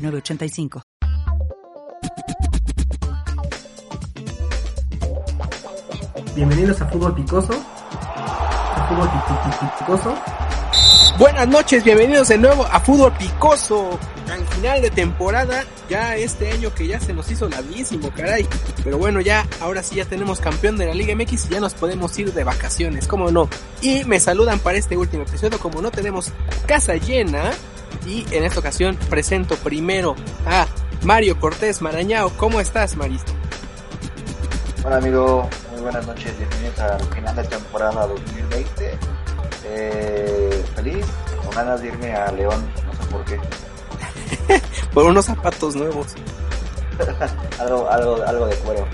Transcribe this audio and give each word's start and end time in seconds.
985. 0.00 0.82
Bienvenidos 6.34 6.80
a 6.80 6.86
Fútbol 6.86 7.14
Picoso. 7.14 7.52
A 7.52 8.86
Fútbol 8.88 9.10
Picoso. 9.78 10.14
Buenas 11.18 11.48
noches, 11.48 11.84
bienvenidos 11.84 12.28
de 12.28 12.38
nuevo 12.38 12.64
a 12.64 12.80
Fútbol 12.80 13.12
Picoso. 13.12 13.98
Al 14.30 14.46
final 14.46 14.80
de 14.80 14.90
temporada, 14.90 15.64
ya 15.88 16.16
este 16.16 16.50
año 16.50 16.72
que 16.72 16.86
ya 16.86 16.98
se 16.98 17.12
nos 17.12 17.30
hizo 17.30 17.48
larguísimo, 17.48 18.10
caray. 18.10 18.48
Pero 18.82 18.96
bueno, 18.96 19.20
ya, 19.20 19.46
ahora 19.60 19.82
sí 19.82 19.96
ya 19.96 20.06
tenemos 20.06 20.40
campeón 20.40 20.78
de 20.78 20.86
la 20.86 20.94
Liga 20.94 21.14
MX 21.14 21.46
y 21.46 21.48
ya 21.50 21.60
nos 21.60 21.74
podemos 21.74 22.18
ir 22.18 22.32
de 22.32 22.42
vacaciones, 22.42 23.06
cómo 23.06 23.30
no. 23.30 23.50
Y 23.82 24.04
me 24.04 24.18
saludan 24.18 24.60
para 24.60 24.78
este 24.78 24.96
último 24.96 25.24
episodio, 25.24 25.58
como 25.58 25.82
no 25.82 25.90
tenemos 25.90 26.32
casa 26.66 26.94
llena, 26.94 27.50
y 28.06 28.26
en 28.32 28.44
esta 28.44 28.60
ocasión 28.60 28.96
presento 29.08 29.56
primero 29.56 30.14
a 30.46 30.66
Mario 31.02 31.38
Cortés 31.38 31.80
Marañao. 31.82 32.30
¿Cómo 32.36 32.60
estás, 32.60 32.96
Maristo? 32.96 33.32
Hola, 34.84 34.96
amigo. 34.96 35.48
Muy 35.72 35.82
buenas 35.82 36.06
noches. 36.06 36.36
Bienvenidos 36.38 36.78
al 36.78 37.00
final 37.14 37.36
de 37.36 37.44
temporada 37.44 38.06
2020. 38.06 38.98
Eh, 39.64 40.64
feliz, 40.74 41.06
con 41.44 41.54
ganas 41.54 41.80
de 41.82 41.88
irme 41.88 42.14
a 42.14 42.32
León. 42.32 42.64
No 42.86 42.92
sé 42.92 43.10
por 43.10 43.24
qué. 43.24 43.40
por 44.94 45.06
unos 45.06 45.26
zapatos 45.26 45.76
nuevos. 45.76 46.14
algo, 47.58 47.88
algo, 47.90 48.22
algo 48.22 48.46
de 48.46 48.56
cuero. 48.56 48.86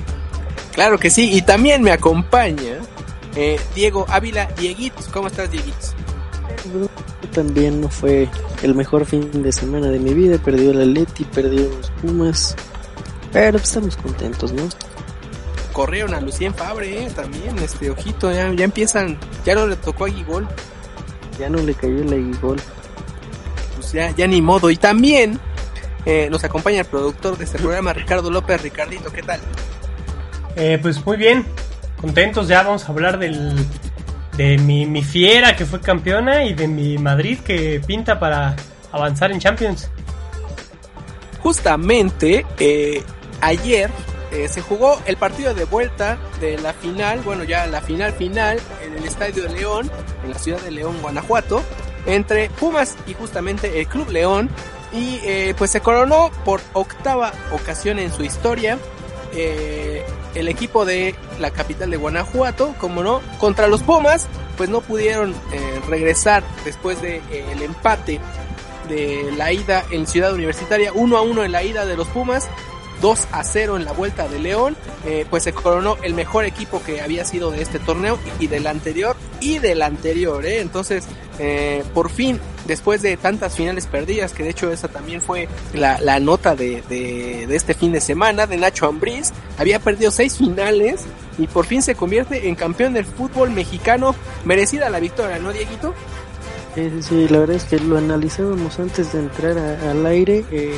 Claro 0.73 0.99
que 0.99 1.11
sí. 1.11 1.33
Y 1.33 1.43
también 1.43 1.83
me 1.83 1.93
acompaña 1.93 2.79
eh, 3.35 3.61
Diego 3.75 4.07
Ávila. 4.09 4.47
Dieguitos, 4.59 5.09
¿cómo 5.09 5.29
estás, 5.29 5.51
Dieguitos? 5.51 5.95
También 7.33 7.81
no 7.81 7.89
fue 7.89 8.29
el 8.63 8.75
mejor 8.75 9.05
fin 9.05 9.43
de 9.43 9.53
semana 9.53 9.89
de 9.89 9.99
mi 9.99 10.15
vida. 10.15 10.39
Perdió 10.39 10.71
el 10.71 10.83
Atleti, 10.83 11.25
perdió 11.25 11.69
los 11.69 11.91
Pumas. 12.03 12.57
Pero 13.33 13.59
estamos 13.59 13.97
contentos, 13.97 14.53
¿no? 14.53 14.69
Corrieron 15.73 16.15
a 16.15 16.21
Lucien 16.21 16.55
Fabre, 16.55 17.05
¿eh? 17.05 17.11
también, 17.11 17.59
este 17.59 17.91
ojito, 17.91 18.33
ya, 18.33 18.51
ya 18.55 18.65
empiezan, 18.65 19.19
ya 19.45 19.55
no 19.55 19.67
le 19.67 19.77
tocó 19.77 20.07
a 20.07 20.09
Guigol. 20.09 20.49
Ya 21.39 21.51
no 21.51 21.59
le 21.59 21.75
cayó 21.75 21.99
el 21.99 22.33
Guigol. 22.33 22.57
Pues 23.75 23.93
ya, 23.93 24.11
ya 24.13 24.27
ni 24.27 24.41
modo. 24.41 24.71
Y 24.71 24.77
también 24.77 25.39
eh, 26.07 26.29
nos 26.31 26.45
acompaña 26.45 26.81
el 26.81 26.87
productor 26.87 27.37
de 27.37 27.45
este 27.45 27.59
programa, 27.59 27.93
Ricardo 27.93 28.31
López. 28.31 28.63
Ricardito, 28.63 29.13
¿qué 29.13 29.23
tal? 29.23 29.41
Eh, 30.57 30.79
pues 30.81 31.05
muy 31.05 31.19
bien, 31.19 31.45
contentos, 32.01 32.49
ya 32.49 32.63
vamos 32.63 32.89
a 32.89 32.93
hablar 32.93 33.19
del, 33.19 33.55
de 34.37 34.59
mi, 34.59 34.87
mi 34.87 35.03
fiera 35.03 35.57
que 35.57 35.65
fue 35.65 35.81
campeona 35.81 36.45
y 36.45 36.55
de 36.55 36.69
mi 36.69 36.99
Madrid 36.99 37.39
que 37.41 37.81
pinta 37.87 38.19
para 38.19 38.55
avanzar 38.93 39.33
en 39.33 39.39
Champions. 39.39 39.91
Justamente 41.41 42.45
eh, 42.59 43.03
ayer 43.41 43.91
eh, 44.33 44.49
se 44.49 44.61
jugó 44.61 45.01
el 45.07 45.17
partido 45.17 45.55
de 45.55 45.65
vuelta 45.65 46.19
de 46.41 46.59
la 46.59 46.73
final, 46.73 47.21
bueno 47.21 47.45
ya 47.45 47.67
la 47.67 47.81
final 47.81 48.13
final 48.13 48.59
en 48.85 48.95
el 48.95 49.05
Estadio 49.05 49.45
de 49.45 49.51
León, 49.51 49.91
en 50.25 50.33
la 50.33 50.39
ciudad 50.39 50.61
de 50.61 50.71
León, 50.71 50.97
Guanajuato, 51.01 51.63
entre 52.07 52.51
Pumas 52.51 52.97
y 53.07 53.15
justamente 53.15 53.81
el 53.81 53.87
Club 53.87 54.11
León. 54.11 54.51
Y 54.93 55.21
eh, 55.25 55.55
pues 55.59 55.73
se 55.73 55.81
coronó 55.81 56.31
por 56.45 56.61
octava 56.73 57.33
ocasión 57.53 57.99
en 57.99 58.13
su 58.13 58.23
historia 58.23 58.79
el 60.37 60.49
equipo 60.49 60.85
de 60.85 61.15
la 61.41 61.51
capital 61.51 61.91
de 61.91 61.97
Guanajuato, 61.97 62.75
como 62.79 63.03
no, 63.03 63.21
contra 63.39 63.67
los 63.67 63.83
Pumas, 63.83 64.29
pues 64.57 64.69
no 64.71 64.81
pudieron 64.81 65.35
eh, 65.53 65.81
regresar 65.89 66.45
después 66.65 67.01
del 67.01 67.27
de, 67.29 67.39
eh, 67.39 67.47
el 67.53 67.63
empate 67.63 68.21
de 68.89 69.33
la 69.37 69.53
ida 69.53 69.85
en 69.91 70.07
Ciudad 70.07 70.33
Universitaria, 70.33 70.93
1 70.93 71.17
a 71.17 71.23
1 71.23 71.45
en 71.45 71.53
la 71.53 71.63
ida 71.63 71.87
de 71.87 71.97
los 71.97 72.07
Pumas, 72.09 72.49
2 73.01 73.29
a 73.33 73.45
0 73.45 73.77
en 73.77 73.85
la 73.85 73.93
vuelta 73.93 74.29
de 74.29 74.39
León, 74.39 74.77
eh, 75.05 75.27
pues 75.29 75.45
se 75.45 75.53
coronó 75.53 75.97
el 76.03 76.15
mejor 76.15 76.45
equipo 76.45 76.83
que 76.83 77.01
había 77.01 77.25
sido 77.25 77.51
de 77.51 77.63
este 77.63 77.79
torneo 77.79 78.19
y 78.39 78.47
del 78.47 78.67
anterior 78.67 79.17
y 79.41 79.59
del 79.59 79.83
anterior, 79.83 80.45
¿eh? 80.45 80.61
entonces 80.61 81.05
eh, 81.39 81.85
por 81.93 82.11
fin 82.11 82.41
después 82.67 83.03
de 83.03 83.17
tantas 83.17 83.55
finales 83.55 83.87
perdidas, 83.87 84.33
que 84.33 84.43
de 84.43 84.51
hecho 84.51 84.73
esa 84.73 84.89
también 84.89 85.21
fue 85.21 85.49
la, 85.73 86.19
nota 86.21 86.57
de, 86.57 87.47
este 87.51 87.75
fin 87.75 87.93
de 87.93 88.01
semana 88.01 88.47
de 88.47 88.57
Nacho 88.57 88.87
Ambriz, 88.87 89.33
había 89.59 89.79
perdido 89.79 90.11
seis 90.11 90.37
finales 90.37 91.05
y 91.39 91.47
por 91.47 91.67
fin 91.67 91.83
se 91.83 91.95
convierte 91.95 92.49
en 92.49 92.55
campeón 92.55 92.95
del 92.95 93.05
fútbol 93.05 93.51
mexicano, 93.51 94.15
merecida 94.45 94.91
la 94.91 95.01
victoria, 95.01 95.39
¿no, 95.39 95.53
Dieguito? 95.53 95.95
Sí, 96.75 96.91
sí, 97.01 97.29
la 97.29 97.39
verdad 97.39 97.57
es 97.57 97.65
que 97.65 97.79
lo 97.79 97.97
analizábamos 97.97 98.79
antes 98.79 99.13
de 99.13 99.21
entrar 99.21 99.57
al 99.57 100.05
aire. 100.05 100.45
Eh, 100.51 100.75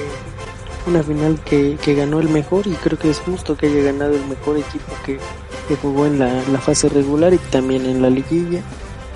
una 0.86 1.02
final 1.02 1.38
que, 1.44 1.76
que, 1.82 1.94
ganó 1.94 2.20
el 2.20 2.28
mejor 2.28 2.66
y 2.66 2.72
creo 2.72 2.98
que 2.98 3.10
es 3.10 3.18
justo 3.18 3.56
que 3.56 3.66
haya 3.66 3.82
ganado 3.82 4.14
el 4.14 4.24
mejor 4.26 4.58
equipo 4.58 4.92
que, 5.04 5.18
que 5.68 5.76
jugó 5.76 6.06
en 6.06 6.18
la, 6.18 6.42
la, 6.50 6.58
fase 6.58 6.88
regular 6.88 7.32
y 7.34 7.38
también 7.38 7.86
en 7.86 8.02
la 8.02 8.10
liguilla. 8.10 8.62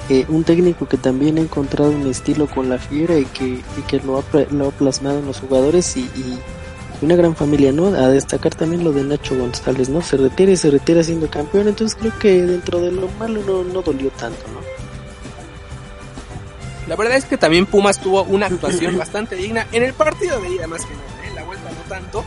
Eh, 0.08 0.26
un 0.28 0.44
técnico 0.44 0.86
que 0.86 0.96
también 0.96 1.38
ha 1.38 1.40
encontrado 1.40 1.90
un 1.90 2.06
estilo 2.08 2.46
con 2.46 2.68
la 2.68 2.78
fiera 2.78 3.18
y 3.18 3.24
que, 3.24 3.44
y 3.46 3.82
que 3.86 4.00
lo, 4.00 4.18
ha, 4.18 4.22
lo 4.50 4.68
ha 4.68 4.70
plasmado 4.72 5.20
en 5.20 5.26
los 5.26 5.40
jugadores 5.40 5.96
y, 5.96 6.00
y, 6.00 6.38
una 7.00 7.16
gran 7.16 7.34
familia, 7.34 7.72
¿no? 7.72 7.86
A 7.86 8.08
destacar 8.08 8.54
también 8.54 8.84
lo 8.84 8.92
de 8.92 9.02
Nacho 9.02 9.36
González, 9.36 9.88
¿no? 9.88 10.02
Se 10.02 10.16
retira 10.16 10.52
y 10.52 10.56
se 10.56 10.70
retira 10.70 11.02
siendo 11.02 11.28
campeón, 11.28 11.66
entonces 11.66 11.98
creo 11.98 12.16
que 12.18 12.42
dentro 12.46 12.80
de 12.80 12.92
lo 12.92 13.08
malo 13.18 13.42
no, 13.44 13.64
no 13.64 13.82
dolió 13.82 14.10
tanto, 14.10 14.40
¿no? 14.52 14.60
La 16.88 16.96
verdad 16.96 17.16
es 17.16 17.24
que 17.24 17.36
también 17.36 17.66
Pumas 17.66 18.00
tuvo 18.00 18.22
una 18.24 18.46
actuación 18.46 18.98
bastante 18.98 19.34
digna 19.34 19.66
en 19.72 19.82
el 19.82 19.94
partido 19.94 20.40
de 20.40 20.50
ida 20.50 20.66
más 20.66 20.84
que 20.84 20.94
nada 20.94 21.11
tanto. 21.92 22.24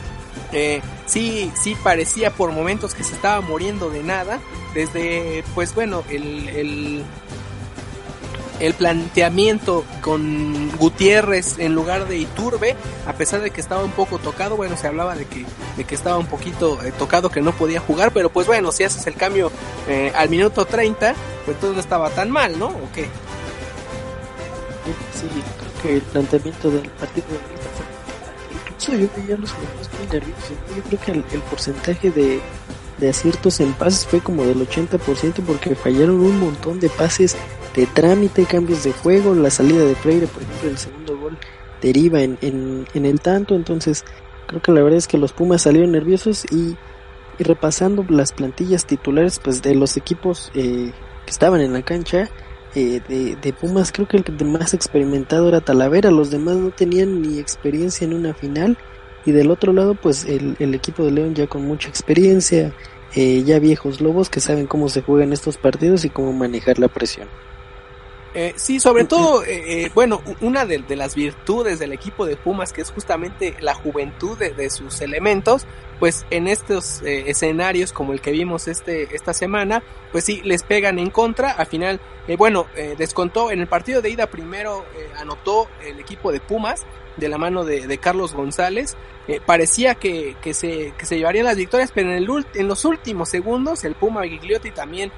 Eh, 0.52 0.82
sí, 1.08 1.52
sí 1.60 1.76
parecía 1.84 2.32
por 2.32 2.52
momentos 2.52 2.94
que 2.94 3.04
se 3.04 3.16
estaba 3.16 3.42
muriendo 3.42 3.90
de 3.90 4.04
nada. 4.04 4.40
Desde, 4.76 5.44
pues 5.56 5.74
bueno, 5.74 6.04
el, 6.10 7.04
el, 8.60 8.74
planteamiento 8.74 9.86
con 10.02 10.70
Gutiérrez 10.78 11.58
en 11.60 11.74
lugar 11.74 12.08
de 12.08 12.18
Iturbe, 12.18 12.76
a 13.08 13.14
pesar 13.14 13.42
de 13.42 13.52
que 13.52 13.62
estaba 13.62 13.84
un 13.84 13.92
poco 13.92 14.18
tocado, 14.20 14.58
bueno, 14.58 14.76
se 14.76 14.88
hablaba 14.88 15.16
de 15.16 15.26
que, 15.26 15.46
de 15.78 15.84
que 15.86 15.96
estaba 15.96 16.18
un 16.18 16.28
poquito 16.28 16.84
eh, 16.84 16.92
tocado, 16.92 17.30
que 17.30 17.42
no 17.42 17.54
podía 17.54 17.80
jugar, 17.80 18.12
pero 18.12 18.30
pues 18.30 18.48
bueno, 18.48 18.72
si 18.74 18.84
haces 18.84 19.08
el 19.08 19.16
cambio 19.16 19.50
eh, 19.88 20.12
al 20.14 20.30
minuto 20.30 20.66
30, 20.66 21.16
pues 21.46 21.60
todo 21.60 21.74
no 21.74 21.80
estaba 21.80 22.10
tan 22.10 22.30
mal, 22.30 22.60
¿no? 22.60 22.68
¿O 22.68 22.90
qué? 22.94 23.04
Sí, 25.14 25.28
creo 25.58 25.82
que 25.82 25.94
el 25.96 26.02
planteamiento 26.02 26.70
del 26.70 26.90
partido 26.90 27.28
de 27.28 27.56
yo 28.80 29.10
veía 29.16 29.38
los 29.38 29.52
jugadores 29.52 29.90
muy 29.98 30.08
nerviosos. 30.08 30.52
Yo 30.76 30.84
creo 30.84 31.02
que 31.02 31.12
el, 31.12 31.26
el 31.32 31.42
porcentaje 31.42 32.12
de, 32.12 32.42
de, 32.98 33.10
aciertos 33.10 33.60
en 33.60 33.74
pases 33.74 34.06
fue 34.06 34.20
como 34.22 34.44
del 34.44 34.68
80% 34.68 35.44
porque 35.46 35.76
fallaron 35.76 36.20
un 36.22 36.40
montón 36.40 36.80
de 36.80 36.90
pases 36.90 37.36
de 37.76 37.86
trámite, 37.88 38.46
cambios 38.46 38.84
de 38.84 38.94
juego, 38.94 39.36
la 39.36 39.50
salida 39.50 39.84
de 39.84 39.96
Freire, 39.96 40.28
por 40.28 40.44
ejemplo, 40.44 40.70
el 40.70 40.78
segundo 40.78 41.18
gol 41.18 41.38
deriva 41.82 42.22
en, 42.22 42.38
en, 42.42 42.88
en 42.94 43.06
el 43.06 43.20
tanto, 43.20 43.56
entonces 43.56 44.06
creo 44.48 44.62
que 44.62 44.72
la 44.72 44.82
verdad 44.82 44.98
es 44.98 45.08
que 45.08 45.18
los 45.18 45.34
Pumas 45.34 45.64
salieron 45.64 45.92
nerviosos 45.92 46.46
y, 46.52 46.78
y 47.38 47.44
repasando 47.44 48.06
las 48.10 48.32
plantillas 48.32 48.86
titulares 48.86 49.40
pues 49.40 49.62
de 49.62 49.76
los 49.76 49.98
equipos 49.98 50.52
eh, 50.56 50.92
que 51.26 51.32
estaban 51.32 51.62
en 51.62 51.74
la 51.74 51.82
cancha, 51.82 52.30
eh, 52.76 53.02
de, 53.08 53.36
de, 53.38 53.54
Pumas 53.54 53.92
creo 53.92 54.08
que 54.08 54.18
el 54.18 54.46
más 54.46 54.74
experimentado 54.74 55.48
era 55.48 55.62
Talavera, 55.62 56.12
los 56.12 56.30
demás 56.30 56.58
no 56.58 56.72
tenían 56.72 57.22
ni 57.22 57.40
experiencia 57.40 58.06
en 58.06 58.14
una 58.14 58.34
final. 58.34 58.78
Y 59.26 59.32
del 59.32 59.50
otro 59.50 59.74
lado 59.74 59.96
pues 59.96 60.26
el, 60.26 60.56
el 60.60 60.76
equipo 60.76 61.04
de 61.04 61.12
León 61.12 61.34
ya 61.34 61.48
con 61.48 61.66
mucha 61.66 61.90
experiencia, 61.90 62.74
eh, 63.16 63.44
ya 63.44 63.60
viejos 63.60 64.02
lobos 64.02 64.30
que 64.30 64.40
saben 64.40 64.68
cómo 64.68 64.90
se 64.90 65.02
juegan 65.02 65.34
estos 65.34 65.58
partidos 65.58 66.06
y 66.06 66.10
cómo 66.10 66.34
manejar 66.34 66.78
la 66.78 66.90
presión. 66.90 67.28
Eh, 68.34 68.54
sí, 68.58 68.82
sobre 68.82 69.06
todo, 69.06 69.46
eh, 69.46 69.90
bueno, 69.96 70.22
una 70.42 70.66
de, 70.66 70.80
de, 70.80 70.98
las 70.98 71.16
virtudes 71.16 71.80
del 71.80 71.94
equipo 71.94 72.26
de 72.26 72.36
Pumas, 72.36 72.74
que 72.74 72.82
es 72.82 72.92
justamente 72.92 73.56
la 73.62 73.74
juventud 73.74 74.38
de, 74.38 74.54
de 74.54 74.70
sus 74.70 75.00
elementos, 75.00 75.66
pues 76.00 76.26
en 76.30 76.48
estos 76.48 77.02
eh, 77.02 77.30
escenarios 77.30 77.94
como 77.94 78.14
el 78.14 78.22
que 78.22 78.32
vimos 78.32 78.68
este 78.68 79.16
esta 79.16 79.34
semana, 79.34 79.84
pues 80.12 80.26
sí 80.26 80.42
les 80.44 80.64
pegan 80.64 81.00
en 81.00 81.10
contra. 81.10 81.52
Al 81.52 81.68
final, 81.68 82.00
eh, 82.28 82.36
bueno, 82.36 82.68
eh, 82.76 82.96
descontó 82.98 83.52
en 83.52 83.62
el 83.62 83.68
partido 83.68 84.02
de 84.02 84.10
ida 84.10 84.28
primero 84.28 84.86
anotó 85.18 85.68
el 85.86 86.00
equipo 86.00 86.32
de 86.32 86.40
Pumas, 86.40 86.86
de 87.18 87.30
la 87.30 87.38
mano 87.38 87.64
de, 87.64 87.98
Carlos 87.98 88.34
González. 88.34 88.96
Parecía 89.46 89.96
que, 89.96 90.36
que, 90.42 90.54
se, 90.54 90.94
que 90.98 91.06
se 91.08 91.18
llevarían 91.18 91.46
las 91.46 91.56
victorias, 91.56 91.92
pero 91.94 92.12
en, 92.12 92.18
el, 92.18 92.46
en 92.54 92.68
los 92.68 92.86
últimos 92.86 93.30
segundos 93.30 93.84
el 93.84 93.96
Puma 93.96 94.24
Gigliotti 94.24 94.70
también, 94.70 95.12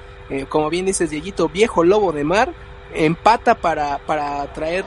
como 0.48 0.70
bien 0.70 0.86
dices 0.86 1.10
Dieguito, 1.10 1.50
viejo 1.50 1.84
lobo 1.84 2.12
de 2.12 2.24
mar, 2.24 2.54
empata 2.94 3.56
para, 3.56 3.98
para 3.98 4.50
traer 4.54 4.86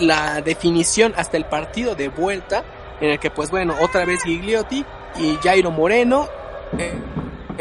la 0.00 0.40
definición 0.40 1.12
hasta 1.16 1.36
el 1.36 1.44
partido 1.44 1.94
de 1.94 2.08
vuelta, 2.08 2.64
en 3.00 3.10
el 3.10 3.18
que 3.18 3.30
pues 3.30 3.50
bueno, 3.50 3.74
otra 3.80 4.04
vez 4.04 4.22
Gigliotti 4.22 4.84
y 5.18 5.36
Jairo 5.42 5.70
Moreno 5.70 6.28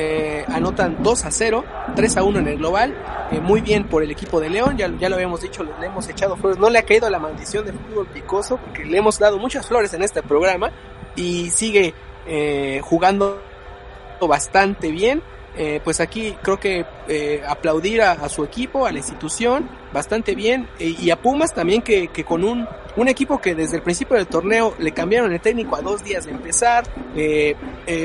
eh, 0.01 0.45
anotan 0.47 1.03
2 1.03 1.25
a 1.25 1.31
0, 1.31 1.65
3 1.93 2.17
a 2.17 2.23
1 2.23 2.39
en 2.39 2.47
el 2.47 2.57
global. 2.57 2.95
Eh, 3.31 3.41
muy 3.41 3.59
bien 3.59 3.83
por 3.83 4.01
el 4.01 4.09
equipo 4.09 4.39
de 4.39 4.49
León, 4.49 4.77
ya, 4.77 4.89
ya 4.97 5.09
lo 5.09 5.15
habíamos 5.15 5.41
dicho, 5.41 5.61
le, 5.63 5.85
hemos 5.85 6.07
echado 6.07 6.37
flores. 6.37 6.57
No 6.57 6.69
le 6.69 6.79
ha 6.79 6.83
caído 6.83 7.09
la 7.09 7.19
maldición 7.19 7.65
del 7.65 7.75
fútbol 7.75 8.07
picoso 8.07 8.57
porque 8.57 8.85
le 8.85 8.97
hemos 8.97 9.19
dado 9.19 9.37
muchas 9.37 9.67
flores 9.67 9.93
en 9.93 10.01
este 10.01 10.23
programa 10.23 10.71
y 11.17 11.49
sigue 11.49 11.93
eh, 12.25 12.79
jugando 12.81 13.41
bastante 14.21 14.89
bien. 14.89 15.21
Eh, 15.61 15.81
pues 15.83 15.99
aquí 15.99 16.37
creo 16.41 16.57
que 16.57 16.85
eh, 17.09 17.43
aplaudir 17.45 18.01
a, 18.01 18.29
su 18.29 18.45
equipo, 18.45 18.85
a 18.85 18.93
la 18.93 18.99
institución, 18.99 19.69
bastante 19.91 20.33
bien, 20.33 20.69
e, 20.79 20.95
y 20.97 21.11
a 21.11 21.21
Pumas 21.21 21.53
también 21.53 21.81
que, 21.81 22.07
que, 22.07 22.23
con 22.23 22.45
un, 22.45 22.65
un 22.95 23.07
equipo 23.09 23.41
que 23.41 23.55
desde 23.55 23.75
el 23.75 23.83
principio 23.83 24.15
del 24.15 24.27
torneo 24.27 24.73
le 24.79 24.93
cambiaron 24.93 25.33
el 25.33 25.41
técnico 25.41 25.75
a 25.75 25.81
dos 25.81 26.01
días 26.01 26.25
de 26.25 26.31
empezar, 26.31 26.85
eh, 27.13 27.57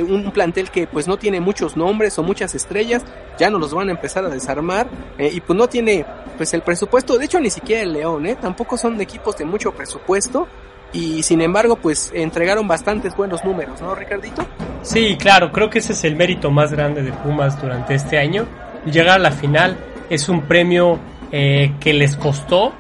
un 0.02 0.32
plantel 0.32 0.68
que 0.72 0.88
pues 0.88 1.06
no 1.06 1.16
tiene 1.16 1.38
muchos 1.38 1.76
nombres 1.76 2.18
o 2.18 2.24
muchas 2.24 2.56
estrellas, 2.56 3.04
ya 3.38 3.50
no 3.50 3.60
los 3.60 3.72
van 3.72 3.86
a 3.88 3.92
empezar 3.92 4.24
a 4.24 4.30
desarmar, 4.30 4.88
y 5.20 5.40
pues 5.40 5.56
no 5.56 5.68
tiene 5.68 6.04
pues 6.36 6.54
el 6.54 6.62
presupuesto, 6.62 7.16
de 7.18 7.26
hecho 7.26 7.38
ni 7.38 7.50
siquiera 7.50 7.82
el 7.82 7.92
León, 7.92 8.26
tampoco 8.40 8.76
son 8.76 8.96
de 8.98 9.04
equipos 9.04 9.36
de 9.36 9.44
mucho 9.44 9.70
presupuesto, 9.70 10.48
y 10.94 11.22
sin 11.22 11.40
embargo 11.40 11.76
pues 11.76 12.10
entregaron 12.14 12.66
bastantes 12.68 13.14
buenos 13.16 13.44
números, 13.44 13.80
¿no, 13.82 13.94
Ricardito? 13.94 14.46
Sí, 14.82 15.16
claro, 15.18 15.50
creo 15.50 15.68
que 15.68 15.80
ese 15.80 15.92
es 15.92 16.04
el 16.04 16.14
mérito 16.14 16.50
más 16.50 16.72
grande 16.72 17.02
de 17.02 17.12
Pumas 17.12 17.60
durante 17.60 17.94
este 17.94 18.18
año. 18.18 18.46
Llegar 18.86 19.16
a 19.16 19.18
la 19.18 19.32
final 19.32 19.76
es 20.08 20.28
un 20.28 20.42
premio 20.42 20.98
eh, 21.32 21.72
que 21.80 21.92
les 21.92 22.16
costó. 22.16 22.72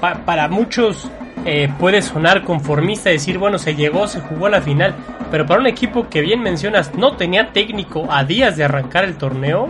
para 0.00 0.48
muchos 0.48 1.08
eh, 1.44 1.68
puede 1.78 2.02
sonar 2.02 2.42
conformista 2.42 3.10
decir, 3.10 3.38
bueno, 3.38 3.58
se 3.58 3.74
llegó, 3.74 4.08
se 4.08 4.20
jugó 4.20 4.46
a 4.46 4.50
la 4.50 4.60
final, 4.60 4.94
pero 5.30 5.46
para 5.46 5.60
un 5.60 5.66
equipo 5.66 6.08
que 6.08 6.20
bien 6.20 6.40
mencionas 6.42 6.94
no 6.94 7.16
tenía 7.16 7.52
técnico 7.52 8.06
a 8.10 8.24
días 8.24 8.56
de 8.56 8.64
arrancar 8.64 9.04
el 9.04 9.16
torneo, 9.16 9.68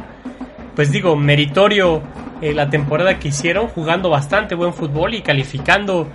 pues 0.74 0.90
digo, 0.90 1.16
meritorio 1.16 2.02
eh, 2.40 2.54
la 2.54 2.70
temporada 2.70 3.18
que 3.18 3.28
hicieron, 3.28 3.68
jugando 3.68 4.08
bastante 4.08 4.54
buen 4.54 4.72
fútbol 4.72 5.14
y 5.14 5.22
calificando 5.22 6.08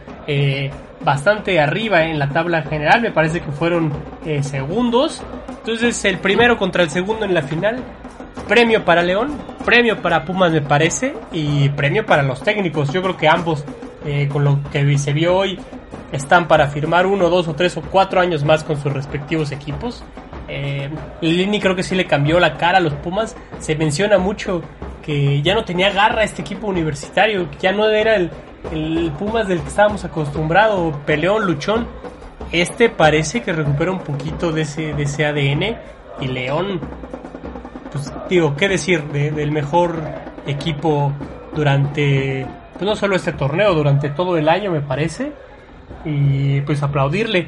bastante 1.04 1.60
arriba 1.60 2.06
en 2.06 2.20
la 2.20 2.30
tabla 2.30 2.64
general, 2.64 3.02
me 3.02 3.12
parece 3.12 3.42
que 3.42 3.52
fueron 3.52 3.94
eh, 4.26 4.44
segundos. 4.44 5.22
Entonces 5.50 6.04
el 6.06 6.20
primero 6.20 6.58
contra 6.58 6.84
el 6.84 6.90
segundo 6.90 7.26
en 7.26 7.34
la 7.34 7.42
final, 7.42 7.84
premio 8.48 8.86
para 8.86 9.04
León, 9.04 9.38
premio 9.66 10.02
para 10.02 10.26
Pumas 10.26 10.52
me 10.52 10.62
parece 10.62 11.14
y 11.32 11.70
premio 11.70 12.06
para 12.06 12.24
los 12.24 12.42
técnicos. 12.42 12.92
Yo 12.94 13.02
creo 13.02 13.18
que 13.18 13.28
ambos, 13.28 13.64
eh, 14.06 14.28
con 14.32 14.44
lo 14.44 14.60
que 14.72 14.98
se 14.98 15.14
vio 15.14 15.36
hoy, 15.36 15.60
están 16.12 16.48
para 16.48 16.68
firmar 16.68 17.06
uno, 17.06 17.30
dos 17.30 17.48
o 17.48 17.54
tres 17.54 17.76
o 17.78 17.82
cuatro 17.82 18.22
años 18.22 18.44
más 18.44 18.64
con 18.64 18.78
sus 18.82 18.92
respectivos 18.94 19.52
equipos. 19.52 20.04
Eh, 20.48 20.90
Lini 21.22 21.60
creo 21.60 21.76
que 21.76 21.84
sí 21.84 21.96
le 21.96 22.06
cambió 22.06 22.40
la 22.40 22.58
cara 22.58 22.78
a 22.78 22.82
los 22.82 22.94
Pumas. 22.94 23.36
Se 23.60 23.76
menciona 23.76 24.18
mucho 24.18 24.62
que 25.04 25.42
ya 25.42 25.54
no 25.54 25.64
tenía 25.64 25.90
garra 25.90 26.24
este 26.24 26.42
equipo 26.42 26.68
universitario, 26.68 27.48
ya 27.60 27.72
no 27.72 27.88
era 27.90 28.16
el, 28.16 28.30
el 28.72 29.12
Pumas 29.18 29.48
del 29.48 29.62
que 29.62 29.68
estábamos 29.68 30.04
acostumbrados, 30.06 30.96
peleón, 31.06 31.46
luchón. 31.46 31.88
Este 32.52 32.90
parece 32.90 33.42
que 33.42 33.54
recupera 33.54 33.92
un 33.92 34.00
poquito 34.00 34.52
de 34.52 34.62
ese, 34.62 34.94
de 34.94 35.04
ese 35.04 35.26
ADN 35.26 35.78
y 36.22 36.28
León, 36.28 36.80
pues 37.92 38.12
digo, 38.30 38.56
¿qué 38.56 38.70
decir 38.70 39.04
del 39.04 39.52
mejor 39.52 40.02
equipo 40.46 41.12
durante, 41.54 42.46
pues 42.74 42.86
no 42.86 42.96
solo 42.96 43.16
este 43.16 43.34
torneo, 43.34 43.74
durante 43.74 44.10
todo 44.10 44.38
el 44.38 44.48
año 44.50 44.72
me 44.72 44.82
parece? 44.82 45.32
Y 46.06 46.62
pues 46.62 46.82
aplaudirle. 46.84 47.48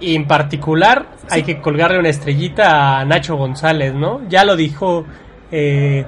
Y 0.00 0.16
en 0.16 0.26
particular 0.26 1.06
hay 1.30 1.42
que 1.42 1.60
colgarle 1.60 1.98
una 1.98 2.08
estrellita 2.08 2.98
a 2.98 3.04
Nacho 3.04 3.36
González, 3.36 3.94
¿no? 3.94 4.22
Ya 4.28 4.44
lo 4.44 4.56
dijo 4.56 5.04
eh, 5.52 6.04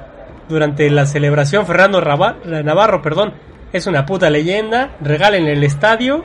durante 0.48 0.90
la 0.90 1.06
celebración 1.06 1.66
Fernando 1.66 2.00
Navarro, 2.00 3.02
perdón, 3.02 3.34
es 3.76 3.86
una 3.86 4.04
puta 4.04 4.30
leyenda, 4.30 4.96
regalen 5.00 5.46
el 5.46 5.62
estadio. 5.64 6.24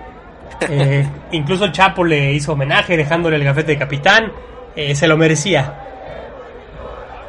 Eh, 0.69 1.07
incluso 1.31 1.71
Chapo 1.71 2.03
le 2.03 2.33
hizo 2.33 2.53
homenaje 2.53 2.97
dejándole 2.97 3.37
el 3.37 3.43
gafete 3.43 3.73
de 3.73 3.77
capitán. 3.77 4.31
Eh, 4.75 4.95
se 4.95 5.07
lo 5.07 5.17
merecía. 5.17 5.81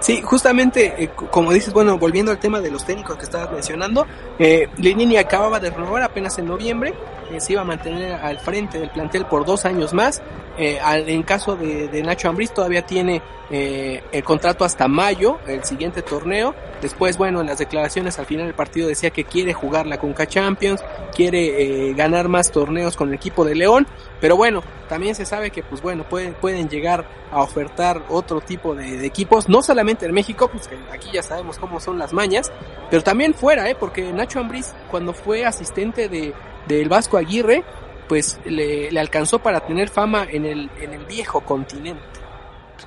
Sí, 0.02 0.20
justamente, 0.20 0.94
eh, 0.98 1.10
como 1.30 1.52
dices, 1.52 1.72
bueno, 1.72 1.96
volviendo 1.96 2.32
al 2.32 2.38
tema 2.38 2.60
de 2.60 2.72
los 2.72 2.84
técnicos 2.84 3.16
que 3.16 3.22
estabas 3.22 3.52
mencionando, 3.52 4.04
eh, 4.36 4.69
Lenini 4.78 5.16
acababa 5.16 5.60
de 5.60 5.70
renovar 5.70 6.02
apenas 6.02 6.36
en 6.38 6.46
noviembre, 6.46 6.92
eh, 7.30 7.40
se 7.40 7.52
iba 7.52 7.62
a 7.62 7.64
mantener 7.64 8.14
al 8.14 8.40
frente 8.40 8.80
del 8.80 8.90
plantel 8.90 9.26
por 9.26 9.44
dos 9.44 9.64
años 9.64 9.94
más. 9.94 10.20
Eh, 10.58 10.78
en 10.82 11.22
caso 11.22 11.56
de, 11.56 12.02
Nacho 12.02 12.28
Ambriz 12.28 12.52
todavía 12.52 12.82
tiene 12.82 13.22
el 13.50 14.25
contrato 14.25 14.64
hasta 14.64 14.88
mayo, 14.88 15.38
el 15.46 15.62
siguiente 15.64 16.00
torneo. 16.00 16.54
Después, 16.81 17.19
bueno, 17.19 17.43
en 17.43 17.46
las 17.49 17.58
declaraciones 17.58 18.19
al 18.19 18.25
final 18.25 18.46
del 18.46 18.54
partido 18.54 18.88
decía 18.88 19.10
que 19.10 19.25
quiere 19.25 19.52
jugar 19.52 19.87
la 19.87 19.99
Conca 19.99 20.26
Champions, 20.26 20.82
quiere 21.14 21.93
ganar 21.93 22.28
más 22.28 22.50
torneos 22.50 22.96
con 22.96 23.08
el 23.08 23.14
equipo 23.14 23.44
de 23.44 23.54
León, 23.54 23.87
pero 24.22 24.37
bueno, 24.37 24.62
también 24.88 25.14
se 25.14 25.26
sabe 25.26 25.50
que, 25.50 25.62
pues 25.62 25.82
bueno, 25.82 26.04
pueden, 26.08 26.34
pueden 26.34 26.69
llegar 26.69 27.05
a 27.31 27.40
ofertar 27.40 28.05
otro 28.08 28.40
tipo 28.40 28.75
de, 28.75 29.05
equipos, 29.06 29.48
no 29.48 29.62
solamente 29.62 30.06
en 30.06 30.12
México, 30.12 30.48
pues 30.48 30.69
que 30.69 30.76
aquí 30.93 31.08
ya 31.12 31.22
sabemos 31.22 31.58
cómo 31.58 31.81
son 31.81 31.98
las 31.98 32.12
mañas, 32.12 32.52
pero 32.90 33.02
también 33.02 33.34
fuera, 33.34 33.69
¿eh? 33.70 33.75
porque 33.75 34.12
Nacho 34.12 34.38
Ambriz, 34.38 34.75
cuando 34.90 35.14
fue 35.14 35.44
asistente 35.44 36.08
de, 36.08 36.34
del 36.69 36.88
Vasco 36.88 37.16
Aguirre, 37.16 37.64
pues 38.12 38.38
le, 38.44 38.90
le, 38.90 39.00
alcanzó 39.00 39.38
para 39.38 39.60
tener 39.60 39.88
fama 39.88 40.26
en 40.30 40.44
el, 40.44 40.68
en 40.82 40.92
el 40.92 41.06
viejo 41.06 41.40
continente. 41.40 42.02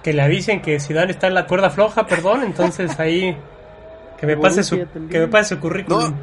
Que 0.03 0.13
le 0.13 0.21
avisen 0.21 0.61
que 0.61 0.79
Zidane 0.79 1.13
está 1.13 1.25
en 1.25 1.33
la 1.33 1.47
cuerda 1.47 1.71
floja, 1.71 2.05
perdón, 2.05 2.43
entonces 2.43 2.99
ahí 2.99 3.35
que 4.19 4.27
me 4.27 4.37
pase 4.37 4.63
su, 4.63 4.77
que 5.09 5.19
me 5.19 5.27
pase 5.27 5.55
su 5.55 5.59
currículum. 5.59 6.13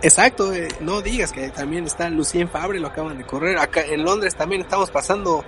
Exacto, 0.00 0.50
eh, 0.54 0.66
no 0.80 1.02
digas 1.02 1.30
que 1.30 1.50
también 1.50 1.84
está 1.84 2.08
Lucien 2.08 2.48
Fabre, 2.48 2.80
lo 2.80 2.88
acaban 2.88 3.18
de 3.18 3.24
correr. 3.24 3.58
Acá 3.58 3.82
en 3.82 4.02
Londres 4.02 4.34
también 4.34 4.62
estamos 4.62 4.90
pasando 4.90 5.44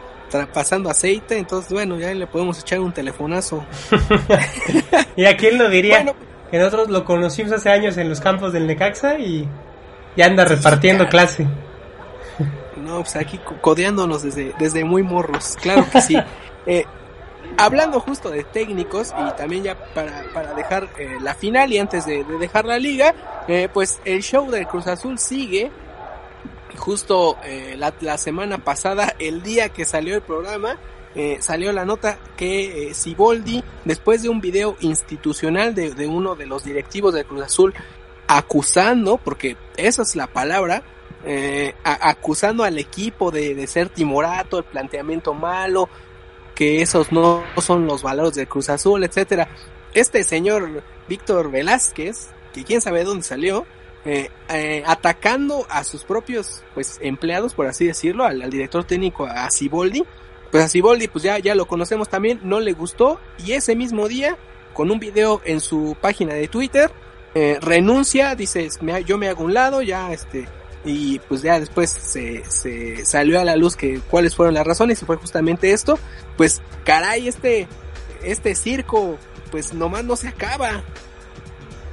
pasando 0.52 0.90
aceite, 0.90 1.38
entonces 1.38 1.72
bueno, 1.72 1.98
ya 1.98 2.12
le 2.12 2.26
podemos 2.26 2.60
echar 2.60 2.80
un 2.80 2.92
telefonazo. 2.92 3.64
¿Y 5.16 5.24
a 5.24 5.38
quién 5.38 5.56
lo 5.56 5.70
diría? 5.70 6.04
que 6.50 6.58
nosotros 6.58 6.90
lo 6.90 7.06
conocimos 7.06 7.50
hace 7.52 7.70
años 7.70 7.96
en 7.96 8.10
los 8.10 8.20
campos 8.20 8.52
del 8.52 8.66
Necaxa 8.66 9.18
y 9.18 9.48
ya 10.18 10.26
anda 10.26 10.44
repartiendo 10.44 11.08
clase. 11.08 11.46
No, 12.84 13.00
pues 13.00 13.16
aquí 13.16 13.40
codeándonos 13.60 14.22
desde, 14.22 14.54
desde 14.58 14.84
muy 14.84 15.02
morros, 15.02 15.56
claro 15.60 15.86
que 15.90 16.00
sí. 16.00 16.16
Eh, 16.66 16.86
hablando 17.58 18.00
justo 18.00 18.30
de 18.30 18.44
técnicos 18.44 19.12
y 19.18 19.36
también 19.36 19.64
ya 19.64 19.76
para, 19.94 20.24
para 20.32 20.54
dejar 20.54 20.88
eh, 20.98 21.18
la 21.20 21.34
final 21.34 21.72
y 21.72 21.78
antes 21.78 22.06
de, 22.06 22.24
dejar 22.24 22.64
la 22.64 22.78
liga, 22.78 23.14
eh, 23.48 23.68
pues 23.72 24.00
el 24.04 24.22
show 24.22 24.50
del 24.50 24.66
Cruz 24.66 24.86
Azul 24.86 25.18
sigue. 25.18 25.70
Justo 26.76 27.36
eh, 27.44 27.76
la, 27.78 27.94
la, 28.00 28.18
semana 28.18 28.58
pasada, 28.58 29.14
el 29.18 29.42
día 29.42 29.68
que 29.68 29.84
salió 29.84 30.14
el 30.14 30.22
programa, 30.22 30.78
salió 31.38 31.70
la 31.72 31.84
nota 31.84 32.18
que 32.36 32.90
Siboldi, 32.92 33.62
después 33.84 34.22
de 34.22 34.28
un 34.28 34.40
video 34.40 34.76
institucional 34.80 35.72
de, 35.72 35.94
de 35.94 36.08
uno 36.08 36.34
de 36.34 36.46
los 36.46 36.64
directivos 36.64 37.14
del 37.14 37.24
Cruz 37.24 37.42
Azul, 37.42 37.74
acusando, 38.26 39.18
porque 39.18 39.56
esa 39.76 40.02
es 40.02 40.16
la 40.16 40.26
palabra, 40.26 40.82
acusando 41.84 42.64
al 42.64 42.78
equipo 42.78 43.30
de, 43.30 43.66
ser 43.66 43.88
timorato, 43.88 44.58
el 44.58 44.64
planteamiento 44.64 45.34
malo, 45.34 45.88
que 46.54 46.82
esos 46.82 47.12
no 47.12 47.42
son 47.60 47.86
los 47.86 48.02
valores 48.02 48.34
del 48.34 48.48
Cruz 48.48 48.68
Azul, 48.68 49.02
etcétera. 49.04 49.48
Este 49.94 50.24
señor 50.24 50.82
Víctor 51.08 51.50
Velázquez, 51.50 52.28
que 52.52 52.64
quién 52.64 52.80
sabe 52.80 53.04
dónde 53.04 53.24
salió, 53.24 53.66
eh, 54.06 54.30
eh, 54.50 54.82
atacando 54.86 55.66
a 55.70 55.82
sus 55.82 56.04
propios 56.04 56.62
pues 56.74 56.98
empleados, 57.00 57.54
por 57.54 57.66
así 57.66 57.86
decirlo, 57.86 58.24
al, 58.24 58.50
director 58.50 58.84
técnico 58.84 59.26
a 59.26 59.50
Ciboldi, 59.50 60.04
pues 60.50 60.62
a 60.62 60.68
Ciboldi 60.68 61.08
pues 61.08 61.24
ya, 61.24 61.38
ya 61.38 61.54
lo 61.54 61.66
conocemos 61.66 62.10
también, 62.10 62.40
no 62.42 62.60
le 62.60 62.72
gustó 62.74 63.18
y 63.44 63.52
ese 63.52 63.74
mismo 63.74 64.06
día, 64.06 64.36
con 64.74 64.90
un 64.90 65.00
video 65.00 65.40
en 65.46 65.60
su 65.60 65.96
página 66.00 66.34
de 66.34 66.48
Twitter, 66.48 66.90
eh, 67.34 67.58
renuncia, 67.62 68.34
dice, 68.34 68.68
yo 69.06 69.16
me 69.16 69.28
hago 69.28 69.42
un 69.42 69.54
lado, 69.54 69.80
ya 69.80 70.12
este, 70.12 70.46
y 70.84 71.18
pues 71.20 71.42
ya 71.42 71.58
después 71.60 71.90
se, 71.90 72.44
se 72.44 73.04
salió 73.06 73.40
a 73.40 73.44
la 73.44 73.56
luz 73.56 73.74
que 73.76 74.00
cuáles 74.10 74.34
fueron 74.36 74.54
las 74.54 74.66
razones 74.66 75.00
y 75.02 75.04
fue 75.06 75.16
justamente 75.16 75.72
esto, 75.72 75.98
pues 76.36 76.60
caray, 76.84 77.26
este, 77.28 77.66
este 78.22 78.54
circo, 78.54 79.16
pues 79.50 79.72
nomás 79.72 80.04
no 80.04 80.16
se 80.16 80.28
acaba. 80.28 80.82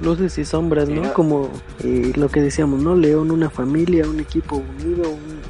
luces 0.00 0.36
y 0.38 0.44
sombras, 0.44 0.88
¿no? 0.88 1.02
¿no? 1.02 1.14
Como 1.14 1.50
eh, 1.84 2.12
lo 2.16 2.28
que 2.28 2.40
decíamos, 2.40 2.80
¿no? 2.82 2.94
León, 2.94 3.30
una 3.30 3.48
familia, 3.50 4.04
un 4.06 4.20
equipo 4.20 4.56
unido, 4.56 5.08
un- 5.10 5.40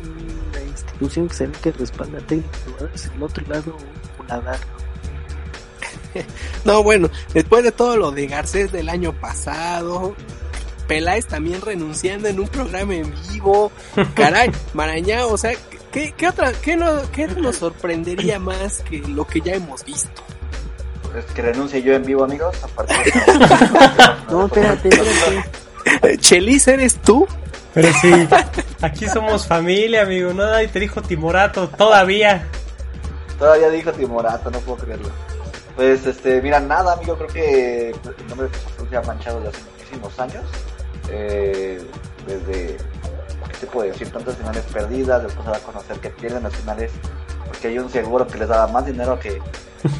una 0.50 0.62
institución 0.62 1.26
que 1.28 1.34
se 1.34 1.46
ve 1.46 1.52
que 1.62 1.72
respalda 1.72 2.18
a 2.18 2.26
el 3.14 3.22
otro 3.22 3.44
lado 3.48 3.76
un 3.76 4.26
paladar. 4.26 4.58
No, 6.64 6.82
bueno, 6.82 7.08
después 7.34 7.64
de 7.64 7.72
todo 7.72 7.96
lo 7.96 8.10
de 8.10 8.26
Garcés 8.26 8.70
del 8.70 8.88
año 8.90 9.12
pasado, 9.14 10.14
Peláez 10.86 11.26
también 11.26 11.60
renunciando 11.60 12.28
en 12.28 12.40
un 12.40 12.48
programa 12.48 12.94
en 12.94 13.12
vivo, 13.30 13.72
caray, 14.14 14.50
Marañá, 14.74 15.26
o 15.26 15.36
sea, 15.36 15.52
¿qué, 15.90 16.12
qué 16.16 16.28
otra, 16.28 16.52
qué, 16.52 16.76
no, 16.76 17.10
qué 17.12 17.26
nos 17.28 17.56
sorprendería 17.56 18.38
más 18.38 18.80
que 18.80 18.98
lo 18.98 19.26
que 19.26 19.40
ya 19.40 19.54
hemos 19.54 19.84
visto? 19.84 20.22
Es 21.16 21.24
que 21.26 21.42
renuncie 21.42 21.82
yo 21.82 21.94
en 21.94 22.04
vivo, 22.04 22.24
amigos. 22.24 22.56
De 22.62 23.12
No, 24.30 24.46
espérate, 24.46 24.88
espérate. 24.88 26.18
Chelis, 26.18 26.68
¿eres 26.68 26.96
tú? 27.02 27.26
Pero 27.74 27.88
sí, 28.00 28.10
aquí 28.80 29.08
somos 29.08 29.46
familia, 29.46 30.02
amigo. 30.02 30.32
No, 30.32 30.44
nadie 30.44 30.68
te 30.68 30.80
dijo 30.80 31.02
Timorato 31.02 31.68
todavía. 31.68 32.46
Todavía 33.38 33.70
dijo 33.70 33.92
Timorato, 33.92 34.50
no 34.50 34.58
puedo 34.60 34.78
creerlo. 34.78 35.10
Pues, 35.76 36.06
este, 36.06 36.40
mira, 36.42 36.60
nada, 36.60 36.94
amigo, 36.94 37.16
creo 37.16 37.28
que 37.28 37.94
pues, 38.02 38.16
el 38.18 38.28
nombre 38.28 38.48
de 38.48 38.88
se 38.90 38.96
ha 38.96 39.02
manchado 39.02 39.40
desde 39.40 39.58
hace 39.58 39.70
muchísimos 39.70 40.18
años. 40.20 40.44
Eh, 41.12 41.80
desde, 42.26 42.76
¿qué 42.76 43.58
te 43.60 43.66
puedo 43.66 43.90
decir? 43.90 44.10
Tantas 44.10 44.36
finales 44.36 44.64
perdidas, 44.72 45.22
después 45.22 45.46
a 45.46 45.58
conocer 45.60 45.98
que 45.98 46.10
pierden 46.10 46.42
las 46.42 46.56
finales 46.56 46.90
porque 47.46 47.68
hay 47.68 47.78
un 47.78 47.90
seguro 47.90 48.26
que 48.26 48.38
les 48.38 48.48
daba 48.48 48.66
más 48.68 48.86
dinero 48.86 49.18
que, 49.18 49.40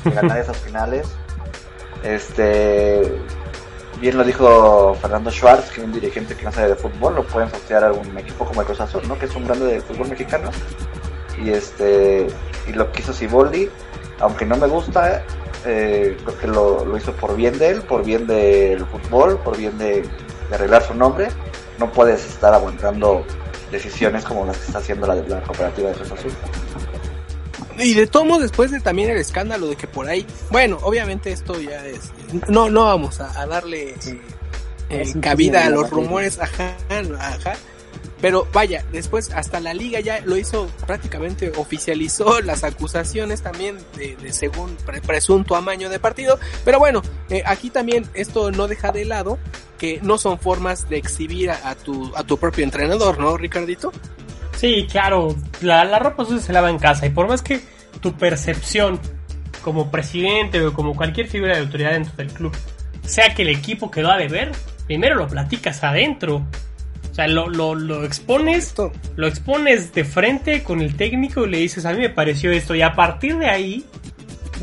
que 0.02 0.10
ganar 0.14 0.38
esas 0.38 0.56
finales. 0.56 1.06
Este, 2.02 3.02
bien 4.00 4.16
lo 4.16 4.24
dijo 4.24 4.94
Fernando 5.00 5.30
Schwartz, 5.30 5.70
que 5.70 5.82
es 5.82 5.86
un 5.86 5.92
dirigente 5.92 6.34
que 6.34 6.44
no 6.44 6.52
sabe 6.52 6.70
de 6.70 6.76
fútbol, 6.76 7.16
lo 7.16 7.24
pueden 7.24 7.48
asociar 7.48 7.84
a 7.84 7.92
un 7.92 8.16
equipo 8.16 8.46
como 8.46 8.62
el 8.62 8.66
Cruz 8.66 8.80
Azul, 8.80 9.02
¿no? 9.06 9.18
Que 9.18 9.26
es 9.26 9.36
un 9.36 9.44
grande 9.44 9.66
del 9.66 9.82
fútbol 9.82 10.08
mexicano. 10.08 10.50
Y 11.38 11.50
este, 11.50 12.26
y 12.66 12.72
lo 12.72 12.90
que 12.90 13.02
hizo 13.02 13.12
Siboldi, 13.12 13.68
aunque 14.20 14.46
no 14.46 14.56
me 14.56 14.66
gusta, 14.66 15.22
eh, 15.66 16.16
creo 16.24 16.38
que 16.38 16.46
lo, 16.46 16.84
lo 16.84 16.96
hizo 16.96 17.12
por 17.12 17.36
bien 17.36 17.58
de 17.58 17.70
él, 17.70 17.82
por 17.82 18.04
bien 18.04 18.26
del 18.26 18.86
fútbol, 18.86 19.38
por 19.38 19.56
bien 19.56 19.76
de, 19.78 20.08
de 20.52 20.56
arreglar 20.56 20.86
su 20.86 20.94
nombre. 20.94 21.28
No 21.78 21.90
puedes 21.90 22.24
estar 22.24 22.52
aguantando 22.52 23.24
decisiones 23.70 24.24
como 24.24 24.44
las 24.44 24.58
que 24.58 24.66
está 24.66 24.78
haciendo 24.78 25.06
la, 25.06 25.14
la 25.14 25.42
cooperativa 25.42 25.88
de 25.88 25.94
Cruz 25.96 26.12
Azul. 26.12 26.32
Y 27.78 27.94
de 27.94 28.06
todos 28.06 28.26
modos, 28.26 28.42
después 28.42 28.70
de 28.70 28.80
también 28.80 29.10
el 29.10 29.16
escándalo 29.16 29.68
de 29.68 29.76
que 29.76 29.86
por 29.86 30.06
ahí, 30.06 30.26
bueno, 30.50 30.78
obviamente 30.82 31.32
esto 31.32 31.58
ya 31.58 31.84
es, 31.86 32.12
no, 32.48 32.68
no 32.68 32.84
vamos 32.84 33.20
a, 33.20 33.40
a 33.40 33.46
darle 33.46 33.90
eh, 33.92 34.20
eh, 34.90 35.12
cabida 35.20 35.64
a 35.64 35.70
los 35.70 35.88
rumores, 35.88 36.38
ajá, 36.38 36.76
ajá. 37.18 37.54
Pero 38.22 38.48
vaya, 38.52 38.82
después 38.92 39.30
hasta 39.32 39.60
la 39.60 39.74
liga 39.74 40.00
ya 40.00 40.20
lo 40.24 40.38
hizo 40.38 40.68
prácticamente, 40.86 41.52
oficializó 41.56 42.40
las 42.44 42.64
acusaciones 42.64 43.42
también 43.42 43.76
de, 43.96 44.16
de 44.16 44.32
según 44.32 44.74
pre- 44.86 45.02
presunto 45.02 45.56
amaño 45.56 45.90
de 45.90 45.98
partido. 45.98 46.38
Pero 46.64 46.78
bueno, 46.78 47.02
eh, 47.28 47.42
aquí 47.44 47.68
también 47.68 48.06
esto 48.14 48.50
no 48.50 48.68
deja 48.68 48.92
de 48.92 49.04
lado 49.04 49.38
que 49.76 49.98
no 50.02 50.16
son 50.16 50.38
formas 50.38 50.88
de 50.88 50.96
exhibir 50.96 51.50
a, 51.50 51.74
tu, 51.74 52.12
a 52.16 52.22
tu 52.22 52.38
propio 52.38 52.62
entrenador, 52.64 53.18
¿no, 53.18 53.36
Ricardito? 53.36 53.92
Sí, 54.56 54.86
claro, 54.90 55.34
la, 55.60 55.84
la 55.84 55.98
ropa 55.98 56.24
se 56.24 56.52
lava 56.52 56.70
en 56.70 56.78
casa 56.78 57.04
y 57.04 57.10
por 57.10 57.26
más 57.26 57.42
que 57.42 57.60
tu 58.00 58.12
percepción 58.12 59.00
como 59.62 59.90
presidente 59.90 60.64
o 60.64 60.72
como 60.72 60.94
cualquier 60.94 61.26
figura 61.26 61.54
de 61.56 61.62
autoridad 61.62 61.92
dentro 61.92 62.14
del 62.16 62.28
club 62.28 62.52
sea 63.04 63.34
que 63.34 63.42
el 63.42 63.48
equipo 63.48 63.90
quedó 63.90 64.12
a 64.12 64.16
deber, 64.16 64.52
primero 64.86 65.16
lo 65.16 65.26
platicas 65.26 65.82
adentro. 65.82 66.46
O 67.12 67.14
sea, 67.14 67.28
lo, 67.28 67.48
lo, 67.48 67.74
lo 67.74 68.04
expones, 68.04 68.68
Esto, 68.68 68.90
lo 69.16 69.28
expones 69.28 69.92
de 69.92 70.02
frente 70.04 70.62
con 70.64 70.80
el 70.80 70.96
técnico 70.96 71.44
y 71.46 71.50
le 71.50 71.58
dices, 71.58 71.84
a 71.84 71.92
mí 71.92 71.98
me 71.98 72.08
pareció 72.08 72.50
esto 72.50 72.74
y 72.74 72.80
a 72.82 72.94
partir 72.94 73.36
de 73.36 73.46
ahí 73.50 73.84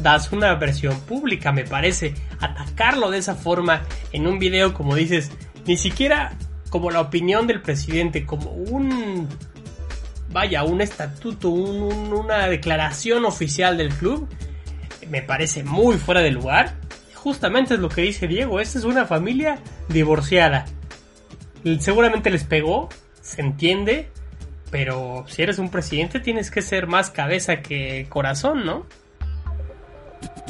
das 0.01 0.31
una 0.31 0.55
versión 0.55 0.99
pública, 1.01 1.51
me 1.51 1.63
parece. 1.63 2.15
Atacarlo 2.39 3.11
de 3.11 3.19
esa 3.19 3.35
forma 3.35 3.83
en 4.13 4.25
un 4.25 4.39
video, 4.39 4.73
como 4.73 4.95
dices, 4.95 5.29
ni 5.67 5.77
siquiera 5.77 6.33
como 6.69 6.89
la 6.89 7.01
opinión 7.01 7.45
del 7.47 7.61
presidente, 7.61 8.25
como 8.25 8.49
un 8.51 9.27
vaya, 10.31 10.63
un 10.63 10.81
estatuto, 10.81 11.49
un- 11.49 11.81
un- 11.83 12.13
una 12.13 12.47
declaración 12.47 13.25
oficial 13.25 13.77
del 13.77 13.89
club, 13.89 14.27
me 15.09 15.21
parece 15.21 15.63
muy 15.63 15.97
fuera 15.97 16.21
de 16.21 16.31
lugar. 16.31 16.75
Justamente 17.15 17.73
es 17.75 17.79
lo 17.79 17.89
que 17.89 18.01
dice 18.01 18.27
Diego, 18.27 18.59
esta 18.59 18.79
es 18.79 18.85
una 18.85 19.05
familia 19.05 19.59
divorciada. 19.89 20.65
Seguramente 21.79 22.29
les 22.29 22.43
pegó, 22.43 22.89
se 23.21 23.41
entiende, 23.41 24.09
pero 24.71 25.25
si 25.27 25.41
eres 25.41 25.59
un 25.59 25.69
presidente 25.69 26.19
tienes 26.19 26.51
que 26.51 26.61
ser 26.61 26.87
más 26.87 27.09
cabeza 27.09 27.61
que 27.61 28.05
corazón, 28.09 28.65
¿no? 28.65 28.85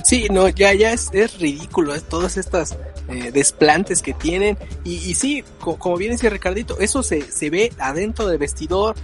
Sí, 0.04 0.28
no, 0.32 0.48
ya, 0.50 0.74
ya 0.74 0.94
es, 0.94 1.10
es 1.14 1.40
ridículo, 1.40 1.94
es 1.94 2.04
todas 2.04 2.38
estas 2.38 2.78
eh, 3.10 3.32
desplantes 3.32 4.02
que 4.02 4.14
tienen. 4.14 4.58
Y, 4.84 4.96
y 4.96 5.14
sí, 5.14 5.44
co- 5.60 5.78
como 5.78 5.98
bien 5.98 6.12
decía 6.12 6.30
Ricardito, 6.30 6.80
eso 6.80 7.04
se, 7.04 7.22
se 7.32 7.50
ve 7.50 7.72
adentro 7.80 8.28
del 8.28 8.38
vestidor. 8.38 8.96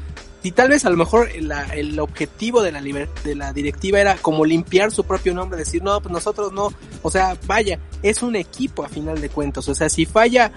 Y 0.42 0.52
tal 0.52 0.70
vez 0.70 0.86
a 0.86 0.90
lo 0.90 0.96
mejor 0.98 1.30
la- 1.42 1.66
el 1.74 2.00
objetivo 2.00 2.62
de 2.62 2.72
la, 2.72 2.82
de 2.82 3.36
la 3.36 3.52
directiva 3.52 4.00
era 4.00 4.16
como 4.16 4.46
limpiar 4.46 4.92
su 4.92 5.04
propio 5.04 5.34
nombre, 5.34 5.60
decir, 5.60 5.84
no, 5.84 6.00
pues 6.02 6.14
nosotros 6.14 6.54
no. 6.54 6.72
O 7.02 7.12
sea, 7.12 7.38
vaya, 7.46 7.78
es 8.02 8.24
un 8.24 8.36
equipo 8.36 8.84
a 8.86 8.90
final 8.90 9.20
de 9.20 9.30
cuentas. 9.30 9.68
O 9.68 9.76
sea, 9.76 9.90
si 9.90 10.06
falla, 10.06 10.52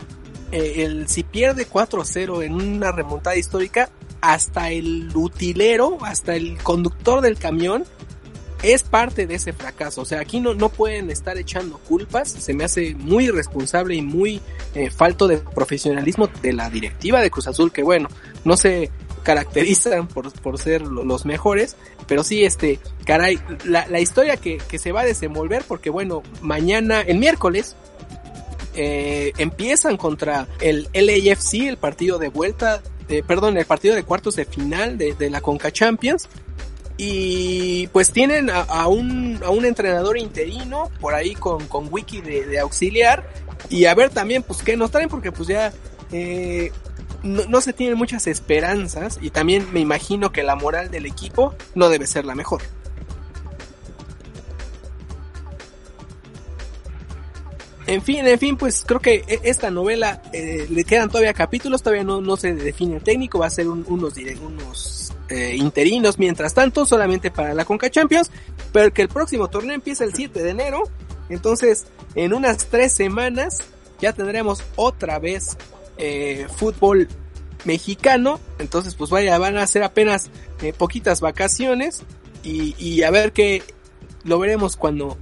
eh, 0.53 0.85
el, 0.85 1.09
si 1.09 1.23
pierde 1.23 1.69
4-0 1.69 2.43
en 2.45 2.55
una 2.55 2.93
remontada 2.93 3.37
histórica, 3.37 3.91
hasta 4.21 4.71
el 4.71 5.11
utilero, 5.15 5.99
hasta 6.05 6.35
el 6.35 6.59
conductor 6.59 7.21
del 7.21 7.39
camión, 7.39 7.85
es 8.63 8.83
parte 8.83 9.27
de 9.29 9.37
ese 9.37 9.53
fracaso. 9.53 10.01
O 10.03 10.05
sea, 10.05 10.21
aquí 10.21 10.41
no, 10.41 10.55
no 10.55 10.69
pueden 10.69 11.11
estar 11.13 11.39
echando 11.39 11.79
culpas. 11.79 12.29
Se 12.29 12.53
me 12.55 12.65
hace 12.65 12.97
muy 12.97 13.27
irresponsable 13.27 13.95
y 13.95 14.03
muy 14.03 14.41
eh, 14.75 14.91
falto 14.91 15.29
de 15.29 15.39
profesionalismo 15.39 16.29
de 16.43 16.53
la 16.53 16.69
directiva 16.69 17.21
de 17.21 17.31
Cruz 17.31 17.47
Azul, 17.47 17.71
que 17.71 17.85
bueno, 17.85 18.09
no 18.45 18.57
se 18.57 18.91
caracterizan 19.23 20.09
por, 20.09 20.33
por 20.41 20.59
ser 20.59 20.83
lo- 20.83 21.05
los 21.05 21.25
mejores, 21.27 21.77
pero 22.09 22.25
sí, 22.25 22.45
este, 22.45 22.81
caray, 23.05 23.39
la, 23.65 23.87
la 23.87 24.01
historia 24.01 24.37
que, 24.39 24.57
que 24.57 24.79
se 24.79 24.91
va 24.91 25.03
a 25.03 25.05
desenvolver, 25.05 25.63
porque 25.69 25.91
bueno, 25.91 26.23
mañana, 26.41 27.01
el 27.03 27.19
miércoles, 27.19 27.77
eh, 28.81 29.33
empiezan 29.39 29.97
contra 29.97 30.47
el 30.61 30.89
LAFC, 30.95 31.67
el 31.67 31.79
partido 31.79 32.19
de 32.19 32.29
vuelta, 32.29 32.81
perdón, 33.27 33.57
el 33.59 33.65
partido 33.65 33.97
de 33.97 34.05
cuartos 34.05 34.37
de 34.37 34.45
final 34.45 34.97
de, 34.99 35.31
la 35.31 35.41
Conca 35.41 35.73
Champions. 35.73 36.29
Y 36.97 37.89
pues 37.89 38.13
tienen 38.13 38.51
a, 38.51 38.87
un, 38.87 39.41
a 39.45 39.51
un 39.51 39.65
entrenador 39.65 40.17
interino 40.17 40.91
por 41.01 41.15
ahí 41.15 41.35
con, 41.35 41.67
con 41.67 41.89
wiki 41.91 42.21
de, 42.21 42.47
de 42.47 42.59
auxiliar. 42.61 43.29
Y 43.69 43.87
a 43.87 43.95
ver 43.95 44.11
también 44.11 44.43
pues 44.43 44.63
qué 44.63 44.77
nos 44.77 44.91
traen 44.91 45.09
porque 45.09 45.33
pues 45.33 45.49
ya 45.49 45.73
eh, 46.13 46.71
no, 47.23 47.45
no 47.47 47.61
se 47.61 47.73
tienen 47.73 47.99
muchas 47.99 48.27
esperanzas. 48.27 49.19
Y 49.21 49.31
también 49.31 49.73
me 49.73 49.81
imagino 49.81 50.33
que 50.33 50.43
la 50.43 50.55
moral 50.55 50.91
del 50.91 51.07
equipo 51.07 51.55
no 51.75 51.89
debe 51.89 52.07
ser 52.07 52.25
la 52.25 52.35
mejor. 52.35 52.63
En 57.89 58.03
fin, 58.03 58.27
en 58.27 58.39
fin, 58.39 58.57
pues 58.57 58.85
creo 58.87 59.01
que 59.01 59.25
e- 59.27 59.41
esta 59.45 59.71
novela 59.71 60.21
eh, 60.33 60.67
le 60.71 60.85
quedan 60.85 61.09
todavía 61.09 61.33
capítulos, 61.33 61.83
todavía 61.83 62.05
no, 62.05 62.21
no 62.21 62.37
se 62.37 62.55
define 62.55 62.97
el 62.97 63.03
técnico, 63.03 63.39
va 63.39 63.47
a 63.47 63.51
ser 63.51 63.67
un- 63.69 63.85
unos, 63.89 64.15
unos 64.43 65.13
eh, 65.31 65.57
interinos 65.57 66.19
mientras 66.19 66.53
tanto, 66.55 66.85
solamente 66.85 67.31
para 67.31 67.55
la 67.55 67.65
Conca 67.65 67.91
Champions, 67.91 68.31
pero 68.73 68.93
que 68.93 69.03
el 69.03 69.09
próximo 69.09 69.49
torneo 69.49 69.75
empieza 69.75 70.05
el 70.05 70.15
7 70.15 70.43
de 70.43 70.51
enero, 70.51 70.83
entonces 71.31 71.87
en 72.15 72.35
unas 72.35 72.67
tres 72.67 72.93
semanas 72.93 73.59
ya 74.01 74.13
tendremos 74.13 74.63
otra 74.77 75.19
vez 75.19 75.57
eh, 75.97 76.47
fútbol 76.57 77.09
mexicano, 77.65 78.39
entonces 78.59 78.95
pues 78.95 79.09
vaya, 79.11 79.37
van 79.39 79.57
a 79.57 79.67
ser 79.67 79.83
apenas 79.83 80.31
eh, 80.63 80.73
poquitas 80.73 81.21
vacaciones 81.23 82.03
y, 82.45 82.75
y 82.79 83.03
a 83.03 83.11
ver 83.11 83.33
qué 83.33 83.63
lo 84.25 84.39
veremos 84.39 84.77
cuando 84.77 85.17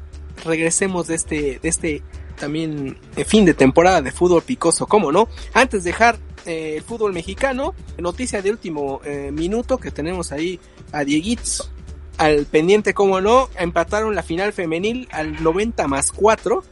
regresemos 0.45 1.07
de 1.07 1.15
este, 1.15 1.59
de 1.63 1.69
este 1.69 2.03
también 2.37 2.99
eh, 3.17 3.25
fin 3.25 3.45
de 3.45 3.55
temporada 3.55 4.03
de 4.03 4.13
fútbol 4.13 4.43
picoso, 4.43 4.87
¿cómo 4.87 5.11
no? 5.11 5.29
Antes 5.55 5.85
de 5.85 5.91
dejar 5.91 6.19
eh, 6.45 6.75
el 6.77 6.83
fútbol 6.83 7.13
mexicano, 7.13 7.75
noticia 7.99 8.43
de 8.43 8.51
último 8.51 9.01
eh, 9.05 9.31
minuto 9.33 9.79
que 9.79 9.91
tenemos 9.91 10.33
ahí 10.33 10.61
a 10.93 11.05
Dieguitz 11.05 11.71
al 12.19 12.47
pendiente, 12.47 12.95
¿cómo 12.95 13.21
no? 13.21 13.49
Empataron 13.59 14.15
la 14.15 14.23
final 14.23 14.53
femenil 14.53 15.09
al 15.11 15.43
90 15.43 15.87
más 15.89 16.13
4 16.13 16.63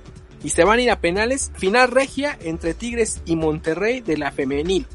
y 0.43 0.51
se 0.51 0.65
van 0.65 0.79
a 0.79 0.83
ir 0.83 0.91
a 0.91 1.01
penales. 1.01 1.51
Final 1.57 1.91
regia 1.91 2.39
entre 2.43 2.75
Tigres 2.75 3.21
y 3.25 3.37
Monterrey 3.37 4.01
de 4.01 4.17
la 4.17 4.31
femenil. 4.31 4.87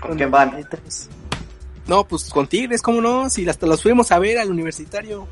¿Con 0.00 0.16
quién 0.16 0.30
van? 0.30 0.66
No, 1.86 2.06
pues 2.06 2.30
con 2.30 2.46
Tigres, 2.46 2.82
¿cómo 2.82 3.00
no? 3.00 3.28
Si 3.30 3.48
hasta 3.48 3.66
los 3.66 3.82
fuimos 3.82 4.10
a 4.12 4.18
ver 4.18 4.38
al 4.38 4.50
universitario. 4.50 5.28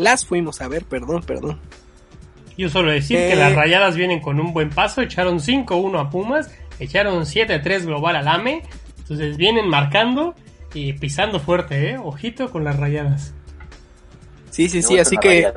Las 0.00 0.24
fuimos 0.26 0.60
a 0.60 0.68
ver, 0.68 0.84
perdón, 0.84 1.22
perdón. 1.22 1.60
Yo 2.58 2.68
solo 2.68 2.90
decir 2.90 3.16
que 3.16 3.32
Eh. 3.32 3.36
las 3.36 3.54
rayadas 3.54 3.96
vienen 3.96 4.20
con 4.20 4.38
un 4.40 4.52
buen 4.52 4.70
paso, 4.70 5.00
echaron 5.02 5.40
5-1 5.40 5.98
a 6.00 6.10
Pumas, 6.10 6.50
echaron 6.78 7.24
7-3 7.26 7.86
global 7.86 8.16
al 8.16 8.28
AME, 8.28 8.62
entonces 8.98 9.36
vienen 9.36 9.68
marcando 9.68 10.34
y 10.74 10.92
pisando 10.94 11.40
fuerte, 11.40 11.90
¿eh? 11.90 11.98
Ojito 11.98 12.50
con 12.50 12.64
las 12.64 12.76
rayadas. 12.78 13.32
Sí, 14.50 14.68
sí, 14.68 14.82
sí, 14.82 14.98
así 14.98 15.16
que 15.16 15.46
a- 15.46 15.52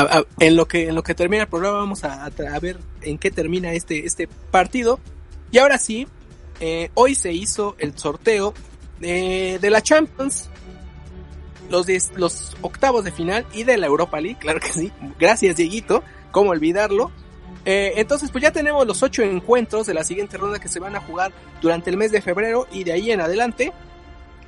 a- 0.00 0.24
en 0.40 0.56
lo 0.56 0.66
que 0.66 0.88
en 0.88 0.94
lo 0.96 1.02
que 1.04 1.14
termina 1.14 1.44
el 1.44 1.48
programa 1.48 1.78
vamos 1.78 2.02
a, 2.04 2.28
ver 2.60 2.78
en 3.02 3.16
qué 3.16 3.30
termina 3.30 3.72
este 3.72 4.04
este 4.06 4.28
partido. 4.50 4.98
Y 5.52 5.58
ahora 5.58 5.78
sí, 5.78 6.08
eh, 6.60 6.90
hoy 6.94 7.14
se 7.14 7.32
hizo 7.32 7.76
el 7.78 7.96
sorteo 7.96 8.52
de, 8.98 9.58
de 9.60 9.70
la 9.70 9.80
Champions, 9.82 10.50
los 11.70 11.86
los 12.16 12.56
octavos 12.60 13.04
de 13.04 13.12
final 13.12 13.46
y 13.52 13.64
de 13.64 13.76
la 13.76 13.86
Europa 13.86 14.20
League, 14.20 14.38
claro 14.38 14.60
que 14.60 14.72
sí. 14.72 14.92
Gracias, 15.18 15.56
Dieguito, 15.56 16.02
cómo 16.30 16.50
olvidarlo. 16.50 17.10
Eh, 17.64 17.94
entonces, 17.96 18.30
pues 18.30 18.42
ya 18.42 18.52
tenemos 18.52 18.86
los 18.86 19.02
ocho 19.02 19.22
encuentros 19.22 19.86
de 19.86 19.94
la 19.94 20.04
siguiente 20.04 20.36
ronda 20.36 20.58
que 20.58 20.68
se 20.68 20.80
van 20.80 20.96
a 20.96 21.00
jugar 21.00 21.32
durante 21.62 21.90
el 21.90 21.96
mes 21.96 22.12
de 22.12 22.20
febrero 22.20 22.66
y 22.70 22.84
de 22.84 22.92
ahí 22.92 23.10
en 23.10 23.20
adelante. 23.20 23.72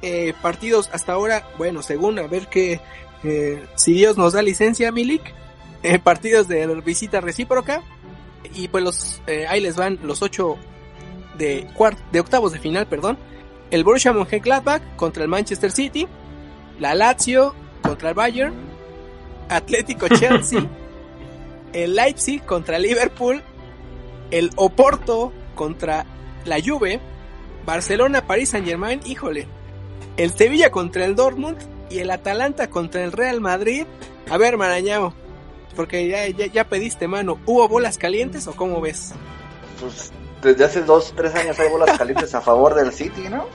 Eh, 0.02 0.34
partidos 0.42 0.90
hasta 0.92 1.14
ahora, 1.14 1.48
bueno, 1.56 1.82
según 1.82 2.18
a 2.18 2.26
ver 2.26 2.48
qué, 2.48 2.80
eh, 3.24 3.64
si 3.76 3.94
Dios 3.94 4.18
nos 4.18 4.34
da 4.34 4.42
licencia, 4.42 4.92
Milik, 4.92 5.22
partidos 6.02 6.48
de 6.48 6.66
visita 6.84 7.20
recíproca 7.20 7.80
y 8.54 8.68
pues 8.68 8.82
los 8.82 9.22
ahí 9.48 9.60
les 9.60 9.76
van 9.76 10.00
los 10.02 10.20
ocho 10.20 10.56
de 11.38 11.66
de 12.12 12.20
octavos 12.20 12.52
de 12.52 12.58
final, 12.58 12.86
perdón. 12.86 13.16
El 13.70 13.84
Borussia 13.84 14.12
Mönchengladbach 14.12 14.82
contra 14.96 15.22
el 15.22 15.28
Manchester 15.28 15.70
City, 15.70 16.06
la 16.78 16.94
Lazio 16.94 17.54
contra 17.82 18.10
el 18.10 18.14
Bayern, 18.14 18.54
Atlético 19.48 20.08
Chelsea, 20.18 20.66
el 21.72 21.94
Leipzig 21.94 22.44
contra 22.44 22.76
el 22.76 22.82
Liverpool, 22.82 23.42
el 24.30 24.50
Oporto 24.56 25.32
contra 25.54 26.04
la 26.44 26.56
Juve, 26.64 27.00
Barcelona 27.64 28.26
París 28.26 28.50
Saint 28.50 28.66
Germain, 28.66 29.00
híjole, 29.04 29.46
el 30.16 30.30
Sevilla 30.30 30.70
contra 30.70 31.04
el 31.04 31.16
Dortmund 31.16 31.58
y 31.90 31.98
el 31.98 32.10
Atalanta 32.10 32.68
contra 32.70 33.04
el 33.04 33.12
Real 33.12 33.40
Madrid. 33.40 33.86
A 34.30 34.38
ver, 34.38 34.56
Marañao, 34.56 35.12
porque 35.74 36.08
ya, 36.08 36.26
ya, 36.28 36.46
ya 36.46 36.64
pediste 36.64 37.08
mano, 37.08 37.38
¿hubo 37.46 37.68
bolas 37.68 37.98
calientes 37.98 38.46
o 38.46 38.52
cómo 38.54 38.80
ves? 38.80 39.12
Pues 39.80 40.12
desde 40.42 40.64
hace 40.64 40.82
dos, 40.82 41.12
tres 41.16 41.34
años 41.34 41.58
hay 41.58 41.68
bolas 41.68 41.96
calientes 41.98 42.34
a 42.34 42.40
favor 42.40 42.74
del 42.74 42.92
City, 42.92 43.28
¿no? 43.28 43.46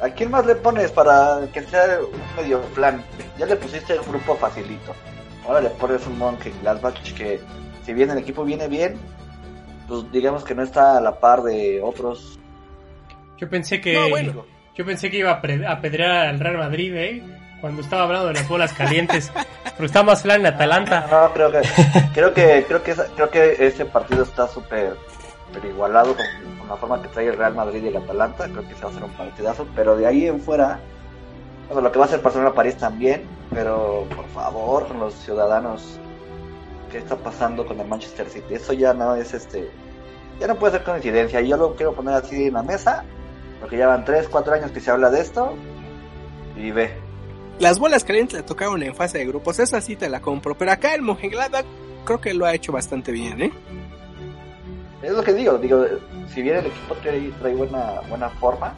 ¿A 0.00 0.08
quién 0.10 0.30
más 0.30 0.46
le 0.46 0.54
pones 0.54 0.92
para 0.92 1.40
que 1.52 1.62
sea 1.62 1.98
un 2.00 2.36
medio 2.42 2.60
plan? 2.74 3.02
Ya 3.38 3.46
le 3.46 3.56
pusiste 3.56 3.94
el 3.94 4.00
grupo 4.00 4.36
facilito. 4.36 4.94
Ahora 5.46 5.60
le 5.60 5.70
pones 5.70 6.06
un 6.06 6.18
Monkey 6.18 6.52
Gladbach 6.62 7.00
que 7.14 7.40
si 7.84 7.92
bien 7.92 8.10
el 8.10 8.18
equipo 8.18 8.44
viene 8.44 8.68
bien, 8.68 8.96
pues 9.88 10.10
digamos 10.12 10.44
que 10.44 10.54
no 10.54 10.62
está 10.62 10.98
a 10.98 11.00
la 11.00 11.18
par 11.18 11.42
de 11.42 11.80
otros. 11.82 12.38
Yo 13.38 13.48
pensé 13.48 13.80
que 13.80 13.94
No, 13.94 14.08
bueno. 14.10 14.44
yo 14.76 14.84
pensé 14.84 15.10
que 15.10 15.18
iba 15.18 15.30
a 15.32 15.72
apedrear 15.72 16.28
al 16.28 16.38
Real 16.38 16.58
Madrid, 16.58 16.94
¿eh? 16.94 17.22
Cuando 17.60 17.80
estaba 17.82 18.04
hablando 18.04 18.28
de 18.28 18.34
las 18.34 18.48
bolas 18.48 18.72
calientes, 18.72 19.32
pero 19.76 19.86
está 19.86 20.02
más 20.04 20.22
plan 20.22 20.40
en 20.40 20.46
Atalanta. 20.46 21.06
No, 21.10 21.32
creo 21.32 21.50
que 21.50 21.60
creo 22.14 22.32
que 22.34 22.64
creo 22.68 22.82
que 22.84 22.90
esa- 22.92 23.06
creo 23.16 23.30
que 23.30 23.56
ese 23.66 23.84
partido 23.84 24.22
está 24.22 24.46
súper 24.46 24.94
súper 25.46 25.70
igualado 25.70 26.14
con, 26.14 26.24
la 26.68 26.76
forma 26.76 27.02
que 27.02 27.08
trae 27.08 27.28
el 27.28 27.36
Real 27.36 27.54
Madrid 27.54 27.82
y 27.82 27.88
el 27.88 27.96
Atalanta. 27.96 28.48
Creo 28.48 28.66
que 28.66 28.74
se 28.74 28.82
va 28.82 28.88
a 28.88 28.90
hacer 28.90 29.04
un 29.04 29.12
partidazo, 29.12 29.66
pero 29.74 29.96
de 29.96 30.06
ahí 30.06 30.26
en 30.26 30.40
fuera, 30.40 30.80
bueno, 31.68 31.82
lo 31.82 31.92
que 31.92 31.98
va 31.98 32.04
a 32.04 32.08
hacer 32.08 32.20
Barcelona 32.20 32.52
París 32.52 32.76
también, 32.76 33.24
pero 33.50 34.06
por 34.14 34.26
favor 34.28 34.94
los 34.94 35.14
ciudadanos, 35.14 35.98
¿qué 36.90 36.98
está 36.98 37.16
pasando 37.16 37.66
con 37.66 37.80
el 37.80 37.86
Manchester 37.86 38.28
City? 38.28 38.54
Eso 38.54 38.72
ya 38.72 38.94
no 38.94 39.14
es 39.14 39.34
este, 39.34 39.70
ya 40.40 40.46
no 40.46 40.56
puede 40.56 40.74
ser 40.74 40.84
coincidencia. 40.84 41.40
Yo 41.40 41.56
lo 41.56 41.74
quiero 41.74 41.94
poner 41.94 42.14
así 42.14 42.46
en 42.46 42.54
la 42.54 42.62
mesa, 42.62 43.04
porque 43.60 43.76
ya 43.76 43.86
van 43.86 44.04
3, 44.04 44.28
4 44.28 44.54
años 44.54 44.70
que 44.70 44.80
se 44.80 44.90
habla 44.90 45.10
de 45.10 45.20
esto 45.20 45.54
y 46.56 46.70
ve. 46.70 46.96
Las 47.58 47.78
bolas 47.80 48.04
calientes 48.04 48.36
le 48.36 48.44
tocaron 48.44 48.82
en 48.82 48.94
fase 48.94 49.18
de 49.18 49.26
grupos, 49.26 49.58
esa 49.58 49.80
sí 49.80 49.96
te 49.96 50.08
la 50.08 50.20
compro, 50.20 50.56
pero 50.56 50.70
acá 50.70 50.94
el 50.94 51.02
Mönchengladbach 51.02 51.66
creo 52.04 52.20
que 52.20 52.32
lo 52.32 52.46
ha 52.46 52.54
hecho 52.54 52.70
bastante 52.70 53.10
bien, 53.10 53.42
¿eh? 53.42 53.52
Es 55.02 55.12
lo 55.12 55.22
que 55.22 55.32
digo, 55.32 55.58
digo, 55.58 55.84
si 56.32 56.42
bien 56.42 56.56
el 56.56 56.66
equipo 56.66 56.94
trae, 56.96 57.30
trae 57.40 57.54
buena, 57.54 58.00
buena 58.08 58.30
forma, 58.30 58.74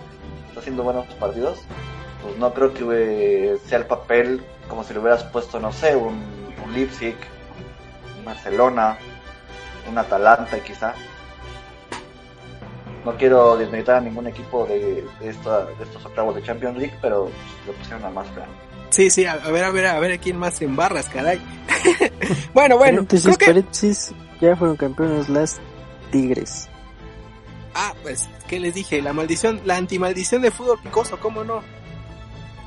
está 0.49 0.61
haciendo 0.61 0.83
buenos 0.83 1.07
partidos, 1.15 1.61
pues 2.23 2.37
no 2.37 2.53
creo 2.53 2.75
que 2.75 2.85
eh, 3.55 3.59
sea 3.67 3.79
el 3.79 3.87
papel 3.87 4.43
como 4.69 4.85
si 4.85 4.93
le 4.93 5.01
hubieras 5.01 5.25
puesto, 5.25 5.59
no 5.59 5.73
sé, 5.73 5.97
un, 5.97 6.23
un 6.65 6.73
Leipzig, 6.75 7.17
un 8.19 8.25
Barcelona, 8.27 8.99
un 9.91 9.97
Atalanta 9.97 10.59
quizá. 10.61 10.95
No 13.05 13.17
quiero 13.17 13.57
desmeditar 13.57 13.97
a 13.97 14.01
ningún 14.01 14.27
equipo 14.27 14.67
de, 14.67 15.05
de, 15.21 15.29
esta- 15.31 15.65
de 15.65 15.85
estos 15.85 16.05
octavos 16.05 16.35
de 16.35 16.43
Champions 16.43 16.77
League, 16.77 16.95
pero 17.01 17.31
lo 17.67 17.73
pusieron 17.73 18.05
a 18.05 18.11
más 18.11 18.29
plan. 18.29 18.47
Sí, 18.91 19.09
sí, 19.09 19.25
a, 19.25 19.33
a 19.33 19.51
ver, 19.51 19.65
a 19.65 19.71
ver, 19.71 19.87
a 19.87 19.99
ver 20.01 20.13
a 20.13 20.19
quién 20.19 20.37
más 20.37 20.61
en 20.61 20.77
barras, 20.77 21.09
caray. 21.09 21.41
bueno, 22.53 22.77
bueno, 22.77 22.79
paréntesis, 23.07 23.25
creo 23.25 23.39
que... 23.39 23.47
paréntesis, 23.47 24.13
ya 24.41 24.55
fueron 24.55 24.77
campeones 24.77 25.29
las 25.31 25.59
Tigres. 26.11 26.69
Ah, 27.75 27.95
pues, 28.03 28.29
¿qué 28.49 28.59
les 28.61 28.75
dije? 28.75 29.01
La 29.03 29.13
maldición, 29.13 29.61
la 29.65 29.77
antimaldición 29.77 30.43
de 30.43 30.51
fútbol 30.51 30.79
picoso, 30.83 31.19
¿cómo 31.21 31.45
no? 31.45 31.63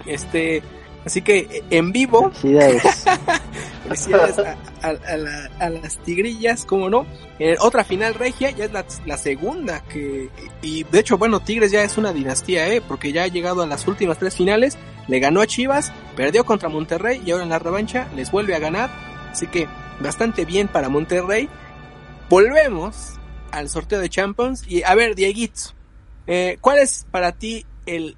Este, 0.06 0.62
así 1.06 1.22
que 1.22 1.40
eh, 1.40 1.64
en 1.70 1.92
vivo, 1.92 2.32
Felicidades. 2.32 2.84
felicidades 3.84 4.40
a, 4.40 4.58
a- 4.82 4.90
a 5.14 5.18
la- 5.18 5.50
a 5.60 5.70
las 5.70 5.98
tigrillas, 6.00 6.66
¿cómo 6.66 6.90
no? 6.90 7.06
Eh, 7.40 7.56
otra 7.60 7.84
final 7.84 8.14
regia, 8.16 8.50
ya 8.52 8.66
es 8.66 8.72
la, 8.72 8.86
la 9.06 9.18
segunda 9.18 9.82
que, 9.84 10.30
y 10.62 10.84
de 10.84 11.00
hecho, 11.00 11.18
bueno, 11.18 11.42
Tigres 11.42 11.72
ya 11.72 11.84
es 11.84 11.98
una 11.98 12.14
dinastía, 12.14 12.68
¿eh? 12.74 12.82
Porque 12.86 13.12
ya 13.12 13.24
ha 13.24 13.28
llegado 13.28 13.62
a 13.62 13.68
las 13.68 13.86
últimas 13.88 14.18
tres 14.18 14.36
finales, 14.36 14.78
le 15.08 15.20
ganó 15.20 15.42
a 15.42 15.48
Chivas, 15.48 15.92
perdió 16.16 16.46
contra 16.46 16.70
Monterrey 16.70 17.22
y 17.26 17.32
ahora 17.32 17.44
en 17.44 17.50
la 17.50 17.60
revancha 17.60 18.08
les 18.16 18.32
vuelve 18.32 18.56
a 18.56 18.60
ganar, 18.60 18.90
así 19.32 19.48
que 19.48 19.68
bastante 20.00 20.46
bien 20.46 20.68
para 20.70 20.88
Monterrey. 20.90 21.50
Volvemos 22.30 23.20
al 23.54 23.70
sorteo 23.70 24.00
de 24.00 24.10
Champions 24.10 24.66
y 24.68 24.84
a 24.84 24.96
ver, 24.96 25.16
Dieguito, 25.16 25.62
eh, 26.28 26.58
¿cuál 26.60 26.80
es 26.80 27.06
para 27.12 27.32
ti 27.34 27.66
el, 27.86 28.18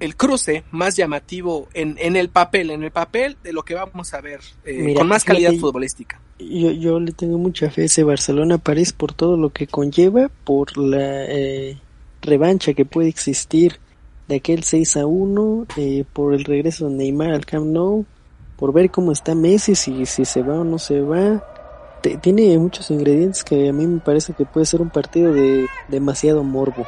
el 0.00 0.16
cruce 0.16 0.64
más 0.70 0.96
llamativo 0.96 1.68
en, 1.74 1.96
en 1.98 2.16
el 2.16 2.30
papel, 2.30 2.70
en 2.70 2.82
el 2.82 2.90
papel 2.90 3.36
de 3.44 3.52
lo 3.52 3.62
que 3.62 3.74
vamos 3.74 4.14
a 4.14 4.20
ver 4.20 4.40
eh, 4.64 4.78
Mira, 4.80 5.00
con 5.00 5.08
más 5.08 5.22
calidad 5.22 5.50
fíjate, 5.50 5.60
futbolística? 5.60 6.20
Yo, 6.38 6.70
yo 6.70 6.98
le 6.98 7.12
tengo 7.12 7.36
mucha 7.36 7.70
fe 7.70 7.82
a 7.82 7.84
ese 7.84 8.02
Barcelona-París 8.02 8.92
por 8.92 9.12
todo 9.12 9.36
lo 9.36 9.50
que 9.50 9.66
conlleva, 9.66 10.30
por 10.44 10.76
la 10.78 11.26
eh, 11.26 11.78
revancha 12.22 12.72
que 12.72 12.86
puede 12.86 13.08
existir 13.08 13.78
de 14.28 14.36
aquel 14.36 14.64
6 14.64 14.96
a 14.96 15.06
1, 15.06 15.66
eh, 15.76 16.04
por 16.10 16.32
el 16.32 16.44
regreso 16.44 16.88
de 16.88 16.94
Neymar 16.94 17.32
al 17.32 17.44
Camp 17.44 17.66
Nou, 17.66 18.06
por 18.56 18.72
ver 18.72 18.90
cómo 18.90 19.12
está 19.12 19.34
Messi, 19.34 19.74
si, 19.74 20.06
si 20.06 20.24
se 20.24 20.42
va 20.42 20.60
o 20.60 20.64
no 20.64 20.78
se 20.78 21.00
va. 21.00 21.44
Tiene 22.00 22.58
muchos 22.58 22.90
ingredientes 22.90 23.44
que 23.44 23.68
a 23.68 23.72
mí 23.72 23.86
me 23.86 24.00
parece 24.00 24.32
que 24.32 24.44
puede 24.44 24.66
ser 24.66 24.80
un 24.80 24.90
partido 24.90 25.32
de 25.32 25.66
demasiado 25.88 26.42
morbo. 26.42 26.86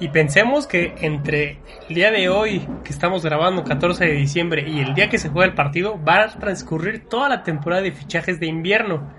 Y 0.00 0.08
pensemos 0.08 0.66
que 0.66 0.94
entre 1.00 1.58
el 1.88 1.94
día 1.94 2.10
de 2.10 2.28
hoy, 2.28 2.66
que 2.82 2.90
estamos 2.90 3.24
grabando 3.24 3.62
14 3.62 4.04
de 4.04 4.12
diciembre, 4.12 4.68
y 4.68 4.80
el 4.80 4.94
día 4.94 5.08
que 5.08 5.18
se 5.18 5.28
juega 5.28 5.46
el 5.46 5.54
partido, 5.54 6.02
va 6.02 6.24
a 6.24 6.28
transcurrir 6.28 7.08
toda 7.08 7.28
la 7.28 7.44
temporada 7.44 7.82
de 7.82 7.92
fichajes 7.92 8.40
de 8.40 8.46
invierno. 8.46 9.12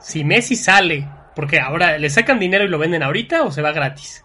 Si 0.00 0.24
Messi 0.24 0.56
sale, 0.56 1.06
porque 1.34 1.60
ahora 1.60 1.98
le 1.98 2.08
sacan 2.08 2.38
dinero 2.38 2.64
y 2.64 2.68
lo 2.68 2.78
venden 2.78 3.02
ahorita 3.02 3.42
o 3.42 3.50
se 3.50 3.60
va 3.60 3.72
gratis. 3.72 4.24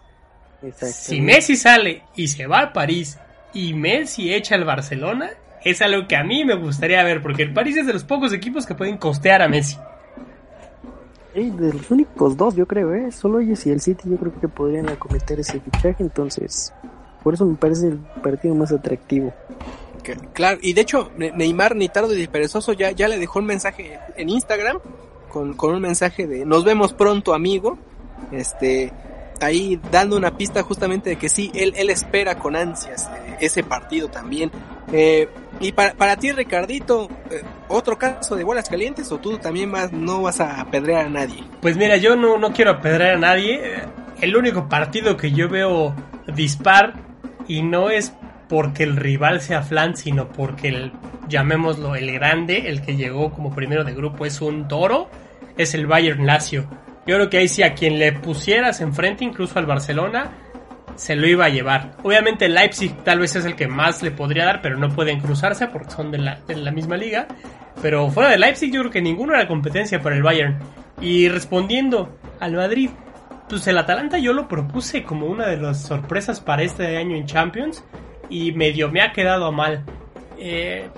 Si 0.80 1.20
Messi 1.20 1.56
sale 1.56 2.04
y 2.16 2.28
se 2.28 2.46
va 2.46 2.60
a 2.60 2.72
París 2.72 3.18
y 3.52 3.74
Messi 3.74 4.32
echa 4.32 4.54
al 4.54 4.64
Barcelona, 4.64 5.30
es 5.64 5.82
algo 5.82 6.08
que 6.08 6.16
a 6.16 6.24
mí 6.24 6.44
me 6.44 6.54
gustaría 6.54 7.02
ver, 7.04 7.22
porque 7.22 7.42
el 7.42 7.52
París 7.52 7.76
es 7.76 7.86
de 7.86 7.92
los 7.92 8.04
pocos 8.04 8.32
equipos 8.32 8.64
que 8.64 8.74
pueden 8.74 8.96
costear 8.96 9.42
a 9.42 9.48
Messi. 9.48 9.76
De 11.34 11.72
los 11.72 11.90
únicos 11.90 12.36
dos, 12.36 12.54
yo 12.54 12.66
creo, 12.66 12.94
¿eh? 12.94 13.10
Solo 13.10 13.40
ellos 13.40 13.64
y 13.66 13.70
el 13.70 13.80
City, 13.80 14.10
yo 14.10 14.16
creo 14.16 14.32
que 14.40 14.48
podrían 14.48 14.88
acometer 14.88 15.40
ese 15.40 15.60
fichaje, 15.60 15.96
entonces, 16.02 16.72
por 17.22 17.34
eso 17.34 17.46
me 17.46 17.54
parece 17.56 17.88
el 17.88 17.98
partido 18.22 18.54
más 18.54 18.70
atractivo. 18.72 19.32
Claro, 20.32 20.58
y 20.60 20.72
de 20.72 20.80
hecho, 20.80 21.10
Ne- 21.16 21.30
Neymar, 21.32 21.76
ni 21.76 21.88
tarde 21.88 22.16
ni 22.16 22.26
perezoso, 22.26 22.72
ya, 22.72 22.90
ya 22.90 23.08
le 23.08 23.18
dejó 23.18 23.38
un 23.38 23.46
mensaje 23.46 23.98
en 24.16 24.28
Instagram 24.28 24.78
con, 25.30 25.54
con 25.54 25.74
un 25.74 25.80
mensaje 25.80 26.26
de 26.26 26.44
nos 26.44 26.64
vemos 26.64 26.92
pronto, 26.92 27.32
amigo. 27.34 27.78
Este, 28.30 28.92
ahí 29.40 29.80
dando 29.90 30.16
una 30.16 30.36
pista 30.36 30.62
justamente 30.62 31.10
de 31.10 31.16
que 31.16 31.28
sí, 31.28 31.50
él, 31.54 31.72
él 31.76 31.90
espera 31.90 32.38
con 32.38 32.56
ansias 32.56 33.10
eh, 33.14 33.36
ese 33.40 33.62
partido 33.62 34.08
también. 34.08 34.50
Eh, 34.92 35.28
y 35.60 35.72
para, 35.72 35.94
para 35.94 36.16
ti, 36.16 36.32
Ricardito, 36.32 37.08
eh, 37.30 37.42
¿otro 37.68 37.98
caso 37.98 38.36
de 38.36 38.44
bolas 38.44 38.68
calientes 38.68 39.10
o 39.12 39.18
tú 39.18 39.38
también 39.38 39.70
vas, 39.72 39.92
no 39.92 40.22
vas 40.22 40.40
a 40.40 40.60
apedrear 40.60 41.06
a 41.06 41.08
nadie? 41.08 41.44
Pues 41.60 41.76
mira, 41.76 41.96
yo 41.96 42.16
no, 42.16 42.38
no 42.38 42.52
quiero 42.52 42.72
apedrear 42.72 43.16
a 43.16 43.18
nadie. 43.18 43.82
El 44.20 44.36
único 44.36 44.68
partido 44.68 45.16
que 45.16 45.32
yo 45.32 45.48
veo 45.48 45.94
dispar 46.34 46.94
y 47.48 47.62
no 47.62 47.90
es 47.90 48.12
porque 48.48 48.82
el 48.82 48.96
rival 48.96 49.40
sea 49.40 49.62
flan, 49.62 49.96
sino 49.96 50.28
porque 50.28 50.68
el, 50.68 50.92
llamémoslo 51.28 51.96
el 51.96 52.12
grande, 52.12 52.68
el 52.68 52.82
que 52.82 52.96
llegó 52.96 53.30
como 53.32 53.54
primero 53.54 53.84
de 53.84 53.94
grupo, 53.94 54.26
es 54.26 54.40
un 54.40 54.68
toro, 54.68 55.08
es 55.56 55.74
el 55.74 55.86
Bayern 55.86 56.26
Lazio. 56.26 56.66
Yo 57.06 57.16
creo 57.16 57.30
que 57.30 57.38
ahí 57.38 57.48
sí 57.48 57.62
a 57.62 57.74
quien 57.74 57.98
le 57.98 58.12
pusieras 58.12 58.80
enfrente, 58.80 59.24
incluso 59.24 59.58
al 59.58 59.66
Barcelona, 59.66 60.30
se 60.94 61.16
lo 61.16 61.26
iba 61.26 61.46
a 61.46 61.48
llevar. 61.48 61.96
Obviamente 62.02 62.48
Leipzig 62.48 62.96
tal 63.02 63.18
vez 63.18 63.34
es 63.36 63.44
el 63.44 63.56
que 63.56 63.66
más 63.66 64.02
le 64.02 64.10
podría 64.10 64.44
dar, 64.44 64.62
pero 64.62 64.76
no 64.76 64.88
pueden 64.90 65.20
cruzarse 65.20 65.66
porque 65.66 65.90
son 65.90 66.10
de 66.10 66.18
la, 66.18 66.40
de 66.46 66.56
la 66.56 66.70
misma 66.70 66.96
liga. 66.96 67.26
Pero 67.80 68.08
fuera 68.10 68.30
de 68.30 68.38
Leipzig 68.38 68.72
yo 68.72 68.80
creo 68.80 68.92
que 68.92 69.02
ninguno 69.02 69.34
era 69.34 69.48
competencia 69.48 70.00
para 70.00 70.16
el 70.16 70.22
Bayern. 70.22 70.58
Y 71.00 71.28
respondiendo 71.28 72.18
al 72.38 72.54
Madrid, 72.54 72.90
pues 73.48 73.66
el 73.66 73.78
Atalanta 73.78 74.18
yo 74.18 74.32
lo 74.32 74.48
propuse 74.48 75.02
como 75.02 75.26
una 75.26 75.46
de 75.46 75.56
las 75.56 75.82
sorpresas 75.82 76.40
para 76.40 76.62
este 76.62 76.96
año 76.96 77.16
en 77.16 77.26
Champions 77.26 77.84
y 78.28 78.52
medio 78.52 78.90
me 78.90 79.02
ha 79.02 79.12
quedado 79.12 79.50
mal. 79.52 79.84
Eh, 80.38 80.88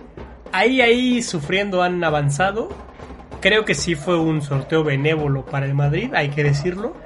ahí, 0.53 0.81
ahí 0.81 1.23
sufriendo 1.23 1.83
han 1.83 2.03
avanzado. 2.05 2.69
Creo 3.45 3.67
que 3.67 3.75
sí 3.75 3.95
fue 3.95 4.19
un 4.19 4.41
sorteo 4.41 4.83
benévolo 4.83 5.45
para 5.45 5.67
el 5.67 5.75
Madrid, 5.75 6.11
hay 6.15 6.31
que 6.31 6.43
decirlo. 6.43 6.97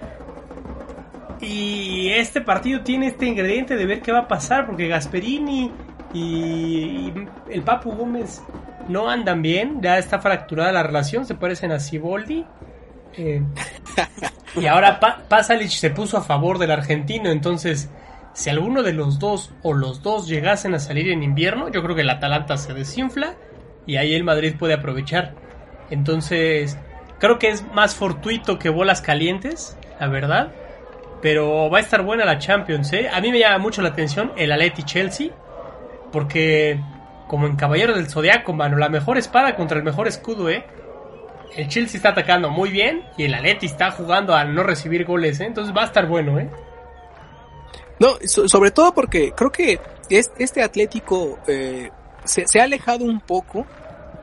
Y 1.40 2.11
este 2.11 2.40
partido 2.40 2.83
tiene 2.83 3.09
este 3.09 3.27
ingrediente 3.27 3.74
de 3.74 3.85
ver 3.87 4.03
qué 4.03 4.12
va 4.12 4.20
a 4.20 4.29
pasar, 4.29 4.64
porque 4.64 4.87
Gasperini 4.87 5.72
y, 6.14 7.12
el 7.51 7.62
Papu 7.62 7.90
Gómez 7.90 8.40
no 8.88 9.11
andan 9.11 9.42
bien, 9.42 9.83
ya 9.83 9.98
está 9.98 10.20
fracturada 10.20 10.70
la 10.70 10.85
relación, 10.85 11.27
se 11.27 11.35
parecen 11.35 11.72
a 11.72 11.81
Siboldi. 11.81 12.46
Eh, 13.16 13.42
y 14.55 14.66
ahora 14.66 15.01
pa 15.01 15.24
Pasalic 15.29 15.70
se 15.70 15.90
puso 15.90 16.18
a 16.18 16.22
favor 16.22 16.59
del 16.59 16.70
argentino, 16.70 17.31
entonces 17.31 17.90
si 18.33 18.48
alguno 18.48 18.85
de 18.85 18.92
los 18.92 19.18
dos 19.18 19.53
o 19.64 19.72
los 19.72 20.05
dos 20.05 20.29
llegasen 20.29 20.72
a 20.72 20.79
salir 20.79 21.11
en 21.11 21.24
invierno, 21.24 21.68
yo 21.68 21.83
creo 21.83 21.96
que 21.96 22.03
el 22.03 22.11
Atalanta 22.11 22.57
se 22.59 22.74
desinfla 22.74 23.35
y 23.88 23.96
ahí 23.96 24.14
el 24.14 24.22
Madrid 24.22 24.55
puede 24.57 24.74
aprovechar. 24.74 25.48
Entonces, 25.90 26.77
creo 27.18 27.38
que 27.38 27.48
es 27.48 27.64
más 27.72 27.94
fortuito 27.94 28.59
que 28.59 28.68
bolas 28.68 29.01
calientes, 29.01 29.77
la 30.01 30.09
verdad. 30.09 30.53
Pero 31.20 31.68
va 31.68 31.79
a 31.79 31.81
estar 31.81 32.03
buena 32.03 32.24
la 32.24 32.38
Champions, 32.38 32.92
¿eh? 32.92 33.09
A 33.12 33.20
mí 33.20 33.33
me 33.33 33.40
llama 33.40 33.59
mucho 33.59 33.83
la 33.83 33.88
atención 33.88 34.33
el 34.37 34.53
Aleti 34.53 34.83
Chelsea. 34.85 35.31
Porque, 36.12 36.81
como 37.27 37.46
en 37.46 37.57
Caballero 37.57 37.94
del 37.94 38.09
Zodiaco, 38.09 38.53
mano, 38.53 38.77
la 38.77 38.88
mejor 38.88 39.18
espada 39.18 39.57
contra 39.57 39.79
el 39.79 39.85
mejor 39.85 40.09
escudo, 40.09 40.48
¿eh? 40.48 40.64
El 41.57 41.68
Chelsea 41.68 41.96
está 41.96 42.11
atacando 42.11 42.51
muy 42.51 42.70
bien 42.70 43.05
y 43.16 43.24
el 43.24 43.35
Aleti 43.35 43.66
está 43.66 43.90
jugando 43.90 44.35
a 44.35 44.44
no 44.44 44.62
recibir 44.62 45.05
goles, 45.05 45.40
¿eh? 45.40 45.46
Entonces 45.46 45.74
va 45.77 45.83
a 45.83 45.87
estar 45.87 46.07
bueno, 46.07 46.38
¿eh? 46.38 46.48
No, 47.98 48.16
sobre 48.27 48.70
todo 48.70 48.94
porque 48.94 49.33
creo 49.33 49.51
que 49.51 49.81
este 50.09 50.62
Atlético 50.62 51.38
eh, 51.48 51.90
se, 52.24 52.61
ha 52.61 52.64
alejado 52.64 53.05
un 53.05 53.20
poco 53.20 53.66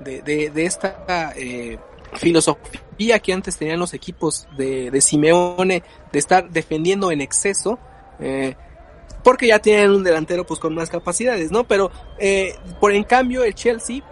de, 0.01 0.21
de, 0.21 0.65
esta 0.65 1.33
eh, 1.35 1.77
filosofía 2.13 3.19
que 3.19 3.33
antes 3.33 3.57
tenían 3.57 3.79
los 3.79 3.93
equipos 3.93 4.47
de, 4.57 4.91
de 4.91 5.01
Simeone 5.01 5.83
de 6.11 6.19
estar 6.19 6.49
defendiendo 6.49 7.11
en 7.11 7.21
exceso. 7.21 7.79
Eh, 8.19 8.55
porque 9.23 9.47
ya 9.47 9.59
tienen 9.59 9.89
un 9.89 10.03
delantero 10.03 10.45
pues 10.45 10.59
con 10.59 10.75
más 10.75 10.89
capacidades, 10.89 11.51
¿no? 11.51 11.63
Pero 11.63 11.91
eh, 12.19 12.55
por 12.79 12.91
en 12.91 13.03
cambio 13.03 13.43
el 13.43 13.55
Chelsea, 13.55 14.03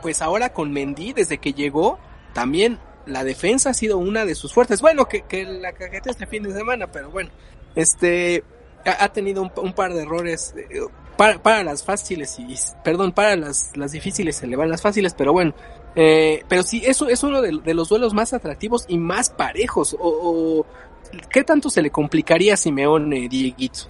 pues 0.00 0.22
ahora 0.22 0.52
con 0.52 0.72
Mendy 0.72 1.12
desde 1.12 1.38
que 1.38 1.52
llegó, 1.52 1.98
también 2.34 2.78
la 3.04 3.24
defensa 3.24 3.70
ha 3.70 3.74
sido 3.74 3.98
una 3.98 4.24
de 4.24 4.36
sus 4.36 4.54
fuertes. 4.54 4.80
Bueno, 4.80 5.06
que, 5.06 5.22
que 5.22 5.44
la 5.44 5.72
cajeta 5.72 6.10
este 6.10 6.26
fin 6.28 6.44
de 6.44 6.52
semana, 6.52 6.86
pero 6.86 7.10
bueno, 7.10 7.30
este 7.74 8.44
ha, 8.84 9.12
tenido 9.12 9.42
un, 9.42 9.72
par 9.72 9.92
de 9.92 10.02
errores 10.02 10.54
eh, 10.56 10.80
para, 11.20 11.42
para, 11.42 11.62
las 11.62 11.82
fáciles 11.82 12.38
y, 12.38 12.56
perdón, 12.82 13.12
para 13.12 13.36
las, 13.36 13.76
las 13.76 13.92
difíciles 13.92 14.36
se 14.36 14.46
le 14.46 14.56
van 14.56 14.70
las 14.70 14.80
fáciles, 14.80 15.12
pero 15.12 15.34
bueno, 15.34 15.52
eh, 15.94 16.42
pero 16.48 16.62
sí, 16.62 16.80
eso 16.82 17.08
es 17.08 17.22
uno 17.22 17.42
de, 17.42 17.74
los 17.74 17.90
duelos 17.90 18.14
más 18.14 18.32
atractivos 18.32 18.86
y 18.88 18.96
más 18.96 19.28
parejos. 19.28 19.94
O, 20.00 20.64
¿Qué 21.28 21.44
tanto 21.44 21.68
se 21.68 21.82
le 21.82 21.90
complicaría 21.90 22.54
a 22.54 22.56
Simeone, 22.56 23.28
Dieguito? 23.28 23.80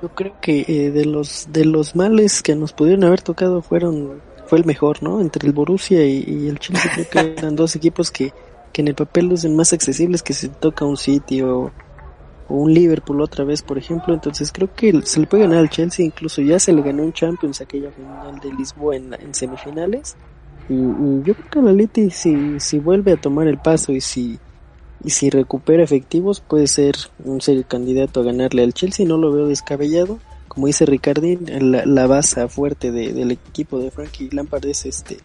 Yo 0.00 0.10
creo 0.10 0.40
que 0.40 0.64
eh, 0.68 0.92
de 0.92 1.06
los 1.06 1.48
de 1.50 1.64
los 1.64 1.96
males 1.96 2.40
que 2.40 2.54
nos 2.54 2.72
pudieron 2.72 3.02
haber 3.02 3.22
tocado 3.22 3.62
fueron 3.62 4.22
fue 4.46 4.58
el 4.58 4.64
mejor, 4.64 5.02
¿no? 5.02 5.20
Entre 5.20 5.48
el 5.48 5.52
Borussia 5.52 6.04
y, 6.06 6.46
el 6.46 6.60
Chelsea 6.60 6.92
creo 6.92 7.10
que 7.10 7.34
eran 7.36 7.56
dos 7.56 7.74
equipos 7.74 8.12
que, 8.12 8.32
que 8.72 8.82
en 8.82 8.86
el 8.86 8.94
papel 8.94 9.26
lucen 9.26 9.56
más 9.56 9.72
accesibles 9.72 10.22
que 10.22 10.34
si 10.34 10.48
toca 10.48 10.84
un 10.84 10.96
City 10.96 11.42
o, 12.50 12.54
un 12.54 12.74
Liverpool 12.74 13.20
otra 13.20 13.44
vez, 13.44 13.62
por 13.62 13.78
ejemplo. 13.78 14.12
Entonces 14.12 14.50
creo 14.52 14.72
que 14.74 15.00
se 15.02 15.20
le 15.20 15.26
puede 15.26 15.44
ganar 15.44 15.58
al 15.58 15.70
Chelsea, 15.70 16.04
incluso 16.04 16.42
ya 16.42 16.58
se 16.58 16.72
le 16.72 16.82
ganó 16.82 17.02
un 17.02 17.12
Champions 17.12 17.60
aquella 17.60 17.90
final 17.90 18.40
de 18.40 18.52
Lisboa 18.52 18.96
en, 18.96 19.34
semifinales. 19.34 20.16
Y, 20.68 20.74
yo 20.74 21.34
creo 21.34 21.50
que 21.50 21.62
la 21.62 21.72
Leti 21.72 22.10
si, 22.10 22.60
si 22.60 22.78
vuelve 22.78 23.12
a 23.12 23.20
tomar 23.20 23.46
el 23.46 23.58
paso 23.58 23.92
y 23.92 24.00
si 24.00 24.38
y 25.02 25.10
si 25.10 25.30
recupera 25.30 25.82
efectivos 25.82 26.40
puede 26.40 26.66
ser 26.66 26.94
un 27.24 27.40
serio 27.40 27.64
candidato 27.66 28.20
a 28.20 28.24
ganarle 28.24 28.62
al 28.62 28.74
Chelsea, 28.74 29.06
no 29.06 29.16
lo 29.16 29.32
veo 29.32 29.46
descabellado. 29.46 30.18
Como 30.46 30.66
dice 30.66 30.84
Ricardín, 30.84 31.46
la, 31.72 32.06
base 32.06 32.46
fuerte 32.48 32.90
del 32.90 33.30
equipo 33.30 33.78
de 33.78 33.90
Frankie 33.90 34.28
Lampard 34.32 34.66
es 34.66 34.84
este 34.84 35.18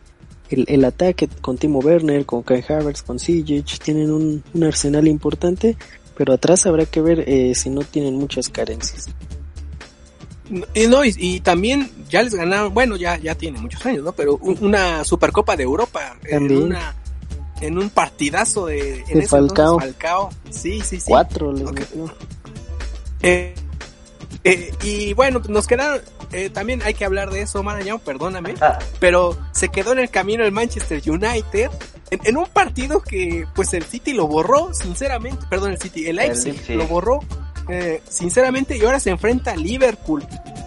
el, 0.49 0.65
el 0.67 0.85
ataque 0.85 1.27
con 1.41 1.57
Timo 1.57 1.79
Werner, 1.79 2.25
con 2.25 2.43
Kai 2.43 2.63
Havertz, 2.67 3.01
con 3.01 3.19
Sijic, 3.19 3.79
tienen 3.79 4.11
un, 4.11 4.43
arsenal 4.63 5.07
importante, 5.07 5.75
pero 6.17 6.33
atrás 6.33 6.65
habrá 6.65 6.85
que 6.85 7.01
ver 7.01 7.23
eh, 7.27 7.53
si 7.55 7.69
no 7.69 7.81
tienen 7.81 8.15
muchas 8.15 8.49
carencias. 8.49 9.07
Y, 10.75 10.87
no, 10.87 11.03
y, 11.03 11.39
también 11.39 11.89
ya 12.07 12.21
les 12.21 12.35
ganaron, 12.35 12.73
bueno, 12.73 12.95
ya, 12.95 13.17
ya 13.17 13.33
tiene 13.33 13.59
muchos 13.59 13.83
años, 13.85 14.03
¿no? 14.03 14.11
Pero 14.11 14.35
una 14.37 15.03
Supercopa 15.03 15.55
de 15.55 15.63
Europa. 15.63 16.17
En 16.23 16.55
una 16.55 16.95
en 17.61 17.77
un 17.77 17.89
partidazo 17.89 18.67
de, 18.67 19.03
en 19.07 19.27
Falcao. 19.27 19.79
Falcao. 19.79 20.29
Sí, 20.49 20.81
sí, 20.81 20.99
sí. 20.99 21.05
Cuatro 21.07 21.53
eh, 23.21 23.55
eh, 24.43 24.71
y 24.83 25.13
bueno, 25.13 25.41
nos 25.47 25.65
quedaron, 25.65 26.01
eh, 26.35 26.49
también 26.49 26.81
hay 26.83 26.93
que 26.93 27.05
hablar 27.05 27.31
de 27.31 27.41
eso, 27.41 27.63
Marañón, 27.63 27.99
perdóname, 27.99 28.55
ah. 28.61 28.79
pero 28.99 29.37
se 29.51 29.69
quedó 29.69 29.93
en 29.93 29.99
el 29.99 30.09
camino 30.09 30.43
el 30.43 30.51
Manchester 30.51 31.01
United 31.05 31.69
en, 32.11 32.37
un 32.37 32.45
partido 32.45 33.01
que 33.01 33.47
pues 33.55 33.73
el 33.73 33.83
City 33.83 34.13
lo 34.13 34.27
borró, 34.27 34.73
sinceramente, 34.73 35.45
perdón, 35.49 35.71
el 35.71 35.79
City, 35.79 36.07
el 36.07 36.17
Leipzig, 36.17 36.55
lo 36.69 36.87
borró, 36.87 37.19
sinceramente, 38.07 38.77
y 38.77 38.81
ahora 38.85 38.99
se 38.99 39.09
enfrenta 39.09 39.51
a 39.51 39.55
Liverpool. 39.55 40.23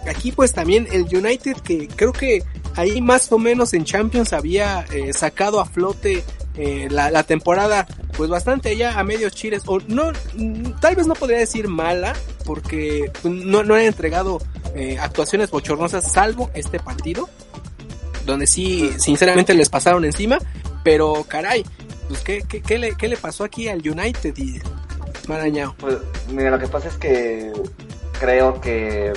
Aquí 0.07 0.31
pues 0.31 0.51
también 0.51 0.87
el 0.91 1.03
United 1.03 1.57
que 1.57 1.87
creo 1.87 2.11
que 2.11 2.43
ahí 2.75 2.99
más 2.99 3.31
o 3.31 3.39
menos 3.39 3.73
en 3.73 3.85
Champions 3.85 4.33
había 4.33 4.85
sacado 5.13 5.61
a 5.61 5.65
flote 5.65 6.23
eh, 6.61 6.89
la, 6.91 7.23
temporada 7.23 7.87
pues 8.17 8.29
bastante 8.29 8.75
ya 8.75 8.99
a 8.99 9.03
medios 9.05 9.33
chiles 9.33 9.63
o 9.65 9.79
no 9.87 10.11
tal 10.81 10.95
vez 10.95 11.07
no 11.07 11.13
podría 11.13 11.37
decir 11.37 11.69
mala 11.69 12.13
porque 12.43 13.09
no, 13.23 13.63
no 13.63 13.75
han 13.75 13.83
entregado 13.83 14.41
eh, 14.75 14.97
actuaciones 14.99 15.51
bochornosas 15.51 16.11
salvo 16.11 16.49
este 16.53 16.79
partido 16.79 17.29
donde 18.25 18.47
sí 18.47 18.91
sinceramente 18.97 19.53
les 19.53 19.69
pasaron 19.69 20.05
encima 20.05 20.37
pero 20.83 21.25
caray 21.27 21.65
pues 22.07 22.21
qué, 22.21 22.41
qué, 22.41 22.77
le, 22.77 22.95
qué 22.95 23.07
le 23.07 23.17
pasó 23.17 23.43
aquí 23.43 23.67
al 23.67 23.79
United 23.79 24.37
y 24.37 24.59
Marañao 25.27 25.75
pues 25.79 25.97
mira 26.29 26.51
lo 26.51 26.59
que 26.59 26.67
pasa 26.67 26.87
es 26.87 26.95
que 26.97 27.51
creo 28.19 28.59
que 28.61 29.13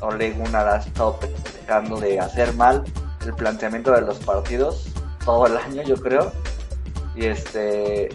Ole 0.00 0.32
Gunnar 0.32 0.68
ha 0.68 0.76
estado 0.78 1.18
tratando 1.42 2.00
de 2.00 2.18
hacer 2.18 2.54
mal 2.54 2.84
el 3.24 3.34
planteamiento 3.34 3.92
de 3.92 4.02
los 4.02 4.18
partidos 4.18 4.86
todo 5.24 5.46
el 5.46 5.56
año 5.56 5.82
yo 5.82 5.96
creo 5.96 6.32
y 7.14 7.26
este 7.26 8.08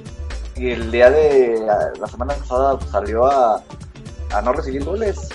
y 0.55 0.71
el 0.71 0.89
día 0.89 1.09
de 1.09 1.59
la 1.99 2.07
semana 2.07 2.33
pasada 2.33 2.79
salió 2.89 3.25
a, 3.25 3.61
a 4.31 4.41
no 4.41 4.53
recibir 4.53 4.83
goles. 4.83 5.29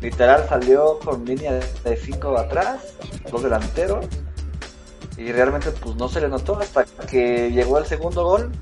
Literal 0.00 0.46
salió 0.48 0.98
con 0.98 1.24
línea 1.24 1.52
de 1.52 1.96
5 1.96 2.38
atrás, 2.38 2.94
dos 3.30 3.42
delanteros. 3.42 4.06
Y 5.16 5.32
realmente 5.32 5.70
pues 5.70 5.96
no 5.96 6.08
se 6.08 6.20
le 6.20 6.28
notó 6.28 6.58
hasta 6.58 6.84
que 7.06 7.50
llegó 7.50 7.78
el 7.78 7.86
segundo 7.86 8.24
gol. 8.24 8.52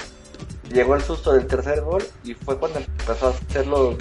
Llegó 0.72 0.94
el 0.94 1.02
susto 1.02 1.32
del 1.32 1.46
tercer 1.46 1.82
gol 1.82 2.02
y 2.22 2.34
fue 2.34 2.58
cuando 2.58 2.78
empezó 2.78 3.26
a 3.26 3.30
hacer 3.30 3.66
los, 3.66 3.96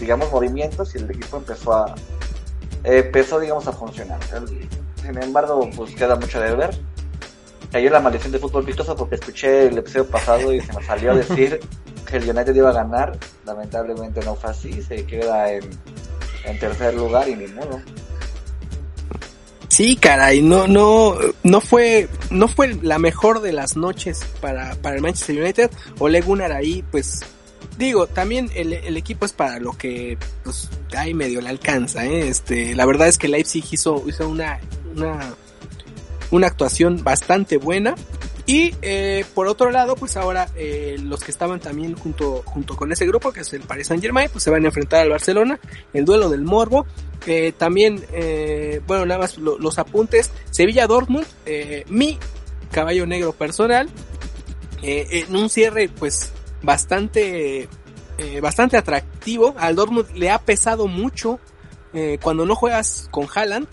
digamos 0.00 0.30
movimientos 0.32 0.94
y 0.94 0.98
el 0.98 1.10
equipo 1.10 1.36
empezó 1.36 1.74
a 1.74 1.94
empezó 2.82 3.38
digamos 3.38 3.66
a 3.68 3.72
funcionar. 3.72 4.18
Sin 5.00 5.22
embargo, 5.22 5.68
pues 5.76 5.94
queda 5.94 6.16
mucho 6.16 6.40
de 6.40 6.54
ver 6.54 6.78
cayó 7.76 7.90
la 7.90 8.00
maldición 8.00 8.32
de 8.32 8.38
fútbol 8.38 8.64
vistoso 8.64 8.96
porque 8.96 9.16
escuché 9.16 9.66
el 9.66 9.78
episodio 9.78 10.06
pasado 10.06 10.52
y 10.52 10.60
se 10.60 10.72
me 10.72 10.82
salió 10.82 11.12
a 11.12 11.14
decir 11.16 11.60
que 12.06 12.16
el 12.16 12.30
United 12.30 12.54
iba 12.54 12.70
a 12.70 12.72
ganar. 12.72 13.18
Lamentablemente 13.44 14.24
no 14.24 14.34
fue 14.34 14.50
así, 14.50 14.82
se 14.82 15.04
queda 15.04 15.52
en, 15.52 15.68
tercer 16.58 16.94
lugar 16.94 17.28
y 17.28 17.34
ni 17.36 17.46
modo. 17.48 17.80
Sí, 19.68 19.96
caray, 19.96 20.42
no, 20.42 20.66
no, 20.66 21.16
no 21.42 21.60
fue, 21.60 22.08
no 22.30 22.48
fue 22.48 22.78
la 22.82 22.98
mejor 22.98 23.42
de 23.42 23.52
las 23.52 23.76
noches 23.76 24.24
para, 24.40 24.74
para 24.76 24.96
el 24.96 25.02
Manchester 25.02 25.42
United. 25.42 25.70
Ole 25.98 26.20
Gunnar 26.22 26.52
ahí, 26.52 26.82
pues, 26.90 27.20
digo, 27.76 28.06
también 28.06 28.50
el, 28.54 28.72
el 28.72 28.96
equipo 28.96 29.26
es 29.26 29.32
para 29.32 29.58
lo 29.58 29.72
que, 29.72 30.16
pues, 30.44 30.70
ahí 30.96 31.12
medio 31.12 31.40
le 31.40 31.50
alcanza, 31.50 32.06
¿eh? 32.06 32.28
Este, 32.28 32.74
la 32.74 32.86
verdad 32.86 33.08
es 33.08 33.18
que 33.18 33.28
Leipzig 33.28 33.64
hizo, 33.70 34.02
hizo 34.06 34.28
una, 34.28 34.60
una 34.94 35.34
una 36.30 36.46
actuación 36.46 37.02
bastante 37.02 37.56
buena. 37.56 37.94
Y 38.48 38.74
eh, 38.80 39.24
por 39.34 39.48
otro 39.48 39.72
lado, 39.72 39.96
pues 39.96 40.16
ahora 40.16 40.48
eh, 40.54 40.96
los 41.02 41.24
que 41.24 41.32
estaban 41.32 41.58
también 41.58 41.96
junto, 41.96 42.42
junto 42.44 42.76
con 42.76 42.92
ese 42.92 43.04
grupo, 43.04 43.32
que 43.32 43.40
es 43.40 43.52
el 43.52 43.62
Paris 43.62 43.88
Saint 43.88 44.00
Germain, 44.02 44.28
pues 44.30 44.44
se 44.44 44.50
van 44.50 44.62
a 44.64 44.68
enfrentar 44.68 45.00
al 45.00 45.10
Barcelona, 45.10 45.58
el 45.92 46.04
duelo 46.04 46.28
del 46.28 46.42
Morbo. 46.42 46.86
Eh, 47.26 47.52
también, 47.58 48.04
bueno, 48.86 49.04
nada 49.04 49.20
más 49.22 49.36
lo- 49.38 49.58
los 49.58 49.78
apuntes. 49.80 50.30
Sevilla 50.52 50.86
Dortmund, 50.86 51.26
eh, 51.44 51.84
mi 51.88 52.18
caballo 52.70 53.04
negro 53.04 53.32
personal, 53.32 53.88
eh, 54.82 55.06
en 55.26 55.34
un 55.34 55.50
cierre 55.50 55.88
pues 55.88 56.30
bastante, 56.62 57.68
eh, 58.18 58.40
bastante 58.40 58.76
atractivo. 58.76 59.54
Al 59.58 59.74
Dortmund 59.74 60.06
le 60.14 60.30
ha 60.30 60.38
pesado 60.38 60.86
mucho 60.86 61.40
eh, 61.94 62.18
cuando 62.22 62.46
no 62.46 62.54
juegas 62.54 63.08
con 63.10 63.26
Haaland, 63.34 63.66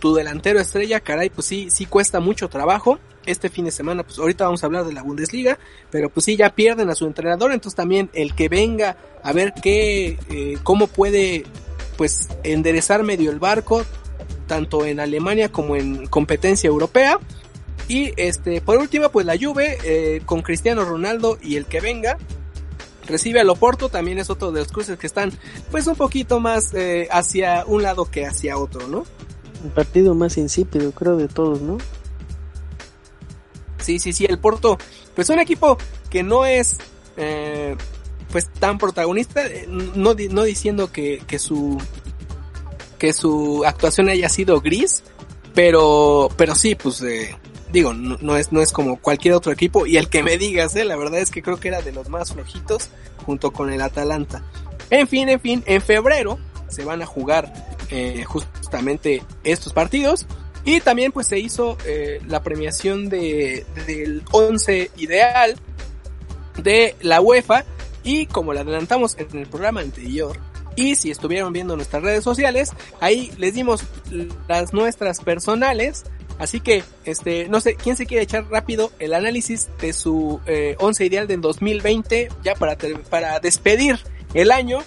tu 0.00 0.14
delantero 0.14 0.60
estrella, 0.60 1.00
caray, 1.00 1.28
pues 1.30 1.46
sí, 1.46 1.68
sí 1.70 1.84
cuesta 1.86 2.20
mucho 2.20 2.48
trabajo. 2.48 2.98
Este 3.28 3.50
fin 3.50 3.66
de 3.66 3.70
semana, 3.70 4.04
pues 4.04 4.18
ahorita 4.18 4.44
vamos 4.44 4.62
a 4.62 4.66
hablar 4.66 4.86
de 4.86 4.94
la 4.94 5.02
Bundesliga, 5.02 5.58
pero 5.90 6.08
pues 6.08 6.24
sí, 6.24 6.36
ya 6.36 6.48
pierden 6.54 6.88
a 6.88 6.94
su 6.94 7.04
entrenador, 7.04 7.52
entonces 7.52 7.76
también 7.76 8.08
el 8.14 8.34
que 8.34 8.48
venga 8.48 8.96
a 9.22 9.34
ver 9.34 9.52
qué, 9.62 10.18
eh, 10.30 10.56
cómo 10.62 10.86
puede, 10.86 11.44
pues, 11.98 12.28
enderezar 12.42 13.02
medio 13.02 13.30
el 13.30 13.38
barco, 13.38 13.84
tanto 14.46 14.86
en 14.86 14.98
Alemania 14.98 15.52
como 15.52 15.76
en 15.76 16.06
competencia 16.06 16.68
europea. 16.68 17.18
Y 17.86 18.12
este, 18.16 18.62
por 18.62 18.78
último, 18.78 19.10
pues 19.10 19.26
la 19.26 19.36
Juve, 19.38 19.76
eh, 19.84 20.22
con 20.24 20.40
Cristiano 20.40 20.86
Ronaldo 20.86 21.38
y 21.42 21.56
el 21.56 21.66
que 21.66 21.80
venga, 21.80 22.16
recibe 23.06 23.40
al 23.40 23.50
Oporto, 23.50 23.90
también 23.90 24.18
es 24.18 24.30
otro 24.30 24.52
de 24.52 24.60
los 24.60 24.72
cruces 24.72 24.98
que 24.98 25.06
están, 25.06 25.32
pues, 25.70 25.86
un 25.86 25.96
poquito 25.96 26.40
más 26.40 26.72
eh, 26.72 27.08
hacia 27.10 27.64
un 27.66 27.82
lado 27.82 28.06
que 28.06 28.24
hacia 28.24 28.56
otro, 28.56 28.88
¿no? 28.88 29.04
El 29.64 29.70
partido 29.70 30.14
más 30.14 30.38
insípido, 30.38 30.92
creo, 30.92 31.16
de 31.16 31.28
todos, 31.28 31.60
¿no? 31.60 31.76
Sí, 33.80 33.98
sí, 33.98 34.12
sí, 34.12 34.26
el 34.28 34.38
Porto, 34.38 34.78
pues 35.14 35.28
un 35.30 35.38
equipo 35.38 35.78
que 36.10 36.22
no 36.22 36.44
es 36.44 36.78
eh, 37.16 37.76
pues 38.30 38.48
tan 38.52 38.78
protagonista, 38.78 39.46
eh, 39.46 39.66
no, 39.68 40.14
no 40.14 40.42
diciendo 40.42 40.92
que, 40.92 41.22
que 41.26 41.38
su 41.38 41.78
que 42.98 43.12
su 43.12 43.62
actuación 43.64 44.08
haya 44.08 44.28
sido 44.28 44.60
gris, 44.60 45.02
pero 45.54 46.28
pero 46.36 46.54
sí, 46.54 46.74
pues 46.74 47.00
eh, 47.02 47.36
digo, 47.72 47.94
no, 47.94 48.18
no 48.20 48.36
es 48.36 48.52
no 48.52 48.60
es 48.60 48.72
como 48.72 49.00
cualquier 49.00 49.34
otro 49.34 49.52
equipo 49.52 49.86
y 49.86 49.96
el 49.96 50.08
que 50.08 50.22
me 50.22 50.36
digas, 50.36 50.74
eh, 50.76 50.84
la 50.84 50.96
verdad 50.96 51.20
es 51.20 51.30
que 51.30 51.42
creo 51.42 51.58
que 51.58 51.68
era 51.68 51.80
de 51.80 51.92
los 51.92 52.08
más 52.08 52.32
flojitos 52.32 52.90
junto 53.24 53.52
con 53.52 53.72
el 53.72 53.80
Atalanta. 53.80 54.42
En 54.90 55.06
fin, 55.06 55.28
en 55.28 55.40
fin, 55.40 55.62
en 55.66 55.80
febrero 55.80 56.38
se 56.68 56.84
van 56.84 57.02
a 57.02 57.06
jugar 57.06 57.52
eh, 57.90 58.24
justamente 58.24 59.22
estos 59.44 59.72
partidos 59.72 60.26
y 60.68 60.82
también 60.82 61.12
pues 61.12 61.26
se 61.26 61.38
hizo 61.38 61.78
eh, 61.86 62.20
la 62.26 62.42
premiación 62.42 63.08
de, 63.08 63.64
del 63.86 64.22
11 64.32 64.90
ideal 64.98 65.56
de 66.62 66.94
la 67.00 67.22
UEFA 67.22 67.64
y 68.04 68.26
como 68.26 68.52
le 68.52 68.60
adelantamos 68.60 69.16
en 69.16 69.38
el 69.38 69.46
programa 69.46 69.80
anterior 69.80 70.38
y 70.76 70.94
si 70.96 71.10
estuvieron 71.10 71.54
viendo 71.54 71.74
nuestras 71.74 72.02
redes 72.02 72.22
sociales, 72.22 72.72
ahí 73.00 73.32
les 73.38 73.54
dimos 73.54 73.82
las 74.46 74.74
nuestras 74.74 75.20
personales. 75.20 76.04
Así 76.38 76.60
que, 76.60 76.84
este, 77.04 77.48
no 77.48 77.60
sé, 77.60 77.74
¿quién 77.74 77.96
se 77.96 78.04
quiere 78.04 78.24
echar 78.24 78.46
rápido 78.50 78.92
el 78.98 79.14
análisis 79.14 79.68
de 79.80 79.94
su 79.94 80.40
eh, 80.46 80.76
11 80.78 81.06
ideal 81.06 81.26
del 81.26 81.40
2020 81.40 82.28
ya 82.44 82.54
para, 82.54 82.76
para 83.08 83.40
despedir 83.40 83.98
el 84.34 84.52
año 84.52 84.80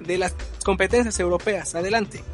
de 0.00 0.16
las 0.16 0.34
competencias 0.64 1.20
europeas? 1.20 1.74
Adelante. 1.74 2.24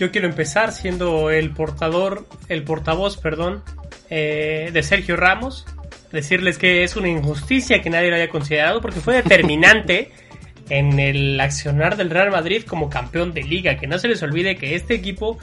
Yo 0.00 0.10
quiero 0.10 0.28
empezar 0.28 0.72
siendo 0.72 1.28
el 1.28 1.50
portador, 1.50 2.26
el 2.48 2.64
portavoz, 2.64 3.18
perdón, 3.18 3.62
eh, 4.08 4.70
de 4.72 4.82
Sergio 4.82 5.14
Ramos. 5.14 5.66
Decirles 6.10 6.56
que 6.56 6.84
es 6.84 6.96
una 6.96 7.08
injusticia 7.08 7.82
que 7.82 7.90
nadie 7.90 8.08
lo 8.08 8.16
haya 8.16 8.30
considerado 8.30 8.80
porque 8.80 9.00
fue 9.00 9.16
determinante 9.16 10.10
en 10.70 10.98
el 10.98 11.38
accionar 11.38 11.98
del 11.98 12.08
Real 12.08 12.30
Madrid 12.30 12.62
como 12.66 12.88
campeón 12.88 13.34
de 13.34 13.42
liga. 13.42 13.76
Que 13.76 13.86
no 13.86 13.98
se 13.98 14.08
les 14.08 14.22
olvide 14.22 14.56
que 14.56 14.74
este 14.74 14.94
equipo 14.94 15.36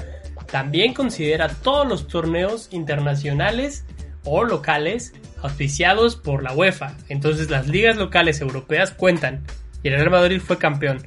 también 0.48 0.96
considera 0.96 1.50
todos 1.50 1.88
los 1.88 2.08
torneos 2.08 2.70
internacionales 2.72 3.86
o 4.24 4.44
locales 4.44 5.14
auspiciados 5.44 6.16
por 6.16 6.42
la 6.42 6.54
UEFA. 6.54 6.98
Entonces 7.10 7.52
las 7.52 7.68
ligas 7.68 7.98
locales 7.98 8.42
europeas 8.42 8.90
cuentan 8.90 9.46
y 9.84 9.90
el 9.90 9.98
Real 9.98 10.10
Madrid 10.10 10.42
fue 10.44 10.58
campeón 10.58 11.06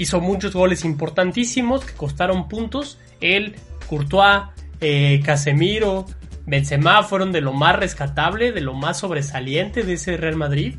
hizo 0.00 0.18
muchos 0.22 0.54
goles 0.54 0.86
importantísimos 0.86 1.84
que 1.84 1.92
costaron 1.92 2.48
puntos. 2.48 2.98
Él, 3.20 3.56
Courtois, 3.86 4.44
eh, 4.80 5.20
Casemiro, 5.22 6.06
Benzema 6.46 7.02
fueron 7.02 7.32
de 7.32 7.42
lo 7.42 7.52
más 7.52 7.76
rescatable, 7.76 8.50
de 8.52 8.62
lo 8.62 8.72
más 8.72 8.98
sobresaliente 8.98 9.82
de 9.82 9.92
ese 9.92 10.16
Real 10.16 10.36
Madrid. 10.36 10.76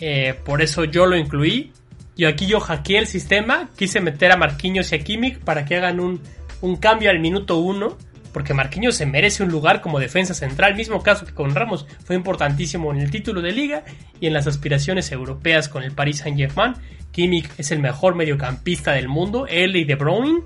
Eh, 0.00 0.34
por 0.44 0.60
eso 0.60 0.84
yo 0.84 1.06
lo 1.06 1.16
incluí. 1.16 1.72
Y 2.14 2.26
aquí 2.26 2.46
yo 2.46 2.60
hackeé 2.60 2.98
el 2.98 3.06
sistema, 3.06 3.70
quise 3.74 4.02
meter 4.02 4.32
a 4.32 4.36
Marquinhos 4.36 4.92
y 4.92 4.96
a 4.96 4.98
Kimmich 4.98 5.38
para 5.38 5.64
que 5.64 5.76
hagan 5.76 5.98
un, 5.98 6.20
un 6.60 6.76
cambio 6.76 7.08
al 7.08 7.20
minuto 7.20 7.56
uno, 7.56 7.96
porque 8.32 8.54
Marquinhos 8.54 8.94
se 8.94 9.06
merece 9.06 9.42
un 9.42 9.50
lugar 9.50 9.80
como 9.80 9.98
defensa 9.98 10.34
central, 10.34 10.74
mismo 10.74 11.02
caso 11.02 11.26
que 11.26 11.32
con 11.32 11.54
Ramos, 11.54 11.86
fue 12.04 12.16
importantísimo 12.16 12.92
en 12.92 13.00
el 13.00 13.10
título 13.10 13.40
de 13.40 13.52
liga 13.52 13.84
y 14.20 14.26
en 14.26 14.32
las 14.32 14.46
aspiraciones 14.46 15.10
europeas 15.12 15.68
con 15.68 15.82
el 15.82 15.92
Paris 15.92 16.18
Saint-Germain. 16.18 16.74
Kimmich 17.12 17.48
es 17.58 17.70
el 17.70 17.80
mejor 17.80 18.14
mediocampista 18.14 18.92
del 18.92 19.08
mundo, 19.08 19.46
él 19.48 19.76
y 19.76 19.84
De 19.84 19.94
Bruyne. 19.94 20.42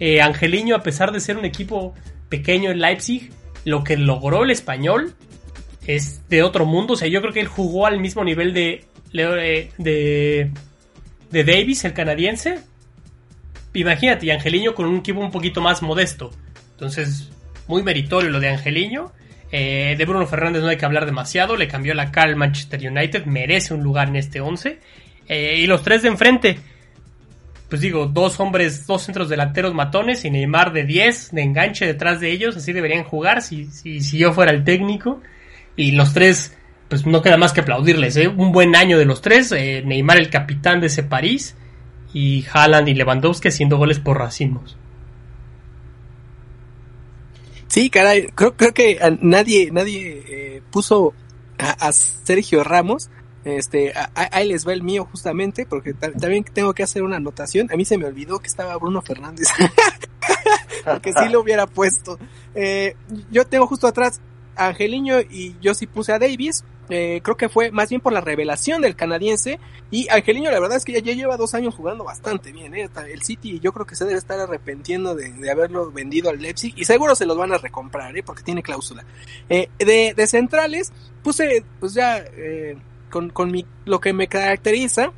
Eh, 0.00 0.20
Angeliño, 0.20 0.76
a 0.76 0.82
pesar 0.82 1.12
de 1.12 1.20
ser 1.20 1.36
un 1.36 1.44
equipo 1.44 1.94
pequeño 2.28 2.70
en 2.70 2.80
Leipzig, 2.80 3.30
lo 3.64 3.84
que 3.84 3.96
logró 3.96 4.44
el 4.44 4.50
español 4.50 5.14
es 5.86 6.28
de 6.28 6.42
otro 6.42 6.66
mundo. 6.66 6.94
O 6.94 6.96
sea, 6.96 7.08
yo 7.08 7.20
creo 7.20 7.32
que 7.32 7.40
él 7.40 7.48
jugó 7.48 7.86
al 7.86 8.00
mismo 8.00 8.24
nivel 8.24 8.54
de, 8.54 8.84
de, 9.12 9.70
de, 9.78 10.50
de 11.30 11.44
Davis, 11.44 11.84
el 11.84 11.92
canadiense. 11.92 12.60
Imagínate, 13.74 14.26
y 14.26 14.30
Angeliño 14.30 14.74
con 14.74 14.86
un 14.86 14.98
equipo 14.98 15.20
un 15.20 15.30
poquito 15.30 15.60
más 15.60 15.82
modesto. 15.82 16.30
Entonces, 16.74 17.30
muy 17.66 17.82
meritorio 17.82 18.30
lo 18.30 18.40
de 18.40 18.48
Angeliño. 18.48 19.12
Eh, 19.50 19.94
de 19.96 20.04
Bruno 20.04 20.26
Fernández 20.26 20.62
no 20.62 20.68
hay 20.68 20.76
que 20.76 20.84
hablar 20.84 21.06
demasiado. 21.06 21.56
Le 21.56 21.68
cambió 21.68 21.94
la 21.94 22.10
cara 22.10 22.28
al 22.28 22.36
Manchester 22.36 22.80
United. 22.90 23.24
Merece 23.26 23.74
un 23.74 23.82
lugar 23.82 24.08
en 24.08 24.16
este 24.16 24.40
11. 24.40 24.78
Eh, 25.28 25.56
y 25.58 25.66
los 25.66 25.82
tres 25.82 26.02
de 26.02 26.08
enfrente. 26.08 26.58
Pues 27.68 27.80
digo, 27.80 28.06
dos 28.06 28.38
hombres, 28.40 28.86
dos 28.86 29.02
centros 29.02 29.28
delanteros 29.28 29.74
matones 29.74 30.24
y 30.24 30.30
Neymar 30.30 30.72
de 30.72 30.84
10 30.84 31.32
de 31.32 31.42
enganche 31.42 31.86
detrás 31.86 32.20
de 32.20 32.30
ellos. 32.30 32.56
Así 32.56 32.72
deberían 32.72 33.04
jugar 33.04 33.42
si, 33.42 33.66
si, 33.66 34.18
yo 34.18 34.32
fuera 34.32 34.52
el 34.52 34.64
técnico. 34.64 35.20
Y 35.76 35.92
los 35.92 36.12
tres, 36.12 36.56
pues 36.88 37.06
no 37.06 37.22
queda 37.22 37.36
más 37.36 37.52
que 37.52 37.60
aplaudirles. 37.60 38.16
¿eh? 38.16 38.28
Un 38.28 38.52
buen 38.52 38.76
año 38.76 38.98
de 38.98 39.06
los 39.06 39.22
tres. 39.22 39.52
Eh, 39.52 39.82
Neymar 39.84 40.18
el 40.18 40.30
capitán 40.30 40.80
de 40.80 40.88
ese 40.88 41.04
París. 41.04 41.56
Y 42.12 42.44
Haaland 42.52 42.88
y 42.88 42.94
Lewandowski 42.94 43.48
haciendo 43.48 43.76
goles 43.76 43.98
por 43.98 44.18
racimos. 44.18 44.76
Sí, 47.74 47.90
caray, 47.90 48.28
creo, 48.36 48.56
creo 48.56 48.72
que 48.72 48.98
a 49.02 49.10
nadie, 49.20 49.70
nadie 49.72 50.22
eh, 50.28 50.62
puso 50.70 51.12
a, 51.58 51.88
a 51.88 51.92
Sergio 51.92 52.62
Ramos. 52.62 53.10
Este, 53.44 53.92
ahí 54.14 54.46
les 54.46 54.64
va 54.64 54.72
el 54.72 54.84
mío 54.84 55.08
justamente, 55.10 55.66
porque 55.66 55.92
ta- 55.92 56.12
también 56.12 56.44
tengo 56.44 56.72
que 56.72 56.84
hacer 56.84 57.02
una 57.02 57.16
anotación. 57.16 57.68
A 57.72 57.76
mí 57.76 57.84
se 57.84 57.98
me 57.98 58.04
olvidó 58.04 58.38
que 58.38 58.46
estaba 58.46 58.76
Bruno 58.76 59.02
Fernández, 59.02 59.48
porque 60.84 61.12
sí 61.12 61.28
lo 61.30 61.40
hubiera 61.40 61.66
puesto. 61.66 62.16
Eh, 62.54 62.94
yo 63.32 63.44
tengo 63.44 63.66
justo 63.66 63.88
atrás 63.88 64.20
a 64.54 64.68
Angeliño 64.68 65.20
y 65.20 65.56
yo 65.60 65.74
sí 65.74 65.88
puse 65.88 66.12
a 66.12 66.20
Davis. 66.20 66.64
Eh, 66.90 67.20
creo 67.22 67.36
que 67.36 67.48
fue 67.48 67.70
más 67.70 67.88
bien 67.88 68.00
por 68.00 68.12
la 68.12 68.20
revelación 68.20 68.82
del 68.82 68.96
canadiense. 68.96 69.58
Y 69.90 70.08
Angeliño, 70.10 70.50
la 70.50 70.60
verdad 70.60 70.76
es 70.76 70.84
que 70.84 70.92
ya, 71.00 71.12
lleva 71.12 71.36
dos 71.36 71.54
años 71.54 71.74
jugando 71.74 72.04
bastante 72.04 72.52
bien. 72.52 72.74
¿eh? 72.74 72.88
El 73.08 73.22
City, 73.22 73.60
yo 73.60 73.72
creo 73.72 73.86
que 73.86 73.96
se 73.96 74.04
debe 74.04 74.18
estar 74.18 74.38
arrepentiendo 74.38 75.14
de, 75.14 75.50
haberlo 75.50 75.90
vendido 75.90 76.30
al 76.30 76.40
Leipzig. 76.40 76.74
Y 76.76 76.84
seguro 76.84 77.14
se 77.14 77.26
los 77.26 77.36
van 77.36 77.52
a 77.52 77.58
recomprar, 77.58 78.16
¿eh? 78.16 78.22
porque 78.22 78.42
tiene 78.42 78.62
cláusula. 78.62 79.04
De, 79.48 79.68
de 79.78 80.26
centrales, 80.26 80.92
puse, 81.22 81.64
pues 81.80 81.94
ya, 81.94 82.24
con, 83.10 83.30
con 83.30 83.50
mi, 83.50 83.66
lo 83.84 84.00
que 84.00 84.12
me 84.12 84.28
caracteriza. 84.28 85.12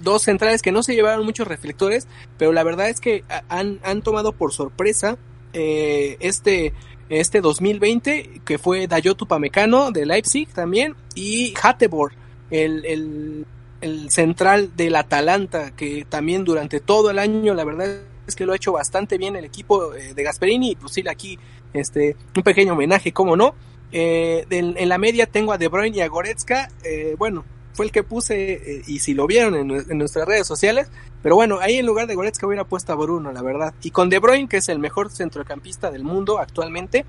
Dos 0.00 0.22
centrales 0.22 0.62
que 0.62 0.72
no 0.72 0.82
se 0.82 0.94
llevaron 0.94 1.26
muchos 1.26 1.46
reflectores, 1.46 2.08
pero 2.38 2.52
la 2.52 2.62
verdad 2.64 2.88
es 2.88 3.00
que 3.00 3.22
han, 3.50 3.80
han 3.82 4.00
tomado 4.00 4.32
por 4.32 4.54
sorpresa 4.54 5.18
este, 5.52 6.72
este 7.10 7.40
2020, 7.40 8.40
que 8.44 8.58
fue 8.58 8.86
Dayotu 8.86 9.26
Pamecano 9.26 9.90
de 9.90 10.06
Leipzig 10.06 10.48
también, 10.48 10.94
y 11.14 11.52
Hatebor, 11.60 12.12
el, 12.50 12.84
el, 12.86 13.46
el 13.80 14.10
central 14.10 14.76
del 14.76 14.96
Atalanta, 14.96 15.72
que 15.72 16.06
también 16.08 16.44
durante 16.44 16.80
todo 16.80 17.10
el 17.10 17.18
año, 17.18 17.52
la 17.52 17.64
verdad 17.64 18.00
es 18.26 18.36
que 18.36 18.46
lo 18.46 18.52
ha 18.52 18.56
hecho 18.56 18.72
bastante 18.72 19.18
bien 19.18 19.36
el 19.36 19.44
equipo 19.44 19.94
eh, 19.94 20.14
de 20.14 20.22
Gasperini, 20.22 20.70
y 20.70 20.76
pues 20.76 20.92
sí, 20.92 21.04
aquí 21.08 21.38
este, 21.72 22.16
un 22.36 22.42
pequeño 22.42 22.72
homenaje, 22.72 23.12
como 23.12 23.36
no. 23.36 23.54
Eh, 23.92 24.46
en, 24.50 24.76
en 24.78 24.88
la 24.88 24.98
media 24.98 25.26
tengo 25.26 25.52
a 25.52 25.58
De 25.58 25.66
Bruyne 25.66 25.96
y 25.96 26.00
a 26.00 26.08
Goretzka, 26.08 26.70
eh, 26.84 27.16
bueno, 27.18 27.44
fue 27.72 27.86
el 27.86 27.92
que 27.92 28.02
puse, 28.02 28.52
eh, 28.52 28.82
y 28.86 28.98
si 29.00 29.14
lo 29.14 29.26
vieron 29.26 29.54
en, 29.56 29.68
nue- 29.68 29.86
en 29.90 29.98
nuestras 29.98 30.26
redes 30.26 30.46
sociales, 30.46 30.88
pero 31.22 31.34
bueno, 31.36 31.58
ahí 31.60 31.76
en 31.76 31.86
lugar 31.86 32.06
de 32.06 32.14
Goretzka 32.14 32.46
hubiera 32.46 32.64
puesto 32.64 32.92
a 32.92 32.96
Bruno, 32.96 33.32
la 33.32 33.42
verdad. 33.42 33.74
Y 33.82 33.90
con 33.90 34.08
De 34.10 34.18
Bruyne, 34.18 34.48
que 34.48 34.58
es 34.58 34.68
el 34.68 34.78
mejor 34.78 35.10
centrocampista 35.10 35.90
del 35.90 36.02
mundo 36.04 36.38
actualmente, 36.38 37.04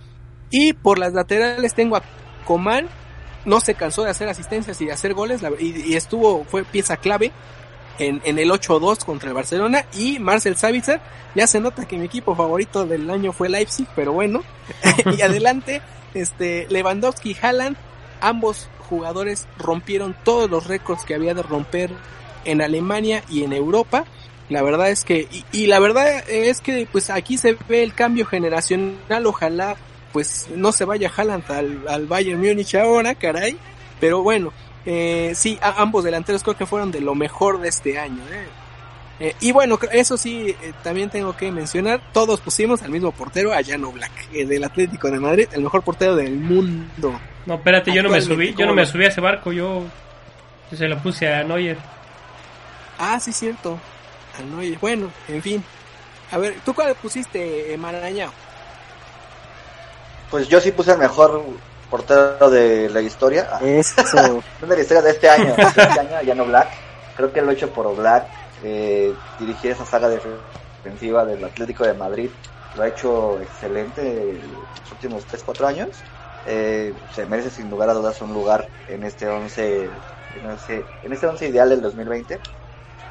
Y 0.49 0.73
por 0.73 0.99
las 0.99 1.13
laterales 1.13 1.73
tengo 1.73 1.95
a 1.95 2.03
Coman, 2.45 2.89
no 3.45 3.59
se 3.61 3.73
cansó 3.75 4.03
de 4.03 4.09
hacer 4.11 4.27
asistencias 4.27 4.79
y 4.81 4.85
de 4.85 4.91
hacer 4.91 5.13
goles 5.13 5.41
y, 5.59 5.95
estuvo, 5.95 6.43
fue 6.43 6.63
pieza 6.65 6.97
clave 6.97 7.31
en, 7.99 8.21
en 8.25 8.37
el 8.37 8.51
8-2 8.51 9.03
contra 9.05 9.29
el 9.29 9.33
Barcelona 9.35 9.85
y 9.93 10.19
Marcel 10.19 10.57
Savitzer, 10.57 10.99
ya 11.35 11.47
se 11.47 11.59
nota 11.61 11.87
que 11.87 11.97
mi 11.97 12.05
equipo 12.05 12.35
favorito 12.35 12.85
del 12.85 13.09
año 13.09 13.31
fue 13.31 13.47
Leipzig, 13.49 13.87
pero 13.95 14.11
bueno, 14.13 14.43
y 15.17 15.21
adelante, 15.21 15.81
este, 16.13 16.67
Lewandowski 16.69 17.31
y 17.31 17.37
Haaland, 17.41 17.77
ambos 18.19 18.67
jugadores 18.91 19.47
rompieron 19.57 20.13
todos 20.25 20.51
los 20.51 20.67
récords 20.67 21.05
que 21.05 21.15
había 21.15 21.33
de 21.33 21.43
romper 21.43 21.91
en 22.43 22.61
Alemania 22.61 23.23
y 23.29 23.45
en 23.45 23.53
Europa. 23.53 24.03
La 24.49 24.61
verdad 24.63 24.89
es 24.89 25.05
que, 25.05 25.29
y, 25.53 25.67
la 25.67 25.79
verdad 25.79 26.29
es 26.29 26.59
que 26.59 26.85
pues 26.91 27.09
aquí 27.09 27.37
se 27.37 27.57
ve 27.69 27.83
el 27.83 27.93
cambio 27.93 28.25
generacional, 28.25 29.25
ojalá 29.25 29.77
pues 30.11 30.49
no 30.53 30.73
se 30.73 30.83
vaya 30.83 31.09
Haaland 31.15 31.49
al, 31.49 31.87
al 31.87 32.05
Bayern 32.05 32.41
Múnich 32.41 32.75
ahora, 32.75 33.15
caray. 33.15 33.57
Pero 34.01 34.23
bueno, 34.23 34.51
eh, 34.85 35.31
sí, 35.35 35.57
ambos 35.61 36.03
delanteros 36.03 36.43
creo 36.43 36.57
que 36.57 36.65
fueron 36.65 36.91
de 36.91 36.99
lo 36.99 37.15
mejor 37.15 37.61
de 37.61 37.69
este 37.69 37.97
año. 37.97 38.21
¿eh? 38.29 38.60
Eh, 39.21 39.35
y 39.39 39.51
bueno, 39.51 39.77
eso 39.91 40.17
sí, 40.17 40.55
eh, 40.63 40.73
también 40.83 41.11
tengo 41.11 41.37
que 41.37 41.51
mencionar, 41.51 42.01
todos 42.11 42.41
pusimos 42.41 42.81
al 42.81 42.89
mismo 42.89 43.11
portero, 43.11 43.53
a 43.53 43.63
Jano 43.63 43.91
Black, 43.91 44.11
el 44.33 44.49
del 44.49 44.63
Atlético 44.63 45.11
de 45.11 45.19
Madrid, 45.19 45.47
el 45.51 45.61
mejor 45.61 45.83
portero 45.83 46.15
del 46.15 46.31
mundo. 46.37 47.19
No, 47.45 47.53
espérate, 47.53 47.93
yo 47.93 48.01
no 48.01 48.09
me 48.09 48.19
subí, 48.19 48.55
yo 48.55 48.65
no 48.65 48.73
me 48.73 48.83
subí 48.83 49.05
a 49.05 49.09
ese 49.09 49.21
barco, 49.21 49.51
yo, 49.51 49.83
se 50.75 50.87
lo 50.87 50.97
puse 50.97 51.31
a 51.31 51.43
Neuer. 51.43 51.77
Ah, 52.97 53.19
sí, 53.19 53.31
cierto. 53.31 53.77
Bueno, 54.79 55.11
en 55.27 55.41
fin. 55.43 55.63
A 56.31 56.39
ver, 56.39 56.55
¿tú 56.65 56.73
cuál 56.73 56.95
pusiste, 56.95 57.73
eh, 57.73 57.77
Marañao? 57.77 58.31
Pues 60.31 60.47
yo 60.47 60.59
sí 60.59 60.71
puse 60.71 60.93
el 60.93 60.97
mejor 60.97 61.43
portero 61.91 62.49
de 62.49 62.89
la 62.89 63.01
historia. 63.01 63.59
Eso. 63.61 64.01
de 64.61 64.75
la 64.75 64.81
historia 64.81 65.03
de 65.03 65.11
este 65.11 65.29
año. 65.29 65.55
De 65.55 65.61
este 65.61 65.81
año, 65.81 66.21
Llano 66.23 66.45
Black. 66.45 66.69
Creo 67.15 67.31
que 67.31 67.41
lo 67.41 67.51
he 67.51 67.53
hecho 67.53 67.69
por 67.69 67.95
Black. 67.95 68.40
Eh, 68.63 69.13
dirigir 69.39 69.71
esa 69.71 69.85
saga 69.85 70.09
defensiva 70.09 71.25
del 71.25 71.43
Atlético 71.43 71.85
de 71.85 71.93
Madrid. 71.93 72.29
Lo 72.75 72.83
ha 72.83 72.87
hecho 72.87 73.41
excelente 73.41 74.39
los 74.43 74.91
últimos 74.91 75.25
3-4 75.27 75.67
años. 75.67 75.87
Eh, 76.45 76.93
se 77.13 77.25
merece 77.25 77.49
sin 77.49 77.69
lugar 77.69 77.89
a 77.89 77.93
dudas 77.93 78.21
un 78.21 78.33
lugar 78.33 78.67
en 78.87 79.03
este 79.03 79.27
11 79.27 79.91
en, 80.33 81.11
este 81.11 81.27
11 81.27 81.47
ideal 81.49 81.69
del 81.69 81.81
2020 81.81 82.39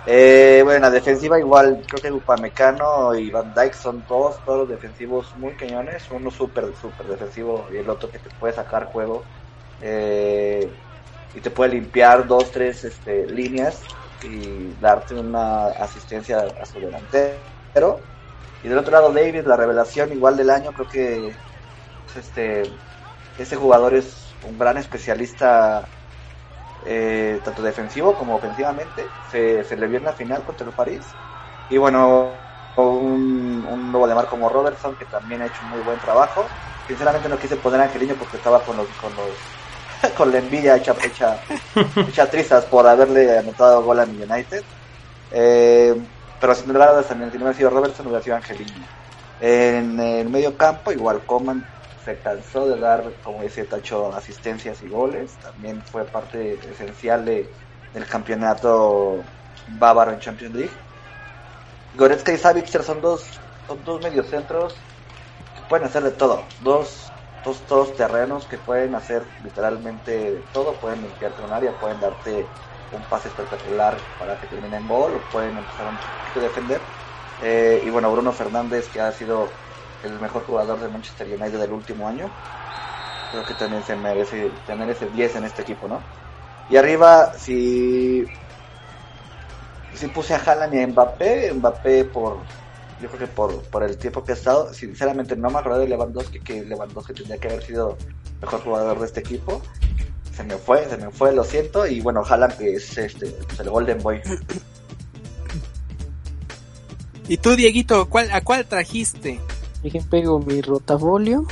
eh, 0.06 0.62
bueno, 0.64 0.80
la 0.80 0.90
defensiva 0.90 1.38
igual, 1.38 1.82
creo 1.86 2.00
que 2.00 2.10
Upamecano 2.10 3.14
y 3.14 3.30
Van 3.30 3.52
Dyke 3.52 3.74
son 3.74 4.02
todos, 4.02 4.42
todos 4.44 4.68
defensivos 4.68 5.36
muy 5.36 5.54
cañones, 5.54 6.10
uno 6.10 6.30
súper, 6.30 6.74
súper 6.74 7.06
defensivo 7.06 7.68
y 7.70 7.76
el 7.76 7.88
otro 7.88 8.10
que 8.10 8.18
te 8.18 8.30
puede 8.30 8.54
sacar 8.54 8.86
juego 8.86 9.22
eh, 9.82 10.72
y 11.34 11.40
te 11.40 11.50
puede 11.50 11.72
limpiar 11.74 12.26
dos, 12.26 12.50
tres 12.50 12.82
este, 12.84 13.26
líneas 13.26 13.82
y 14.20 14.74
darte 14.76 15.14
una 15.14 15.68
asistencia 15.68 16.40
a 16.61 16.66
su 16.66 16.80
delantero. 16.80 18.09
Y 18.62 18.68
del 18.68 18.78
otro 18.78 18.92
lado 18.92 19.12
David, 19.12 19.46
la 19.46 19.56
revelación 19.56 20.12
igual 20.12 20.37
del 20.37 20.50
año, 20.50 20.72
creo 20.72 20.88
que 20.88 21.40
pues, 22.04 22.16
este, 22.16 22.62
ese 23.37 23.56
jugador 23.56 23.94
es 23.94 24.37
un 24.42 24.59
gran 24.59 24.76
especialista 24.78 25.92
eh, 26.83 27.40
tanto 27.44 27.62
defensivo 27.62 28.16
como 28.16 28.37
ofensivamente. 28.37 29.14
Se, 29.20 29.64
se 29.64 29.76
le 29.76 29.87
vio 29.88 29.98
en 29.98 30.04
la 30.04 30.12
final 30.14 30.44
contra 30.44 30.66
el 30.66 30.74
París. 30.74 31.18
Y 31.68 31.78
bueno, 31.78 32.50
un, 32.76 33.64
un 33.66 33.92
nuevo 33.92 34.06
de 34.09 34.14
mar 34.14 34.26
como 34.28 34.48
Robertson, 34.48 34.96
que 34.96 35.06
también 35.06 35.42
ha 35.42 35.46
hecho 35.46 35.64
un 35.64 35.70
muy 35.70 35.80
buen 35.83 36.00
trabajo. 36.00 36.56
Sinceramente 36.83 37.28
no 37.28 37.38
quise 37.38 37.56
poner 37.59 37.80
a 37.80 37.85
Angelino 37.85 38.16
porque 38.18 38.37
estaba 38.37 38.64
con 38.64 38.76
los, 38.76 38.94
con 38.96 39.14
los 39.16 39.60
con 40.16 40.32
la 40.32 40.38
envidia 40.38 40.76
hecha, 40.76 40.94
hecha, 41.02 41.40
hecha 42.08 42.30
trizas 42.30 42.64
por 42.64 42.86
haberle 42.86 43.38
anotado 43.38 43.82
gol 43.82 44.00
a 44.00 44.04
United. 44.04 44.62
Eh, 45.32 45.94
pero 46.40 46.54
sin 46.54 46.72
duda, 46.72 47.02
si 47.02 47.14
no 47.14 47.26
hubiera 47.26 47.52
sido 47.52 47.70
Robertson, 47.70 48.06
hubiera 48.06 48.22
sido 48.22 48.36
Angelino. 48.36 48.86
En 49.40 50.00
el 50.00 50.28
medio 50.28 50.56
campo, 50.56 50.92
igual 50.92 51.20
Coman 51.26 51.64
se 52.04 52.16
cansó 52.18 52.66
de 52.66 52.80
dar, 52.80 53.04
como 53.22 53.42
dice 53.42 53.64
Tacho, 53.64 54.12
asistencias 54.14 54.82
y 54.82 54.88
goles. 54.88 55.32
También 55.42 55.82
fue 55.82 56.04
parte 56.04 56.58
esencial 56.70 57.24
de, 57.24 57.50
del 57.92 58.06
campeonato 58.06 59.22
bávaro 59.78 60.12
en 60.12 60.20
Champions 60.20 60.54
League. 60.54 60.72
Goretzka 61.96 62.32
y 62.32 62.38
Savitzer 62.38 62.82
son 62.82 63.00
dos, 63.00 63.24
son 63.66 63.84
dos 63.84 64.02
mediocentros 64.02 64.74
que 64.74 65.68
pueden 65.68 65.86
hacer 65.86 66.02
de 66.02 66.12
todo. 66.12 66.42
Dos, 66.62 67.10
dos, 67.44 67.66
dos 67.68 67.94
terrenos 67.96 68.46
que 68.46 68.59
pueden 68.59 68.94
hacer 68.94 69.22
literalmente 69.42 70.44
todo. 70.53 70.81
Pueden 70.81 71.03
limpiarte 71.03 71.42
un 71.42 71.53
área, 71.53 71.79
pueden 71.79 72.00
darte 72.00 72.46
un 72.90 73.03
pase 73.05 73.29
espectacular 73.29 73.96
para 74.18 74.38
que 74.38 74.46
termine 74.46 74.76
en 74.76 74.88
gol 74.88 75.16
o 75.16 75.20
pueden 75.31 75.57
empezar 75.59 75.87
un 75.88 75.98
poquito 75.98 76.40
a 76.40 76.42
defender. 76.42 76.81
Eh, 77.42 77.83
y 77.85 77.90
bueno, 77.90 78.12
Bruno 78.12 78.33
Fernández, 78.33 78.88
que 78.88 79.00
ha 79.00 79.12
sido 79.12 79.48
el 80.03 80.18
mejor 80.20 80.44
jugador 80.44 80.81
de 80.81 80.88
Manchester 80.88 81.26
United 81.29 81.59
del 81.59 81.72
último 81.72 82.09
año. 82.09 82.37
Creo 83.31 83.44
que 83.44 83.55
también 83.55 83.83
se 83.85 83.96
merece 83.96 84.50
tener 84.66 84.88
ese 84.90 85.09
10 85.09 85.37
en 85.37 85.44
este 85.44 85.62
equipo, 85.62 85.88
¿no? 85.88 86.11
Y 86.68 86.76
arriba, 86.76 87.33
si, 87.38 88.24
si 89.92 90.09
puse 90.09 90.35
a 90.35 90.38
Haaland 90.38 90.74
y 90.74 90.83
a 90.83 90.87
Mbappé, 90.87 91.53
Mbappé 91.55 92.05
por, 92.07 92.46
yo 93.00 93.08
creo 93.08 93.20
que 93.20 93.26
por, 93.26 93.62
por 93.64 93.82
el 93.82 93.96
tiempo 93.96 94.24
que 94.24 94.32
ha 94.32 94.34
estado, 94.34 94.72
sinceramente 94.74 95.36
no 95.36 95.50
me 95.50 95.58
acuerdo 95.58 95.80
de 95.80 95.88
Lewandowski, 95.88 96.40
que 96.40 96.64
Lewandowski 96.64 97.14
tendría 97.14 97.38
que 97.38 97.48
haber 97.48 97.62
sido 97.62 97.96
mejor 98.40 98.60
jugador 98.62 98.98
de 99.00 99.06
este 99.06 99.20
equipo. 99.20 99.62
Se 100.34 100.44
me 100.44 100.56
fue, 100.56 100.88
se 100.88 100.96
me 100.96 101.10
fue, 101.10 101.32
lo 101.32 101.44
siento. 101.44 101.86
Y 101.86 102.00
bueno, 102.00 102.22
Haaland 102.26 102.56
que 102.56 102.74
es 102.74 102.96
este, 102.98 103.26
pues, 103.26 103.60
el 103.60 103.70
Golden 103.70 103.98
Boy. 104.02 104.20
¿Y 107.28 107.36
tú, 107.36 107.56
Dieguito, 107.56 108.08
¿cuál, 108.08 108.30
a 108.32 108.40
cuál 108.40 108.66
trajiste? 108.66 109.40
Dejen 109.82 110.04
pego 110.04 110.40
mi 110.40 110.60
rotafolio. 110.60 111.46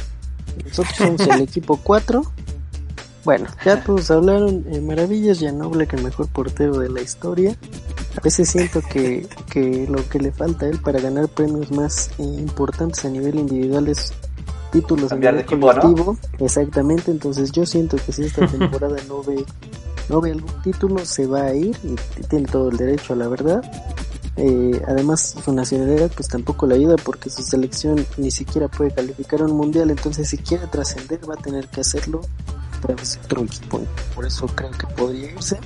Nosotros 0.65 0.97
somos 0.97 1.21
el 1.21 1.43
equipo 1.43 1.79
4. 1.83 2.23
Bueno, 3.25 3.47
ya 3.65 3.83
todos 3.83 4.11
hablaron 4.11 4.65
eh, 4.71 4.81
maravillas. 4.81 5.41
Ya 5.41 5.53
no 5.53 5.71
que 5.71 5.97
el 5.97 6.03
mejor 6.03 6.29
portero 6.29 6.79
de 6.79 6.89
la 6.89 7.01
historia. 7.01 7.57
A 8.17 8.21
veces 8.21 8.49
siento 8.49 8.81
que, 8.81 9.29
que 9.51 9.87
lo 9.89 10.09
que 10.09 10.19
le 10.19 10.33
falta 10.33 10.67
a 10.67 10.69
él 10.69 10.81
para 10.81 11.01
ganar 11.01 11.29
premios 11.29 11.71
más 11.71 12.11
eh, 12.19 12.23
importantes 12.23 13.05
a 13.05 13.11
nivel 13.11 13.39
individual 13.39 13.89
es 13.89 14.13
títulos 14.73 15.13
a 15.13 15.17
nivel 15.17 15.45
colectivo. 15.45 16.19
Exactamente, 16.39 17.11
entonces 17.11 17.53
yo 17.53 17.65
siento 17.67 17.97
que 17.97 18.13
si 18.13 18.25
esta 18.25 18.47
temporada 18.47 18.97
no 19.09 19.23
ve, 19.23 19.45
no 20.09 20.21
ve 20.21 20.33
algún 20.33 20.63
título, 20.63 21.05
se 21.05 21.27
va 21.27 21.43
a 21.43 21.55
ir 21.55 21.77
y 21.85 22.23
tiene 22.25 22.47
todo 22.49 22.71
el 22.71 22.77
derecho 22.77 23.13
a 23.13 23.17
la 23.17 23.29
verdad. 23.29 23.63
Eh, 24.37 24.81
además, 24.87 25.35
su 25.45 25.53
nacionalidad 25.53 26.11
pues 26.15 26.29
tampoco 26.29 26.67
le 26.67 26.77
ayuda 26.77 26.97
porque 26.97 27.29
su 27.29 27.43
selección 27.43 28.07
ni 28.17 28.31
siquiera 28.31 28.69
puede 28.69 28.93
calificar 28.93 29.43
a 29.43 29.45
un 29.47 29.57
mundial, 29.57 29.91
entonces 29.91 30.29
si 30.29 30.39
quiere 30.39 30.67
trascender 30.69 31.21
va 31.29 31.35
a 31.35 31.39
tener 31.39 31.67
que 31.69 31.81
hacerlo 31.81 32.21
para 32.81 32.95
otro 32.95 33.45
equipo. 33.45 33.87
Por 34.15 34.27
eso 34.27 34.47
creo 34.47 34.71
que 34.71 34.87
podría 34.89 35.31
irse. 35.33 35.59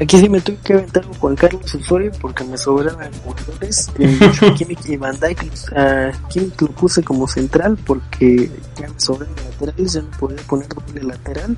Aquí 0.00 0.16
sí 0.16 0.28
me 0.28 0.40
tuve 0.40 0.58
que 0.62 0.74
aventar 0.74 1.04
con 1.04 1.14
Juan 1.14 1.36
Carlos 1.36 1.74
Osorio 1.74 2.12
porque 2.20 2.44
me 2.44 2.56
sobraban 2.56 3.10
jugadores. 3.24 3.90
Eh, 3.98 4.76
y 4.86 4.96
Van 4.96 5.18
Dijk, 5.18 5.72
a 5.76 6.12
Kimmich 6.28 6.60
lo 6.60 6.68
puse 6.68 7.02
como 7.02 7.26
central 7.26 7.76
porque 7.84 8.50
ya 8.78 8.88
me 8.88 9.00
sobran 9.00 9.28
laterales, 9.44 9.92
ya 9.92 10.02
no 10.02 10.10
podía 10.18 10.42
poner 10.42 10.68
doble 10.68 11.02
lateral. 11.02 11.56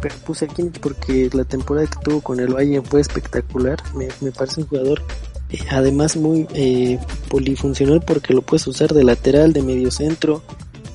Pero 0.00 0.14
puse 0.26 0.46
a 0.46 0.48
Kimmich 0.48 0.80
porque 0.80 1.30
la 1.32 1.44
temporada 1.44 1.86
que 1.86 1.98
tuvo 2.02 2.20
con 2.20 2.40
el 2.40 2.52
Valle 2.52 2.82
fue 2.82 3.00
espectacular. 3.00 3.78
Me, 3.94 4.08
me 4.20 4.32
parece 4.32 4.62
un 4.62 4.66
jugador 4.66 5.02
además 5.70 6.16
muy 6.16 6.46
eh, 6.54 6.98
polifuncional 7.28 8.00
porque 8.00 8.34
lo 8.34 8.42
puedes 8.42 8.66
usar 8.66 8.92
de 8.92 9.04
lateral, 9.04 9.52
de 9.52 9.62
medio 9.62 9.90
centro, 9.90 10.42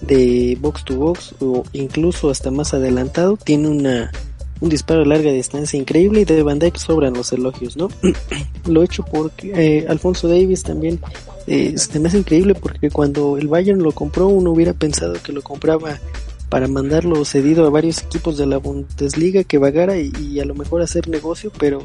de 0.08 0.58
box 0.60 0.84
to 0.86 0.96
box 0.96 1.36
o 1.40 1.64
incluso 1.74 2.30
hasta 2.30 2.52
más 2.52 2.74
adelantado. 2.74 3.38
Tiene 3.38 3.70
una 3.70 4.12
un 4.62 4.70
disparo 4.70 5.02
a 5.02 5.06
larga 5.06 5.32
distancia 5.32 5.78
increíble 5.78 6.22
y 6.22 6.26
de 6.26 6.42
Van 6.42 6.60
Dyke 6.60 6.80
sobran 6.80 7.14
los 7.14 7.32
elogios, 7.34 7.76
¿no? 7.76 7.90
lo 8.66 8.82
he 8.82 8.86
hecho 8.86 9.04
porque 9.04 9.52
eh, 9.56 9.86
Alfonso 9.90 10.28
Davis 10.28 10.64
también 10.64 11.00
eh, 11.48 11.76
increíble 12.14 12.56
porque 12.56 12.90
cuando 12.90 13.38
el 13.38 13.48
Bayern 13.48 13.84
lo 13.84 13.92
compró 13.92 14.28
uno 14.28 14.52
hubiera 14.52 14.74
pensado 14.74 15.16
que 15.22 15.34
lo 15.34 15.42
compraba 15.42 16.00
para 16.50 16.68
mandarlo 16.68 17.26
cedido 17.26 17.66
a 17.66 17.70
varios 17.70 18.04
equipos 18.04 18.38
de 18.38 18.46
la 18.46 18.58
Bundesliga 18.58 19.44
que 19.44 19.58
vagara 19.58 19.98
y, 19.98 20.40
a 20.40 20.46
lo 20.46 20.56
mejor 20.56 20.82
hacer 20.82 21.08
negocio, 21.10 21.52
pero 21.58 21.80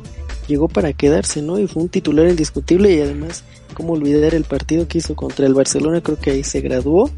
llegó 0.46 0.68
para 0.68 0.92
quedarse, 0.92 1.42
¿no? 1.42 1.58
Y 1.58 1.66
fue 1.66 1.82
un 1.82 1.88
titular 1.88 2.28
indiscutible 2.28 2.94
y 2.94 3.00
además, 3.00 3.42
como 3.74 3.94
olvidar 3.94 4.34
el 4.34 4.44
partido 4.44 4.86
que 4.86 4.98
hizo 4.98 5.16
contra 5.16 5.46
el 5.46 5.54
Barcelona, 5.54 6.02
creo 6.02 6.18
que 6.18 6.30
ahí 6.30 6.44
se 6.44 6.60
graduó. 6.60 7.10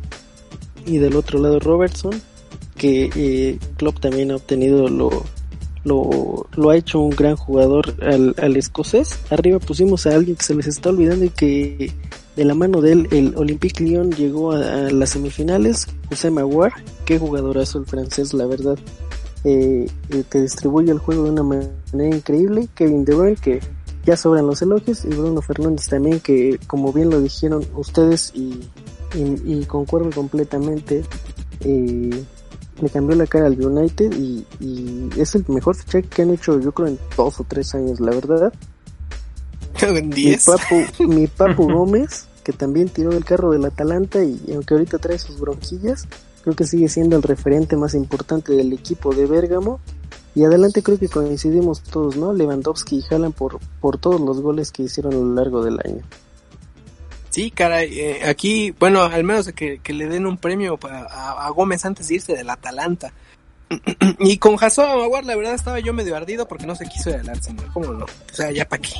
Y 0.86 0.98
del 0.98 1.16
otro 1.16 1.38
lado 1.38 1.58
Robertson, 1.60 2.12
que 2.76 3.10
eh, 3.14 3.58
Klopp 3.76 4.00
también 4.00 4.30
ha 4.30 4.36
obtenido 4.36 4.88
lo, 4.88 5.24
lo, 5.84 6.46
lo, 6.56 6.70
ha 6.70 6.76
hecho 6.76 7.00
un 7.00 7.10
gran 7.10 7.36
jugador 7.36 7.94
al, 8.02 8.34
al, 8.38 8.56
escocés. 8.56 9.18
Arriba 9.30 9.58
pusimos 9.58 10.06
a 10.06 10.14
alguien 10.14 10.36
que 10.36 10.44
se 10.44 10.54
les 10.54 10.66
está 10.66 10.90
olvidando 10.90 11.24
y 11.24 11.30
que 11.30 11.92
de 12.36 12.44
la 12.44 12.54
mano 12.54 12.80
de 12.80 12.92
él, 12.92 13.08
el 13.10 13.34
Olympique 13.36 13.84
Lyon 13.84 14.10
llegó 14.12 14.52
a, 14.52 14.58
las 14.58 15.10
semifinales. 15.10 15.88
José 16.08 16.30
Maguire, 16.30 16.74
qué 17.04 17.18
jugadorazo 17.18 17.78
el 17.78 17.86
francés, 17.86 18.32
la 18.32 18.46
verdad. 18.46 18.78
Eh, 19.44 19.86
eh, 20.10 20.24
te 20.28 20.40
distribuye 20.40 20.92
el 20.92 20.98
juego 20.98 21.24
de 21.24 21.30
una 21.30 21.42
manera 21.42 22.16
increíble. 22.16 22.68
Kevin 22.74 23.04
De 23.04 23.14
Bruyne, 23.14 23.36
que 23.36 23.60
ya 24.04 24.16
sobran 24.16 24.46
los 24.46 24.62
elogios, 24.62 25.04
y 25.04 25.08
Bruno 25.08 25.42
Fernández 25.42 25.88
también, 25.88 26.20
que 26.20 26.58
como 26.66 26.92
bien 26.92 27.10
lo 27.10 27.20
dijeron 27.20 27.64
ustedes 27.76 28.32
y, 28.34 28.60
y, 29.14 29.64
concuerdo 29.66 30.10
completamente, 30.10 31.04
eh, 31.60 32.24
le 32.80 32.90
cambió 32.90 33.16
la 33.16 33.26
cara 33.26 33.46
al 33.46 33.64
United 33.64 34.12
y, 34.14 34.44
y 34.60 35.10
es 35.16 35.34
el 35.34 35.44
mejor 35.48 35.76
fichaje 35.76 36.08
que 36.08 36.22
han 36.22 36.30
hecho 36.30 36.58
yo 36.58 36.72
creo 36.72 36.88
en 36.88 36.98
dos 37.16 37.40
o 37.40 37.44
tres 37.44 37.74
años, 37.74 38.00
la 38.00 38.12
verdad. 38.12 38.52
Mi 40.02 40.36
papu, 40.36 40.84
mi 41.08 41.26
papu 41.26 41.70
Gómez, 41.72 42.26
que 42.44 42.52
también 42.52 42.88
tiró 42.88 43.10
del 43.10 43.24
carro 43.24 43.50
del 43.50 43.64
Atalanta 43.64 44.22
y 44.22 44.40
aunque 44.54 44.74
ahorita 44.74 44.98
trae 44.98 45.18
sus 45.18 45.40
bronquillas, 45.40 46.06
creo 46.42 46.54
que 46.54 46.66
sigue 46.66 46.88
siendo 46.88 47.16
el 47.16 47.22
referente 47.22 47.76
más 47.76 47.94
importante 47.94 48.52
del 48.52 48.72
equipo 48.72 49.14
de 49.14 49.26
Bérgamo. 49.26 49.80
Y 50.34 50.44
adelante 50.44 50.82
creo 50.82 50.98
que 50.98 51.08
coincidimos 51.08 51.82
todos, 51.82 52.16
¿no? 52.16 52.32
Lewandowski 52.32 52.98
y 52.98 53.04
Haaland 53.10 53.34
por, 53.34 53.58
por 53.80 53.98
todos 53.98 54.20
los 54.20 54.40
goles 54.40 54.72
que 54.72 54.84
hicieron 54.84 55.12
a 55.12 55.16
lo 55.16 55.34
largo 55.34 55.62
del 55.62 55.78
año. 55.84 56.02
Sí, 57.32 57.50
caray, 57.50 57.98
eh, 57.98 58.20
aquí, 58.26 58.72
bueno, 58.72 59.04
al 59.04 59.24
menos 59.24 59.50
que, 59.54 59.78
que 59.78 59.94
le 59.94 60.06
den 60.06 60.26
un 60.26 60.36
premio 60.36 60.78
a, 60.82 61.46
a, 61.46 61.48
Gómez 61.48 61.82
antes 61.86 62.08
de 62.08 62.16
irse 62.16 62.36
del 62.36 62.50
Atalanta. 62.50 63.14
y 64.18 64.36
con 64.36 64.58
Jason 64.58 64.90
Amaguar, 64.90 65.24
la 65.24 65.34
verdad 65.34 65.54
estaba 65.54 65.80
yo 65.80 65.94
medio 65.94 66.14
ardido 66.14 66.46
porque 66.46 66.66
no 66.66 66.74
se 66.74 66.84
quiso 66.84 67.08
ir 67.08 67.16
al 67.16 67.30
Arsenal, 67.30 67.64
¿cómo 67.72 67.94
no? 67.94 68.04
O 68.04 68.34
sea, 68.34 68.50
ya 68.50 68.68
para 68.68 68.82
qué. 68.82 68.92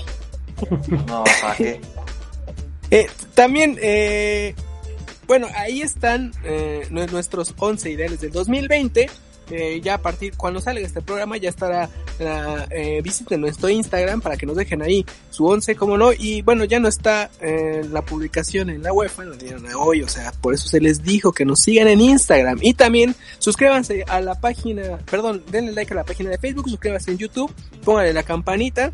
No, 1.07 1.25
¿para 1.43 1.57
qué? 1.57 1.79
Eh, 2.91 3.07
también, 3.35 3.79
eh, 3.83 4.55
bueno, 5.27 5.49
ahí 5.55 5.83
están 5.83 6.33
eh, 6.43 6.87
nuestros 6.91 7.55
11 7.59 7.91
ideales 7.91 8.23
del 8.23 8.33
2020. 8.33 9.11
Eh, 9.51 9.81
ya 9.83 9.95
a 9.95 9.99
partir, 9.99 10.37
cuando 10.37 10.61
salga 10.61 10.81
este 10.81 11.03
programa, 11.03 11.37
ya 11.37 11.51
estará 11.51 11.91
la 12.19 12.67
eh, 12.71 13.01
visiten 13.03 13.41
nuestro 13.41 13.69
Instagram 13.69 14.21
para 14.21 14.37
que 14.37 14.47
nos 14.47 14.57
dejen 14.57 14.83
ahí 14.83 15.05
su 15.31 15.47
11, 15.47 15.75
como 15.77 15.97
no. 15.99 16.13
Y 16.13 16.43
bueno, 16.43 16.65
ya 16.65 16.81
no 16.81 16.89
está 16.89 17.31
la 17.91 18.03
publicación 18.03 18.71
en 18.71 18.83
la 18.83 18.93
web, 18.93 19.11
bueno, 19.17 19.33
dieron 19.33 19.67
hoy, 19.75 20.03
o 20.03 20.09
sea, 20.09 20.33
por 20.33 20.55
eso 20.55 20.69
se 20.69 20.81
les 20.81 21.03
dijo 21.03 21.33
que 21.33 21.45
nos 21.45 21.61
sigan 21.61 21.89
en 21.89 22.01
Instagram. 22.01 22.59
Y 22.63 22.75
también 22.75 23.15
suscríbanse 23.39 24.05
a 24.09 24.21
la 24.21 24.35
página, 24.37 24.99
perdón, 25.11 25.43
denle 25.51 25.73
like 25.73 25.93
a 25.93 25.97
la 25.97 26.05
página 26.05 26.31
de 26.31 26.39
Facebook, 26.39 26.69
suscríbanse 26.69 27.11
en 27.11 27.19
YouTube, 27.19 27.53
pónganle 27.85 28.13
la 28.13 28.23
campanita 28.23 28.93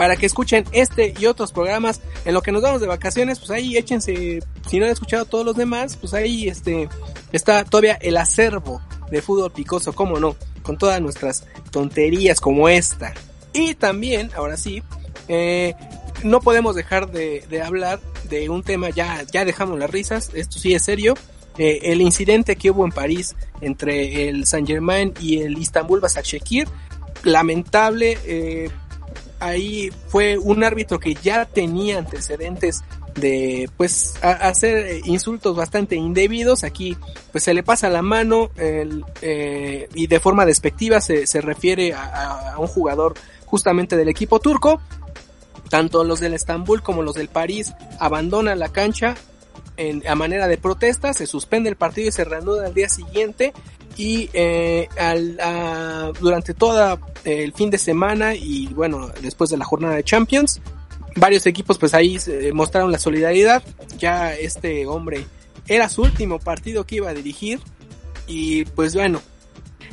para 0.00 0.16
que 0.16 0.24
escuchen 0.24 0.64
este 0.72 1.12
y 1.18 1.26
otros 1.26 1.52
programas. 1.52 2.00
En 2.24 2.32
lo 2.32 2.40
que 2.40 2.52
nos 2.52 2.62
vamos 2.62 2.80
de 2.80 2.86
vacaciones, 2.86 3.38
pues 3.38 3.50
ahí 3.50 3.76
échense, 3.76 4.40
si 4.66 4.78
no 4.78 4.86
han 4.86 4.92
escuchado 4.92 5.26
todos 5.26 5.44
los 5.44 5.56
demás, 5.56 5.98
pues 5.98 6.14
ahí 6.14 6.48
este 6.48 6.88
está 7.32 7.64
todavía 7.64 7.98
el 8.00 8.16
acervo 8.16 8.80
de 9.10 9.22
fútbol 9.22 9.50
picoso, 9.50 9.92
como 9.92 10.18
no, 10.18 10.36
con 10.62 10.78
todas 10.78 11.00
nuestras 11.00 11.46
tonterías 11.70 12.40
como 12.40 12.68
esta. 12.68 13.14
Y 13.52 13.74
también, 13.74 14.30
ahora 14.36 14.56
sí, 14.56 14.82
eh, 15.28 15.74
no 16.22 16.40
podemos 16.40 16.74
dejar 16.76 17.10
de, 17.10 17.62
hablar 17.64 18.00
de 18.28 18.48
un 18.48 18.62
tema, 18.62 18.90
ya, 18.90 19.24
ya 19.32 19.44
dejamos 19.44 19.78
las 19.78 19.90
risas, 19.90 20.30
esto 20.34 20.58
sí 20.58 20.74
es 20.74 20.84
serio. 20.84 21.14
Eh, 21.58 21.92
el 21.92 22.00
incidente 22.00 22.56
que 22.56 22.70
hubo 22.70 22.84
en 22.84 22.92
París 22.92 23.34
entre 23.60 24.28
el 24.28 24.46
Saint 24.46 24.66
Germain 24.66 25.12
y 25.20 25.40
el 25.40 25.58
Istanbul 25.58 26.00
Basaksehir, 26.00 26.68
lamentable, 27.24 28.18
eh, 28.24 28.70
ahí 29.40 29.90
fue 30.08 30.38
un 30.38 30.62
árbitro 30.62 31.00
que 31.00 31.14
ya 31.14 31.46
tenía 31.46 31.98
antecedentes 31.98 32.82
de 33.14 33.68
pues 33.76 34.14
hacer 34.22 35.00
insultos 35.06 35.56
bastante 35.56 35.96
indebidos. 35.96 36.64
Aquí 36.64 36.96
pues 37.32 37.44
se 37.44 37.54
le 37.54 37.62
pasa 37.62 37.88
la 37.88 38.02
mano 38.02 38.50
eh, 38.56 39.88
y 39.94 40.06
de 40.06 40.20
forma 40.20 40.46
despectiva 40.46 41.00
se, 41.00 41.26
se 41.26 41.40
refiere 41.40 41.92
a, 41.94 42.54
un 42.58 42.66
jugador 42.66 43.14
justamente 43.46 43.96
del 43.96 44.08
equipo 44.08 44.40
turco. 44.40 44.80
Tanto 45.68 46.02
los 46.02 46.20
del 46.20 46.34
Estambul 46.34 46.82
como 46.82 47.02
los 47.02 47.14
del 47.14 47.28
París 47.28 47.72
abandonan 47.98 48.58
la 48.58 48.70
cancha 48.70 49.14
en, 49.76 50.06
a 50.06 50.14
manera 50.14 50.46
de 50.46 50.58
protesta 50.58 51.14
se 51.14 51.26
suspende 51.26 51.70
el 51.70 51.76
partido 51.76 52.08
y 52.08 52.12
se 52.12 52.24
reanuda 52.24 52.66
al 52.66 52.74
día 52.74 52.88
siguiente. 52.88 53.52
Y 53.96 54.30
eh, 54.32 54.88
al, 54.98 56.12
durante 56.20 56.54
todo 56.54 56.98
el 57.24 57.52
fin 57.52 57.70
de 57.70 57.76
semana 57.76 58.34
y 58.34 58.66
bueno, 58.68 59.10
después 59.20 59.50
de 59.50 59.58
la 59.58 59.64
jornada 59.64 59.96
de 59.96 60.04
Champions, 60.04 60.60
varios 61.16 61.46
equipos 61.46 61.78
pues 61.78 61.94
ahí 61.94 62.18
mostraron 62.52 62.92
la 62.92 62.98
solidaridad. 62.98 63.62
Ya 63.98 64.34
este 64.34 64.86
hombre 64.86 65.26
era 65.66 65.88
su 65.88 66.02
último 66.02 66.38
partido 66.38 66.84
que 66.84 66.96
iba 66.96 67.10
a 67.10 67.14
dirigir 67.14 67.60
y 68.26 68.64
pues 68.64 68.94
bueno, 68.94 69.20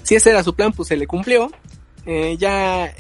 si 0.04 0.16
ese 0.16 0.30
era 0.30 0.44
su 0.44 0.56
plan 0.56 0.74
pues 0.74 0.90
se 0.90 0.98
le 0.98 1.08
cumplió. 1.08 1.52
Eh, 2.06 2.38
ya 2.40 2.94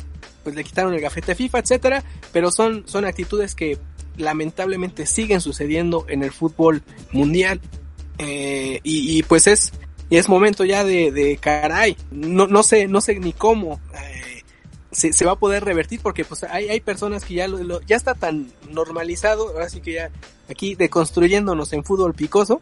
pues 0.43 0.55
le 0.55 0.63
quitaron 0.63 0.93
el 0.93 1.01
gafete 1.01 1.35
FIFA, 1.35 1.59
etcétera, 1.59 2.03
pero 2.31 2.51
son, 2.51 2.83
son 2.87 3.05
actitudes 3.05 3.55
que 3.55 3.77
lamentablemente 4.17 5.05
siguen 5.05 5.41
sucediendo 5.41 6.05
en 6.09 6.23
el 6.23 6.31
fútbol 6.31 6.83
mundial. 7.11 7.61
Eh, 8.17 8.79
y, 8.83 9.17
y, 9.17 9.23
pues 9.23 9.45
es 9.45 9.71
es 10.09 10.29
momento 10.29 10.63
ya 10.63 10.83
de, 10.83 11.11
de 11.11 11.37
caray, 11.37 11.97
no, 12.11 12.47
no 12.47 12.63
sé, 12.63 12.87
no 12.87 13.01
sé 13.01 13.19
ni 13.19 13.33
cómo 13.33 13.79
eh, 13.93 14.36
se, 14.97 15.25
va 15.25 15.33
a 15.33 15.39
poder 15.39 15.63
revertir 15.63 15.99
porque 16.01 16.25
pues 16.25 16.43
hay, 16.43 16.69
hay 16.69 16.79
personas 16.81 17.23
que 17.23 17.35
ya 17.35 17.47
lo, 17.47 17.81
ya 17.81 17.95
está 17.95 18.15
tan 18.15 18.51
normalizado, 18.69 19.49
ahora 19.49 19.69
sí 19.69 19.79
que 19.79 19.93
ya 19.93 20.11
aquí 20.49 20.73
deconstruyéndonos 20.73 21.71
en 21.73 21.83
fútbol 21.83 22.15
picoso, 22.15 22.59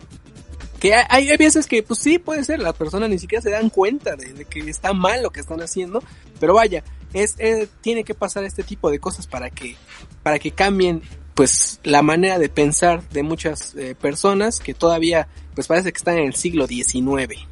que 0.80 0.94
hay, 0.94 1.30
hay 1.30 1.38
veces 1.38 1.66
que 1.66 1.82
pues 1.82 2.00
sí 2.00 2.20
puede 2.20 2.44
ser, 2.44 2.60
las 2.60 2.76
personas 2.76 3.10
ni 3.10 3.20
siquiera 3.20 3.42
se 3.42 3.52
dan 3.52 3.70
cuenta 3.70 4.18
de, 4.18 4.44
que 4.46 4.60
está 4.70 4.92
mal 4.92 5.24
lo 5.24 5.30
que 5.30 5.40
están 5.40 5.62
haciendo, 5.62 6.04
pero 6.40 6.54
vaya, 6.54 6.84
es, 7.14 7.36
eh, 7.38 7.70
tiene 7.80 8.04
que 8.04 8.14
pasar 8.14 8.44
este 8.44 8.64
tipo 8.64 8.92
de 8.92 9.00
cosas 9.00 9.28
para 9.28 9.50
que, 9.50 9.78
para 10.22 10.38
que 10.38 10.52
cambien 10.52 11.04
pues 11.36 11.80
la 11.84 12.02
manera 12.02 12.38
de 12.38 12.50
pensar 12.50 13.08
de 13.10 13.24
muchas 13.24 13.76
eh, 13.76 13.96
personas 13.96 14.60
que 14.60 14.74
todavía 14.74 15.28
pues 15.54 15.68
parece 15.68 15.94
que 15.94 15.98
están 15.98 16.18
en 16.18 16.26
el 16.26 16.36
siglo 16.36 16.68
XIX. 16.68 17.48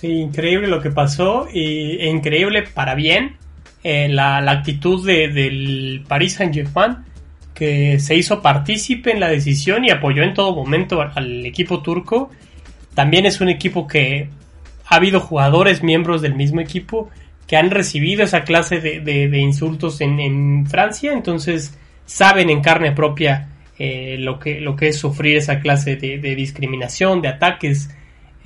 Sí, 0.00 0.12
increíble 0.12 0.66
lo 0.66 0.80
que 0.80 0.90
pasó 0.90 1.46
y 1.52 1.98
e 2.00 2.08
increíble 2.08 2.62
para 2.62 2.94
bien 2.94 3.36
eh, 3.84 4.08
la, 4.08 4.38
actitud 4.38 5.06
de, 5.06 5.28
del 5.28 6.02
Paris 6.08 6.36
Saint 6.36 6.54
Germain 6.54 7.04
que 7.52 7.98
se 7.98 8.14
hizo 8.14 8.40
partícipe 8.40 9.10
en 9.10 9.20
la 9.20 9.28
decisión 9.28 9.84
y 9.84 9.90
apoyó 9.90 10.22
en 10.22 10.32
todo 10.32 10.56
momento 10.56 11.02
al 11.02 11.44
equipo 11.44 11.82
turco. 11.82 12.30
También 12.94 13.26
es 13.26 13.42
un 13.42 13.50
equipo 13.50 13.86
que 13.86 14.30
ha 14.86 14.96
habido 14.96 15.20
jugadores 15.20 15.82
miembros 15.82 16.22
del 16.22 16.34
mismo 16.34 16.62
equipo 16.62 17.10
que 17.46 17.58
han 17.58 17.70
recibido 17.70 18.22
esa 18.22 18.44
clase 18.44 18.80
de, 18.80 19.38
insultos 19.38 20.00
en, 20.00 20.66
Francia, 20.66 21.12
entonces 21.12 21.78
saben 22.06 22.48
en 22.48 22.62
carne 22.62 22.92
propia 22.92 23.50
eh, 23.78 24.16
lo, 24.18 24.38
que, 24.38 24.62
lo 24.62 24.76
que 24.76 24.88
es 24.88 24.98
sufrir 24.98 25.36
esa 25.36 25.60
clase 25.60 25.96
de, 25.96 26.34
discriminación, 26.34 27.20
de 27.20 27.28
ataques, 27.28 27.90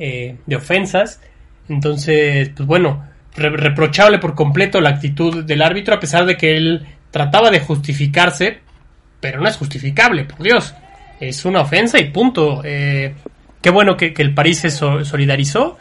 eh, 0.00 0.34
de 0.46 0.56
ofensas. 0.56 1.20
Entonces, 1.68 2.50
pues 2.54 2.66
bueno, 2.66 3.04
reprochable 3.36 4.18
por 4.18 4.34
completo 4.34 4.80
la 4.80 4.90
actitud 4.90 5.44
del 5.44 5.62
árbitro, 5.62 5.94
a 5.94 6.00
pesar 6.00 6.26
de 6.26 6.36
que 6.36 6.56
él 6.56 6.86
trataba 7.10 7.50
de 7.50 7.60
justificarse, 7.60 8.60
pero 9.20 9.40
no 9.40 9.48
es 9.48 9.56
justificable, 9.56 10.24
por 10.24 10.42
Dios. 10.42 10.74
Es 11.20 11.44
una 11.44 11.62
ofensa 11.62 11.98
y 11.98 12.10
punto. 12.10 12.60
Eh, 12.64 13.14
qué 13.62 13.70
bueno 13.70 13.96
que, 13.96 14.12
el 14.16 14.34
París 14.34 14.60
se 14.60 14.70
solidarizó 14.70 15.78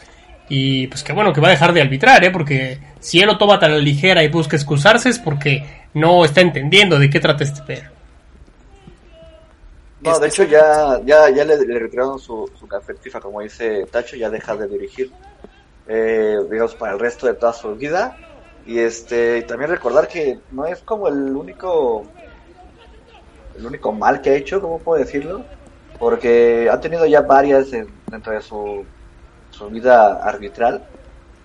y 0.48 0.88
pues 0.88 1.04
qué 1.04 1.14
bueno 1.14 1.34
que 1.34 1.42
va 1.42 1.48
a 1.48 1.52
dejar 1.52 1.74
de 1.74 1.82
arbitrar, 1.82 2.24
¿eh? 2.24 2.32
Porque 2.32 2.80
si 3.00 3.20
él 3.20 3.28
lo 3.28 3.38
toma 3.38 3.60
tan 3.60 3.84
ligera 3.84 4.24
y 4.24 4.30
busca 4.30 4.56
excusarse 4.56 5.10
es 5.10 5.20
porque 5.20 5.84
no 5.94 6.24
está 6.24 6.42
entendiendo 6.42 6.98
de 7.00 7.10
qué 7.10 7.20
trata 7.20 7.44
este 7.44 7.62
perro. 7.64 7.92
No, 10.02 10.20
de 10.20 10.28
hecho 10.28 10.44
ya, 10.44 11.00
ya, 11.06 11.30
ya 11.30 11.46
le, 11.46 11.58
retiraron 11.80 12.20
su, 12.20 12.50
su 12.60 12.68
como 13.22 13.42
dice 13.42 13.86
Tacho, 13.90 14.18
ya 14.18 14.30
deja 14.30 14.56
de 14.56 14.68
dirigir, 14.68 15.12
eh, 15.88 16.40
digamos, 16.50 16.76
para 16.76 16.94
el 16.94 17.00
resto 17.00 17.28
de 17.28 17.34
toda 17.34 17.54
su 17.54 17.76
vida. 17.76 18.18
Y 18.66 18.80
este, 18.80 19.42
también 19.44 19.70
recordar 19.72 20.08
que 20.08 20.40
no 20.52 20.66
es 20.66 20.82
como 20.82 21.08
el 21.08 21.36
único, 21.36 22.04
el 23.58 23.66
único 23.66 23.92
mal 23.92 24.22
que 24.22 24.30
ha 24.30 24.36
hecho, 24.36 24.62
¿cómo 24.62 24.80
puedo 24.80 25.04
decirlo? 25.04 25.44
Porque 26.00 26.70
ha 26.72 26.80
tenido 26.80 27.06
ya 27.06 27.22
varias 27.22 27.72
dentro 27.72 28.34
de 28.34 28.42
su 28.42 28.86
su 29.54 29.70
vida 29.70 30.24
arbitral. 30.24 30.84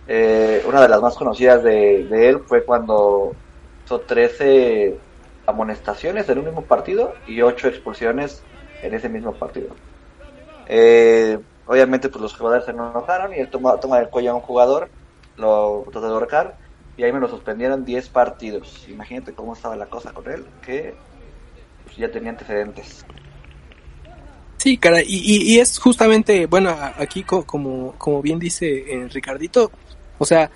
Eh, 0.07 0.62
una 0.66 0.80
de 0.80 0.89
las 0.89 1.01
más 1.01 1.14
conocidas 1.14 1.62
de, 1.62 2.28
él 2.28 2.41
fue 2.47 2.64
cuando 2.64 3.32
hizo 3.84 4.01
13 4.01 4.99
amonestaciones 5.47 6.28
en 6.28 6.39
un 6.39 6.47
mismo 6.47 6.62
partido 6.62 7.14
y 7.26 7.43
8 7.43 7.68
expulsiones 7.68 8.43
en 8.82 8.95
ese 8.95 9.09
mismo 9.09 9.34
partido. 9.34 9.68
Eh, 10.66 11.39
obviamente 11.69 12.09
pues 12.09 12.23
los 12.23 12.35
jugadores 12.35 12.64
se 12.64 12.73
enojaron 12.73 13.33
y 13.33 13.37
él 13.37 13.49
toma, 13.49 13.79
toma 13.79 14.01
el 14.01 14.09
cuello 14.09 14.33
a 14.33 14.35
un 14.35 14.41
jugador, 14.41 14.89
lo 15.37 15.85
trató 15.93 16.09
de 16.09 16.12
ahorcar 16.12 16.57
y 16.97 17.05
ahí 17.05 17.12
me 17.12 17.21
lo 17.21 17.29
suspendieron 17.29 17.85
10 17.85 18.09
partidos. 18.09 18.87
Imagínate 18.89 19.33
cómo 19.33 19.53
estaba 19.53 19.77
la 19.77 19.87
cosa 19.87 20.12
con 20.12 20.29
él, 20.29 20.45
que 20.62 20.95
pues, 21.85 21.97
ya 21.97 22.11
tenía 22.11 22.31
antecedentes. 22.31 23.05
Sí, 24.57 24.77
cara, 24.77 25.01
y, 25.01 25.07
y, 25.07 25.61
es 25.61 25.79
justamente, 25.79 26.47
bueno, 26.47 26.77
aquí 26.97 27.23
como, 27.23 27.95
como 27.97 28.21
bien 28.21 28.41
dice 28.41 28.66
eh, 28.93 29.09
Ricardito, 29.09 29.71
o 30.19 30.25
sea, 30.27 30.51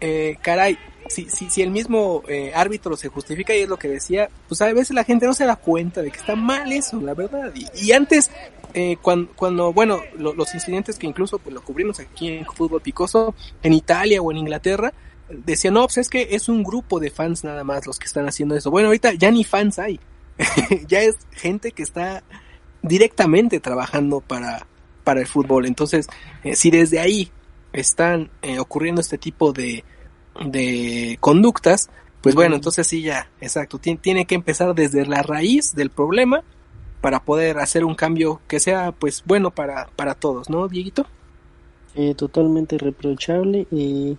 eh, 0.00 0.36
caray, 0.40 0.78
si, 1.08 1.28
si, 1.28 1.50
si 1.50 1.60
el 1.60 1.70
mismo 1.70 2.22
eh, 2.28 2.52
árbitro 2.54 2.96
se 2.96 3.08
justifica 3.08 3.54
y 3.54 3.62
es 3.62 3.68
lo 3.68 3.76
que 3.76 3.88
decía, 3.88 4.30
pues 4.48 4.62
a 4.62 4.72
veces 4.72 4.92
la 4.92 5.02
gente 5.02 5.26
no 5.26 5.34
se 5.34 5.44
da 5.44 5.56
cuenta 5.56 6.00
de 6.00 6.12
que 6.12 6.18
está 6.18 6.36
mal 6.36 6.70
eso, 6.70 7.00
la 7.00 7.14
verdad. 7.14 7.52
Y, 7.74 7.90
antes, 7.90 8.30
eh, 8.74 8.96
cuando, 9.00 9.32
cuando, 9.34 9.72
bueno, 9.72 10.00
los 10.16 10.54
incidentes 10.54 10.98
que 10.98 11.06
incluso 11.06 11.38
pues 11.38 11.54
lo 11.54 11.62
cubrimos 11.62 12.00
aquí 12.00 12.28
en 12.28 12.46
Fútbol 12.46 12.80
Picoso, 12.80 13.34
en 13.62 13.72
Italia 13.72 14.22
o 14.22 14.30
en 14.30 14.38
Inglaterra, 14.38 14.92
decían, 15.28 15.74
no, 15.74 15.82
pues 15.82 15.98
es 15.98 16.08
que 16.08 16.28
es 16.30 16.48
un 16.48 16.62
grupo 16.62 17.00
de 17.00 17.10
fans 17.10 17.44
nada 17.44 17.64
más 17.64 17.86
los 17.86 17.98
que 17.98 18.06
están 18.06 18.28
haciendo 18.28 18.56
eso. 18.56 18.70
Bueno, 18.70 18.88
ahorita 18.88 19.14
ya 19.14 19.30
ni 19.30 19.44
fans 19.44 19.78
hay, 19.78 20.00
ya 20.88 21.00
es 21.00 21.16
gente 21.32 21.72
que 21.72 21.82
está 21.82 22.22
directamente 22.82 23.60
trabajando 23.60 24.20
para, 24.20 24.66
para 25.04 25.20
el 25.20 25.26
fútbol. 25.26 25.66
Entonces, 25.66 26.06
eh, 26.44 26.56
si 26.56 26.70
desde 26.70 27.00
ahí 27.00 27.30
están 27.72 28.30
eh, 28.42 28.58
ocurriendo 28.58 29.00
este 29.00 29.18
tipo 29.18 29.52
de, 29.52 29.84
de 30.44 31.16
conductas, 31.20 31.90
pues 32.20 32.34
bueno, 32.34 32.54
entonces 32.54 32.86
sí 32.86 33.02
ya, 33.02 33.30
exacto, 33.40 33.78
tiene, 33.78 34.26
que 34.26 34.34
empezar 34.34 34.74
desde 34.74 35.06
la 35.06 35.22
raíz 35.22 35.74
del 35.74 35.90
problema 35.90 36.42
para 37.00 37.24
poder 37.24 37.58
hacer 37.58 37.84
un 37.84 37.94
cambio 37.94 38.40
que 38.48 38.60
sea 38.60 38.92
pues 38.92 39.22
bueno 39.26 39.50
para, 39.50 39.88
para 39.96 40.14
todos, 40.14 40.50
¿no, 40.50 40.68
Dieguito? 40.68 41.06
Totalmente 42.16 42.78
reprochable 42.78 43.66
y 43.70 44.16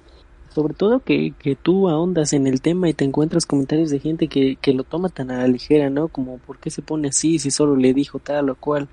sobre 0.53 0.73
todo 0.73 0.99
que, 0.99 1.33
que 1.39 1.55
tú 1.55 1.87
ahondas 1.87 2.33
en 2.33 2.45
el 2.47 2.61
tema 2.61 2.89
y 2.89 2.93
te 2.93 3.05
encuentras 3.05 3.45
comentarios 3.45 3.89
de 3.89 3.99
gente 3.99 4.27
que, 4.27 4.57
que 4.61 4.73
lo 4.73 4.83
toma 4.83 5.09
tan 5.09 5.31
a 5.31 5.37
la 5.37 5.47
ligera, 5.47 5.89
¿no? 5.89 6.09
Como, 6.09 6.37
¿por 6.39 6.59
qué 6.59 6.69
se 6.69 6.81
pone 6.81 7.09
así 7.09 7.39
si 7.39 7.51
solo 7.51 7.75
le 7.75 7.93
dijo 7.93 8.19
tal 8.19 8.49
o 8.49 8.55
cual? 8.55 8.89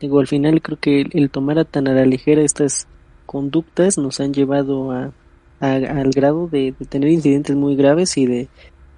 Digo, 0.00 0.20
al 0.20 0.26
final 0.26 0.62
creo 0.62 0.78
que 0.80 1.06
el, 1.12 1.30
tomar 1.30 1.58
a 1.58 1.64
tan 1.64 1.86
a 1.86 1.92
la 1.92 2.06
ligera 2.06 2.42
estas 2.42 2.88
conductas 3.26 3.98
nos 3.98 4.20
han 4.20 4.32
llevado 4.32 4.90
a, 4.90 5.12
al 5.60 6.10
grado 6.10 6.48
de, 6.48 6.74
tener 6.88 7.10
incidentes 7.10 7.54
muy 7.54 7.76
graves 7.76 8.16
y 8.16 8.26
de, 8.26 8.48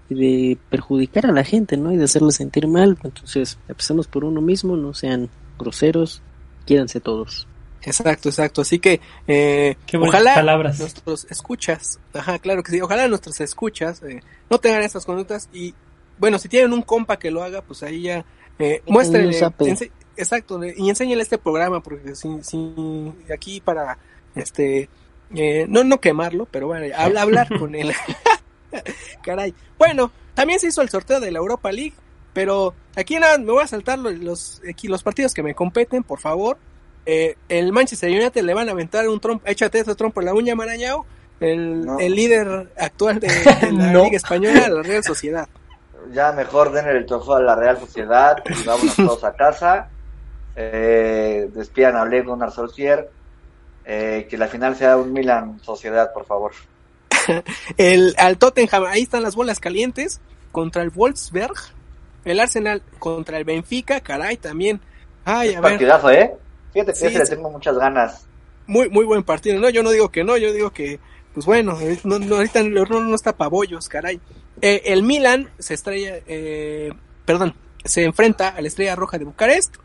de 0.08 0.58
perjudicar 0.70 1.26
a 1.26 1.32
la 1.32 1.44
gente, 1.44 1.76
¿no? 1.76 1.92
Y 1.92 1.96
de 1.96 2.04
hacerla 2.04 2.30
sentir 2.30 2.68
mal. 2.68 2.98
Entonces, 3.02 3.58
empezamos 3.68 4.06
por 4.06 4.24
uno 4.24 4.40
mismo, 4.40 4.76
no 4.76 4.94
sean 4.94 5.30
groseros, 5.58 6.22
quédense 6.66 7.00
todos. 7.00 7.46
Exacto, 7.82 8.28
exacto. 8.28 8.62
Así 8.62 8.78
que 8.78 9.00
eh, 9.26 9.76
ojalá 10.00 10.42
nuestros 10.78 11.26
escuchas, 11.30 11.98
ajá, 12.12 12.38
claro 12.38 12.62
que 12.62 12.72
sí, 12.72 12.80
ojalá 12.80 13.08
nuestros 13.08 13.40
escuchas 13.40 14.02
eh, 14.02 14.20
no 14.50 14.58
tengan 14.58 14.82
estas 14.82 15.04
conductas 15.04 15.48
y 15.52 15.74
bueno, 16.18 16.38
si 16.38 16.48
tienen 16.48 16.72
un 16.72 16.82
compa 16.82 17.18
que 17.18 17.30
lo 17.30 17.42
haga, 17.42 17.60
pues 17.62 17.82
ahí 17.82 18.02
ya 18.02 18.24
eh, 18.58 18.82
muéstrenle, 18.86 19.36
exacto, 20.16 20.64
y 20.64 20.88
enséñenle 20.88 21.22
este 21.22 21.38
programa 21.38 21.82
porque 21.82 22.14
si, 22.14 22.28
si 22.42 22.72
aquí 23.32 23.60
para 23.60 23.98
este 24.34 24.88
eh, 25.34 25.66
no 25.68 25.84
no 25.84 26.00
quemarlo, 26.00 26.46
pero 26.50 26.68
bueno, 26.68 26.94
habla, 26.96 27.22
hablar 27.22 27.48
con 27.58 27.74
él. 27.74 27.92
Caray. 29.22 29.54
Bueno, 29.78 30.10
también 30.34 30.60
se 30.60 30.68
hizo 30.68 30.82
el 30.82 30.88
sorteo 30.88 31.20
de 31.20 31.30
la 31.30 31.38
Europa 31.38 31.70
League, 31.72 31.94
pero 32.32 32.74
aquí 32.96 33.16
nada, 33.16 33.38
me 33.38 33.52
voy 33.52 33.62
a 33.62 33.66
saltar 33.66 33.98
los, 33.98 34.60
aquí 34.68 34.88
los 34.88 35.02
partidos 35.02 35.34
que 35.34 35.42
me 35.42 35.54
competen, 35.54 36.02
por 36.02 36.20
favor 36.20 36.58
eh, 37.06 37.36
el 37.48 37.72
Manchester 37.72 38.10
United 38.10 38.42
le 38.42 38.54
van 38.54 38.68
a 38.68 38.72
aventar 38.72 39.08
un 39.08 39.20
trompo, 39.20 39.46
échate 39.46 39.78
ese 39.78 39.94
trompo 39.94 40.20
en 40.20 40.26
la 40.26 40.34
uña, 40.34 40.54
Marañao, 40.54 41.04
el, 41.40 41.86
el 42.00 42.14
líder 42.14 42.72
actual 42.78 43.20
de, 43.20 43.28
la 43.72 43.92
Liga 44.04 44.16
Española, 44.16 44.68
la 44.68 44.82
Real 44.82 45.04
Sociedad. 45.04 45.48
Ya 46.12 46.32
mejor 46.32 46.72
den 46.72 46.86
el 46.88 47.04
trofeo 47.06 47.34
a 47.34 47.42
la 47.42 47.56
Real 47.56 47.78
Sociedad 47.78 48.42
y 48.46 48.62
vámonos 48.64 48.96
todos 48.96 49.24
a 49.24 49.34
casa. 49.34 49.88
Eh, 50.56 51.50
despidan 51.52 51.96
a 51.96 52.02
Ole 52.02 52.22
Gunnar 52.22 52.52
Solskjaer. 52.52 53.10
Eh, 53.86 54.26
que 54.30 54.38
la 54.38 54.48
final 54.48 54.76
sea 54.76 54.96
un 54.96 55.12
Milan 55.12 55.60
Sociedad, 55.60 56.12
por 56.12 56.24
favor. 56.24 56.52
el, 57.76 58.14
al 58.18 58.38
Tottenham, 58.38 58.84
ahí 58.84 59.02
están 59.02 59.22
las 59.22 59.34
bolas 59.34 59.60
calientes 59.60 60.20
contra 60.52 60.82
el 60.82 60.90
Wolfsberg. 60.90 61.54
El 62.24 62.40
Arsenal 62.40 62.82
contra 62.98 63.36
el 63.36 63.44
Benfica, 63.44 64.00
caray, 64.00 64.38
también. 64.38 64.80
Ay, 65.24 65.54
a 65.54 65.60
partidazo, 65.60 66.10
¿eh? 66.10 66.34
Fíjate 66.72 66.92
que 66.92 66.98
sí, 66.98 67.10
le 67.10 67.26
tengo 67.26 67.50
muchas 67.50 67.76
ganas. 67.76 68.26
Muy, 68.66 68.88
muy 68.88 69.04
buen 69.04 69.22
partido. 69.22 69.60
No, 69.60 69.68
yo 69.68 69.82
no 69.82 69.90
digo 69.90 70.10
que 70.10 70.24
no, 70.24 70.36
yo 70.36 70.52
digo 70.52 70.70
que, 70.70 70.98
pues 71.34 71.44
bueno, 71.46 71.78
eh, 71.80 71.98
no, 72.04 72.18
no, 72.18 72.36
ahorita 72.36 72.60
horno 72.60 73.00
no 73.00 73.14
está 73.14 73.36
para 73.36 73.48
bollos, 73.48 73.88
caray. 73.88 74.20
Eh, 74.62 74.82
el 74.86 75.02
Milan 75.02 75.50
se 75.58 75.74
estrella, 75.74 76.20
eh, 76.26 76.92
perdón, 77.24 77.54
se 77.84 78.04
enfrenta 78.04 78.48
a 78.48 78.60
la 78.60 78.68
Estrella 78.68 78.96
Roja 78.96 79.18
de 79.18 79.24
Bucarest. 79.24 79.76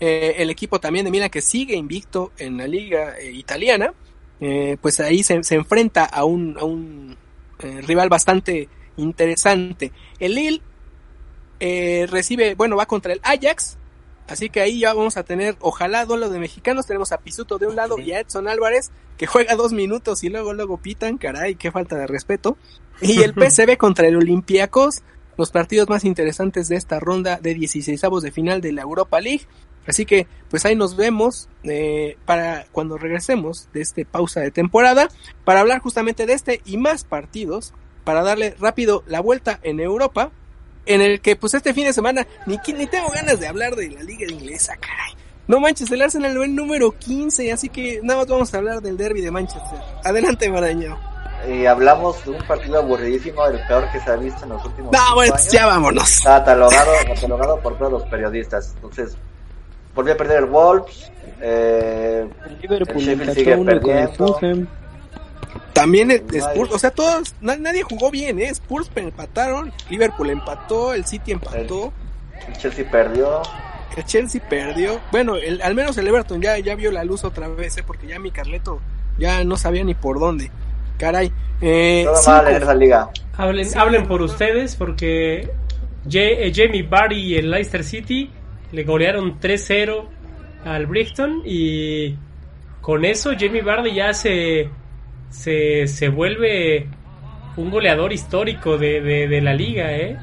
el 0.00 0.48
equipo 0.48 0.80
también 0.80 1.04
de 1.04 1.10
Milan 1.10 1.28
que 1.28 1.42
sigue 1.42 1.76
invicto 1.76 2.32
en 2.38 2.56
la 2.56 2.66
liga 2.66 3.20
italiana, 3.22 3.92
pues 4.80 5.00
ahí 5.00 5.22
se, 5.22 5.42
se, 5.42 5.54
enfrenta 5.54 6.04
a 6.04 6.24
un, 6.24 6.56
a 6.58 6.64
un 6.64 7.16
rival 7.58 8.08
bastante 8.08 8.68
interesante. 8.96 9.92
El 10.18 10.34
Lille 10.34 10.62
recibe, 12.08 12.54
bueno, 12.54 12.76
va 12.76 12.86
contra 12.86 13.12
el 13.12 13.20
Ajax, 13.22 13.78
Así 14.30 14.48
que 14.48 14.60
ahí 14.60 14.78
ya 14.78 14.94
vamos 14.94 15.16
a 15.16 15.24
tener, 15.24 15.56
ojalá, 15.58 16.06
duelo 16.06 16.30
de 16.30 16.38
mexicanos. 16.38 16.86
Tenemos 16.86 17.10
a 17.10 17.18
Pisuto 17.18 17.58
de 17.58 17.66
un 17.66 17.74
lado 17.74 17.98
y 17.98 18.12
a 18.12 18.20
Edson 18.20 18.46
Álvarez, 18.46 18.92
que 19.18 19.26
juega 19.26 19.56
dos 19.56 19.72
minutos 19.72 20.22
y 20.22 20.28
luego, 20.28 20.52
luego 20.52 20.76
pitan. 20.76 21.18
Caray, 21.18 21.56
qué 21.56 21.72
falta 21.72 21.96
de 21.96 22.06
respeto. 22.06 22.56
Y 23.02 23.22
el 23.22 23.34
PCB 23.34 23.76
contra 23.76 24.06
el 24.06 24.14
Olympiacos, 24.14 25.02
los 25.36 25.50
partidos 25.50 25.88
más 25.88 26.04
interesantes 26.04 26.68
de 26.68 26.76
esta 26.76 27.00
ronda 27.00 27.40
de 27.42 27.54
16 27.54 28.00
de 28.22 28.30
final 28.30 28.60
de 28.60 28.72
la 28.72 28.82
Europa 28.82 29.20
League. 29.20 29.46
Así 29.86 30.06
que, 30.06 30.26
pues 30.50 30.64
ahí 30.64 30.76
nos 30.76 30.96
vemos 30.96 31.48
eh, 31.64 32.16
para 32.26 32.66
cuando 32.72 32.98
regresemos 32.98 33.68
de 33.72 33.80
esta 33.80 34.02
pausa 34.04 34.40
de 34.40 34.50
temporada, 34.50 35.08
para 35.44 35.60
hablar 35.60 35.80
justamente 35.80 36.26
de 36.26 36.34
este 36.34 36.60
y 36.64 36.76
más 36.76 37.04
partidos, 37.04 37.72
para 38.04 38.22
darle 38.22 38.54
rápido 38.58 39.02
la 39.06 39.20
vuelta 39.20 39.58
en 39.62 39.80
Europa 39.80 40.30
en 40.86 41.00
el 41.00 41.20
que 41.20 41.36
pues 41.36 41.54
este 41.54 41.74
fin 41.74 41.84
de 41.84 41.92
semana 41.92 42.26
ni, 42.46 42.58
ni 42.74 42.86
tengo 42.86 43.10
ganas 43.10 43.38
de 43.38 43.46
hablar 43.46 43.76
de 43.76 43.90
la 43.90 44.02
liga 44.02 44.30
inglesa, 44.30 44.76
caray. 44.76 45.14
No 45.46 45.58
manches, 45.58 45.90
el 45.90 46.00
Arsenal 46.00 46.38
va 46.38 46.44
en 46.44 46.54
número 46.54 46.92
15, 46.92 47.50
así 47.52 47.68
que 47.68 48.00
nada 48.02 48.20
más 48.20 48.28
vamos 48.28 48.54
a 48.54 48.58
hablar 48.58 48.80
del 48.80 48.96
derby 48.96 49.20
de 49.20 49.32
Manchester. 49.32 49.80
Adelante, 50.04 50.48
Maraño. 50.48 50.96
Y 51.48 51.66
hablamos 51.66 52.24
de 52.24 52.32
un 52.32 52.46
partido 52.46 52.78
aburridísimo, 52.78 53.44
el 53.46 53.58
peor 53.66 53.90
que 53.90 53.98
se 53.98 54.10
ha 54.10 54.16
visto 54.16 54.44
en 54.44 54.50
los 54.50 54.64
últimos 54.64 54.92
No, 54.92 55.14
bueno, 55.14 55.34
ya 55.50 55.66
vámonos. 55.66 56.20
Catalogado, 56.22 56.92
catalogado 57.06 57.60
por 57.60 57.78
todos 57.78 57.92
los 57.92 58.02
periodistas. 58.04 58.72
Entonces, 58.76 59.16
volvió 59.94 60.14
a 60.14 60.16
perder 60.16 60.38
el 60.38 60.46
Wolves. 60.46 61.10
Eh, 61.40 62.28
el 62.62 62.98
Sheffield 63.00 63.34
sigue 63.34 63.56
perdiendo. 63.56 64.38
También 65.72 66.10
el 66.10 66.22
Spurs, 66.34 66.72
o 66.72 66.78
sea, 66.78 66.90
todos, 66.90 67.34
nadie 67.40 67.82
jugó 67.82 68.10
bien, 68.10 68.38
¿eh? 68.38 68.48
Spurs 68.50 68.90
empataron, 68.96 69.72
Liverpool 69.88 70.30
empató, 70.30 70.92
el 70.92 71.06
City 71.06 71.32
empató. 71.32 71.92
El, 72.46 72.56
Chelsea 72.56 72.90
perdió. 72.90 73.42
El 73.96 74.04
Chelsea 74.04 74.42
perdió. 74.46 75.00
Bueno, 75.10 75.36
el, 75.36 75.62
al 75.62 75.74
menos 75.74 75.96
el 75.96 76.06
Everton 76.06 76.42
ya, 76.42 76.58
ya 76.58 76.74
vio 76.74 76.90
la 76.90 77.04
luz 77.04 77.24
otra 77.24 77.48
vez, 77.48 77.78
¿eh? 77.78 77.84
Porque 77.86 78.06
ya 78.06 78.18
mi 78.18 78.30
Carleto 78.30 78.80
ya 79.18 79.42
no 79.44 79.56
sabía 79.56 79.84
ni 79.84 79.94
por 79.94 80.18
dónde. 80.18 80.50
Caray. 80.98 81.32
Eh, 81.60 82.06
esa 82.12 82.74
liga. 82.74 83.10
Hablen, 83.36 83.66
hablen 83.78 84.06
por 84.06 84.20
ustedes, 84.20 84.76
porque 84.76 85.50
eh, 86.12 86.52
Jamie 86.54 86.82
Barry 86.82 87.20
y 87.22 87.36
el 87.36 87.50
Leicester 87.50 87.84
City 87.84 88.30
le 88.72 88.84
golearon 88.84 89.40
3-0 89.40 90.06
al 90.64 90.86
Brighton 90.86 91.42
y 91.44 92.16
con 92.80 93.04
eso 93.04 93.32
Jamie 93.38 93.62
Bardi 93.62 93.94
ya 93.94 94.12
se 94.12 94.70
se, 95.30 95.86
se 95.86 96.08
vuelve 96.08 96.88
un 97.56 97.70
goleador 97.70 98.12
histórico 98.12 98.78
de, 98.78 99.00
de, 99.00 99.40
la 99.40 99.54
liga, 99.54 99.96
¿eh? 99.96 100.18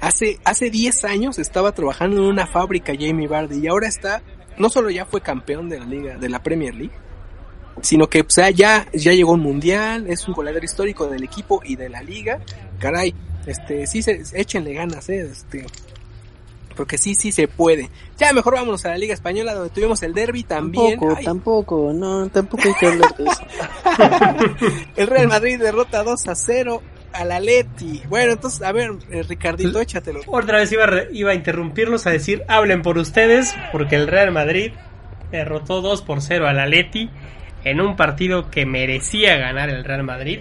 Hace, 0.00 0.38
hace 0.44 0.70
10 0.70 1.04
años 1.04 1.38
estaba 1.38 1.72
trabajando 1.72 2.16
en 2.16 2.22
una 2.24 2.46
fábrica 2.46 2.94
Jamie 2.98 3.28
Vardy 3.28 3.58
y 3.58 3.68
ahora 3.68 3.86
está, 3.86 4.22
no 4.56 4.70
solo 4.70 4.88
ya 4.90 5.04
fue 5.04 5.20
campeón 5.20 5.68
de 5.68 5.78
la 5.78 5.84
liga, 5.84 6.16
de 6.16 6.28
la 6.28 6.42
Premier 6.42 6.74
League, 6.74 6.94
sino 7.82 8.08
que 8.08 8.22
o 8.22 8.30
sea, 8.30 8.50
ya, 8.50 8.86
ya 8.92 9.12
llegó 9.12 9.32
un 9.32 9.40
mundial, 9.40 10.06
es 10.08 10.26
un 10.26 10.34
goleador 10.34 10.64
histórico 10.64 11.06
del 11.06 11.22
equipo 11.22 11.60
y 11.64 11.76
de 11.76 11.88
la 11.90 12.02
liga. 12.02 12.40
Caray, 12.78 13.14
este, 13.46 13.86
sí 13.86 14.02
se, 14.02 14.22
échenle 14.34 14.72
ganas, 14.72 15.08
eh, 15.10 15.28
este, 15.30 15.66
porque 16.76 16.98
sí, 16.98 17.14
sí 17.14 17.32
se 17.32 17.48
puede. 17.48 17.90
Ya 18.16 18.32
mejor 18.32 18.54
vámonos 18.54 18.84
a 18.86 18.90
la 18.90 18.98
Liga 18.98 19.14
Española 19.14 19.54
donde 19.54 19.70
tuvimos 19.70 20.02
el 20.02 20.14
derby 20.14 20.44
también. 20.44 20.98
Tampoco, 20.98 21.24
tampoco, 21.24 21.92
no, 21.92 22.28
tampoco 22.28 22.62
hay 22.66 22.74
que 22.74 22.86
hablar 22.86 23.16
de 23.16 23.24
eso. 23.24 24.86
el 24.96 25.06
Real 25.06 25.28
Madrid 25.28 25.58
derrota 25.58 26.02
2 26.02 26.28
a 26.28 26.34
0 26.34 26.82
al 27.12 27.32
Atleti. 27.32 28.02
Bueno, 28.08 28.32
entonces, 28.32 28.62
a 28.62 28.72
ver, 28.72 28.90
eh, 29.10 29.22
Ricardito, 29.22 29.80
échatelo. 29.80 30.20
Otra 30.26 30.58
vez 30.58 30.72
iba, 30.72 30.86
iba 31.12 31.32
a 31.32 31.34
interrumpirlos 31.34 32.06
a 32.06 32.10
decir, 32.10 32.44
hablen 32.48 32.82
por 32.82 32.98
ustedes, 32.98 33.54
porque 33.72 33.96
el 33.96 34.06
Real 34.06 34.30
Madrid 34.32 34.72
derrotó 35.30 35.80
2 35.80 36.02
por 36.02 36.22
0 36.22 36.46
al 36.46 36.58
Atleti 36.58 37.10
en 37.64 37.80
un 37.80 37.96
partido 37.96 38.50
que 38.50 38.66
merecía 38.66 39.36
ganar 39.36 39.70
el 39.70 39.84
Real 39.84 40.02
Madrid. 40.02 40.40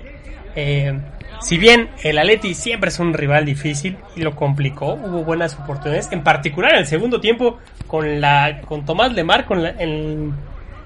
Eh, 0.55 0.99
si 1.41 1.57
bien 1.57 1.89
el 2.03 2.17
Atleti 2.17 2.53
siempre 2.53 2.89
es 2.89 2.99
un 2.99 3.13
rival 3.13 3.45
difícil 3.45 3.97
y 4.15 4.21
lo 4.21 4.35
complicó, 4.35 4.93
hubo 4.93 5.23
buenas 5.23 5.55
oportunidades, 5.55 6.11
en 6.11 6.23
particular 6.23 6.73
en 6.73 6.79
el 6.79 6.87
segundo 6.87 7.19
tiempo 7.21 7.59
con 7.87 8.19
la 8.19 8.61
con 8.65 8.85
Tomás 8.85 9.13
Lemar 9.13 9.45
con 9.45 9.63
la, 9.63 9.69
en, 9.69 10.33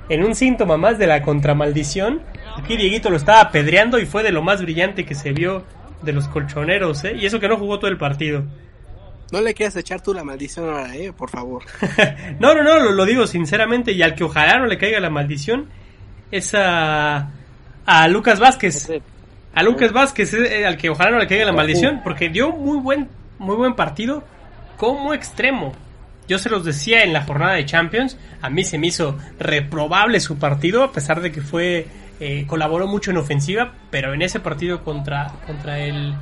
en 0.09 0.23
un 0.23 0.35
síntoma 0.35 0.77
más 0.77 0.97
de 0.97 1.07
la 1.07 1.21
contramaldición. 1.21 2.21
Aquí 2.57 2.77
Dieguito 2.77 3.09
lo 3.09 3.17
estaba 3.17 3.41
apedreando 3.41 3.99
y 3.99 4.05
fue 4.05 4.23
de 4.23 4.31
lo 4.31 4.41
más 4.41 4.61
brillante 4.61 5.05
que 5.05 5.15
se 5.15 5.31
vio 5.33 5.63
de 6.01 6.13
los 6.13 6.27
colchoneros, 6.27 7.03
¿eh? 7.05 7.15
Y 7.19 7.25
eso 7.25 7.39
que 7.39 7.47
no 7.47 7.57
jugó 7.57 7.79
todo 7.79 7.89
el 7.89 7.97
partido. 7.97 8.43
No 9.31 9.41
le 9.41 9.55
quieras 9.55 9.75
echar 9.77 10.01
tú 10.01 10.13
la 10.13 10.23
maldición 10.23 10.69
ahora, 10.69 10.95
eh, 10.95 11.11
por 11.11 11.29
favor. 11.29 11.63
no, 12.39 12.53
no, 12.53 12.63
no, 12.63 12.79
lo, 12.79 12.91
lo, 12.91 13.05
digo 13.05 13.25
sinceramente 13.25 13.91
y 13.91 14.03
al 14.03 14.13
que 14.13 14.23
ojalá 14.23 14.59
no 14.59 14.67
le 14.67 14.77
caiga 14.77 14.99
la 14.99 15.09
maldición 15.09 15.69
es 16.29 16.53
a, 16.53 17.31
a 17.85 18.07
Lucas 18.07 18.39
Vázquez. 18.39 18.91
A 19.53 19.63
Lucas 19.63 19.91
Vázquez, 19.91 20.33
eh, 20.33 20.65
al 20.65 20.77
que 20.77 20.89
ojalá 20.89 21.11
no 21.11 21.19
le 21.19 21.27
caiga 21.27 21.45
la 21.45 21.51
maldición, 21.51 22.01
porque 22.03 22.29
dio 22.29 22.51
muy 22.51 22.79
buen, 22.79 23.09
muy 23.37 23.55
buen 23.55 23.75
partido 23.75 24.23
como 24.77 25.13
extremo. 25.13 25.73
Yo 26.27 26.39
se 26.39 26.49
los 26.49 26.65
decía 26.65 27.03
en 27.03 27.13
la 27.13 27.23
jornada 27.23 27.53
de 27.53 27.65
Champions, 27.65 28.17
a 28.41 28.49
mí 28.49 28.63
se 28.63 28.79
me 28.79 28.87
hizo 28.87 29.17
reprobable 29.39 30.19
su 30.19 30.39
partido, 30.39 30.83
a 30.83 30.91
pesar 30.91 31.21
de 31.21 31.31
que 31.31 31.41
fue 31.41 31.87
eh, 32.19 32.45
colaboró 32.47 32.87
mucho 32.87 33.11
en 33.11 33.17
ofensiva, 33.17 33.73
pero 33.91 34.13
en 34.13 34.21
ese 34.21 34.39
partido 34.39 34.83
contra, 34.83 35.33
contra 35.45 35.79
el, 35.79 36.15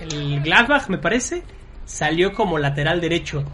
el 0.00 0.40
Gladbach, 0.42 0.88
me 0.88 0.98
parece, 0.98 1.42
salió 1.86 2.34
como 2.34 2.58
lateral 2.58 3.00
derecho. 3.00 3.44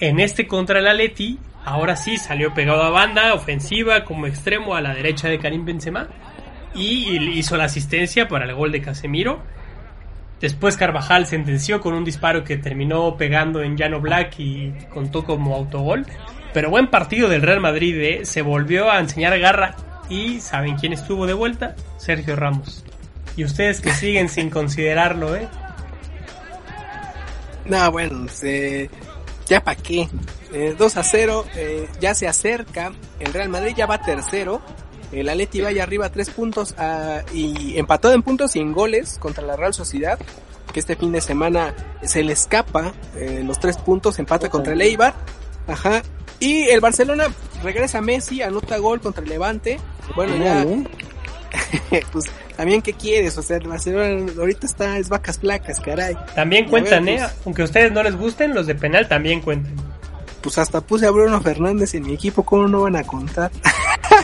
En 0.00 0.20
este 0.20 0.46
contra 0.46 0.80
el 0.80 0.88
Atleti, 0.88 1.38
ahora 1.64 1.96
sí 1.96 2.16
salió 2.16 2.52
pegado 2.52 2.82
a 2.82 2.90
banda, 2.90 3.32
ofensiva, 3.32 4.04
como 4.04 4.26
extremo 4.26 4.74
a 4.74 4.80
la 4.80 4.94
derecha 4.94 5.28
de 5.28 5.38
Karim 5.38 5.64
Benzema, 5.64 6.08
y 6.76 7.16
hizo 7.38 7.56
la 7.56 7.64
asistencia 7.64 8.28
para 8.28 8.44
el 8.44 8.54
gol 8.54 8.72
de 8.72 8.82
Casemiro. 8.82 9.42
Después 10.40 10.76
Carvajal 10.76 11.26
sentenció 11.26 11.80
con 11.80 11.94
un 11.94 12.04
disparo 12.04 12.44
que 12.44 12.58
terminó 12.58 13.16
pegando 13.16 13.62
en 13.62 13.76
Llano 13.76 14.00
Black 14.00 14.38
y 14.38 14.72
contó 14.92 15.24
como 15.24 15.54
autogol. 15.54 16.06
Pero 16.52 16.70
buen 16.70 16.88
partido 16.88 17.28
del 17.28 17.42
Real 17.42 17.60
Madrid, 17.60 17.96
¿eh? 18.00 18.20
se 18.24 18.42
volvió 18.42 18.90
a 18.90 19.00
enseñar 19.00 19.38
garra. 19.38 19.76
Y 20.08 20.40
¿saben 20.40 20.76
quién 20.76 20.92
estuvo 20.92 21.26
de 21.26 21.32
vuelta? 21.32 21.74
Sergio 21.96 22.36
Ramos. 22.36 22.84
Y 23.36 23.44
ustedes 23.44 23.80
que 23.80 23.92
siguen 23.92 24.28
sin 24.28 24.50
considerarlo, 24.50 25.34
¿eh? 25.36 25.48
No, 27.64 27.90
bueno, 27.90 28.26
eh, 28.42 28.88
ya 29.46 29.60
para 29.62 29.76
qué. 29.80 30.08
2 30.78 30.96
a 30.96 31.02
0, 31.02 31.44
eh, 31.56 31.88
ya 32.00 32.14
se 32.14 32.28
acerca. 32.28 32.92
El 33.18 33.32
Real 33.32 33.48
Madrid 33.48 33.74
ya 33.76 33.86
va 33.86 33.98
tercero. 34.00 34.62
El 35.12 35.28
Atleti 35.28 35.60
va 35.60 35.72
ya 35.72 35.82
arriba 35.82 36.10
tres 36.10 36.30
puntos 36.30 36.74
ah, 36.78 37.22
y 37.32 37.78
empatado 37.78 38.14
en 38.14 38.22
puntos 38.22 38.56
y 38.56 38.60
en 38.60 38.72
goles 38.72 39.18
contra 39.18 39.44
la 39.44 39.56
Real 39.56 39.72
Sociedad, 39.72 40.18
que 40.72 40.80
este 40.80 40.96
fin 40.96 41.12
de 41.12 41.20
semana 41.20 41.74
se 42.02 42.22
le 42.22 42.32
escapa 42.32 42.92
eh, 43.16 43.42
los 43.44 43.58
tres 43.60 43.76
puntos, 43.78 44.18
empata 44.18 44.48
contra 44.48 44.72
el 44.72 44.80
Eibar. 44.80 45.14
Ajá. 45.66 46.02
Y 46.38 46.64
el 46.64 46.80
Barcelona 46.80 47.28
regresa 47.62 47.98
a 47.98 48.02
Messi, 48.02 48.42
anota 48.42 48.76
gol 48.78 49.00
contra 49.00 49.22
el 49.22 49.28
Levante. 49.28 49.78
Bueno, 50.14 50.36
ya. 50.36 50.66
pues 52.12 52.26
también 52.56 52.82
qué 52.82 52.92
quieres, 52.92 53.36
o 53.38 53.42
sea, 53.42 53.56
el 53.56 53.68
Barcelona 53.68 54.32
ahorita 54.36 54.66
está 54.66 54.98
es 54.98 55.08
vacas 55.08 55.38
flacas, 55.38 55.80
caray. 55.80 56.16
También 56.34 56.68
cuentan, 56.68 57.08
eh, 57.08 57.20
aunque 57.44 57.62
a 57.62 57.64
ustedes 57.64 57.92
no 57.92 58.02
les 58.02 58.16
gusten, 58.16 58.54
los 58.54 58.66
de 58.66 58.74
penal 58.74 59.08
también 59.08 59.40
cuentan. 59.40 59.74
Pues 60.42 60.58
hasta 60.58 60.80
puse 60.80 61.06
a 61.06 61.10
Bruno 61.10 61.40
Fernández 61.40 61.94
en 61.94 62.04
mi 62.04 62.14
equipo, 62.14 62.44
¿cómo 62.44 62.68
no 62.68 62.82
van 62.82 62.96
a 62.96 63.04
contar? 63.04 63.50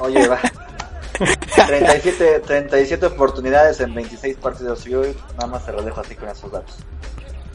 Oye, 0.01 0.27
va. 0.29 0.41
37, 1.19 2.41
37 2.41 3.07
oportunidades 3.07 3.81
en 3.81 3.95
26 3.95 4.37
partidos 4.37 4.87
y 4.87 4.95
hoy 4.95 5.17
nada 5.35 5.47
más 5.47 5.67
te 5.67 5.73
lo 5.73 5.83
dejo 5.83 6.01
así 6.01 6.15
con 6.15 6.29
esos 6.29 6.51
datos. 6.51 6.77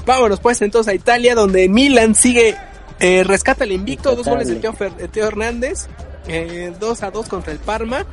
Vámonos 0.06 0.40
pues 0.40 0.62
entonces 0.62 0.92
a 0.92 0.96
Italia 0.96 1.36
donde 1.36 1.68
Milan 1.68 2.16
sigue, 2.16 2.56
eh, 3.00 3.24
rescata 3.24 3.66
el 3.66 3.74
invicto, 3.74 4.16
dos 4.16 4.28
goles 4.28 4.48
de 4.48 4.56
Teo, 4.56 4.74
Teo 5.12 5.28
Hernández, 5.28 5.88
eh, 6.28 6.74
2 6.80 7.04
a 7.04 7.12
2 7.12 7.28
contra 7.28 7.52
el 7.52 7.60
Parma, 7.60 8.06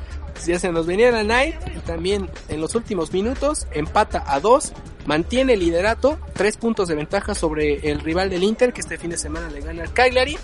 ya 0.47 0.59
se 0.59 0.70
nos 0.70 0.86
venía 0.86 1.11
la 1.11 1.22
night 1.22 1.55
y 1.74 1.78
también 1.80 2.28
en 2.49 2.61
los 2.61 2.74
últimos 2.74 3.12
minutos 3.12 3.66
empata 3.72 4.24
a 4.26 4.40
2, 4.40 4.72
mantiene 5.07 5.55
el 5.55 5.61
liderato, 5.61 6.18
3 6.34 6.57
puntos 6.57 6.88
de 6.88 6.97
ventaja 6.97 7.34
sobre 7.34 7.90
el 7.90 8.01
rival 8.01 8.28
del 8.28 8.42
Inter 8.42 8.72
que 8.72 8.80
este 8.80 8.99
fin 8.99 9.11
de 9.11 9.16
semana 9.16 9.49
le 9.49 9.61
gana 9.61 9.84
al 9.84 9.92
Cagliari. 9.92 10.36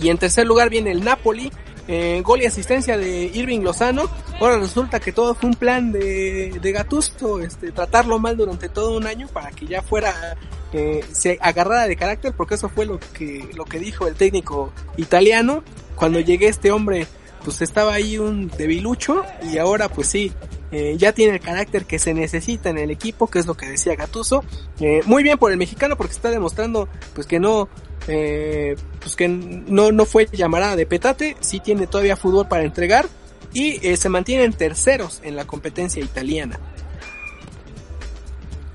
Y 0.00 0.08
en 0.08 0.18
tercer 0.18 0.46
lugar 0.46 0.70
viene 0.70 0.92
el 0.92 1.04
Napoli, 1.04 1.50
eh, 1.92 2.22
gol 2.24 2.40
y 2.40 2.46
asistencia 2.46 2.96
de 2.96 3.24
Irving 3.34 3.62
Lozano. 3.62 4.08
Ahora 4.40 4.58
resulta 4.58 5.00
que 5.00 5.10
todo 5.10 5.34
fue 5.34 5.50
un 5.50 5.56
plan 5.56 5.90
de, 5.90 6.56
de 6.62 6.72
Gatusto, 6.72 7.40
este, 7.40 7.72
tratarlo 7.72 8.20
mal 8.20 8.36
durante 8.36 8.68
todo 8.68 8.96
un 8.96 9.08
año 9.08 9.26
para 9.26 9.50
que 9.50 9.66
ya 9.66 9.82
fuera, 9.82 10.38
eh, 10.72 11.04
se 11.10 11.36
agarrara 11.40 11.88
de 11.88 11.96
carácter, 11.96 12.32
porque 12.36 12.54
eso 12.54 12.68
fue 12.68 12.86
lo 12.86 13.00
que, 13.00 13.50
lo 13.56 13.64
que 13.64 13.80
dijo 13.80 14.06
el 14.06 14.14
técnico 14.14 14.72
italiano. 14.96 15.64
Cuando 15.96 16.20
llegué 16.20 16.46
este 16.46 16.70
hombre, 16.70 17.08
pues 17.44 17.60
estaba 17.60 17.92
ahí 17.94 18.18
un 18.18 18.46
debilucho 18.46 19.24
y 19.42 19.58
ahora 19.58 19.88
pues 19.88 20.06
sí, 20.06 20.32
eh, 20.70 20.94
ya 20.96 21.12
tiene 21.12 21.34
el 21.34 21.40
carácter 21.40 21.86
que 21.86 21.98
se 21.98 22.14
necesita 22.14 22.70
en 22.70 22.78
el 22.78 22.92
equipo, 22.92 23.26
que 23.26 23.40
es 23.40 23.46
lo 23.46 23.56
que 23.56 23.66
decía 23.66 23.96
Gatuso. 23.96 24.44
Eh, 24.78 25.02
muy 25.06 25.24
bien 25.24 25.38
por 25.38 25.50
el 25.50 25.58
mexicano 25.58 25.96
porque 25.96 26.12
está 26.12 26.30
demostrando 26.30 26.88
pues 27.14 27.26
que 27.26 27.40
no, 27.40 27.68
eh, 28.08 28.76
pues 29.00 29.16
que 29.16 29.28
no, 29.28 29.92
no 29.92 30.04
fue 30.04 30.26
llamarada 30.30 30.76
de 30.76 30.86
petate, 30.86 31.36
sí 31.40 31.60
tiene 31.60 31.86
todavía 31.86 32.16
fútbol 32.16 32.48
para 32.48 32.64
entregar 32.64 33.06
y 33.52 33.86
eh, 33.86 33.96
se 33.96 34.08
mantienen 34.08 34.52
terceros 34.52 35.20
en 35.24 35.36
la 35.36 35.44
competencia 35.46 36.02
italiana. 36.02 36.58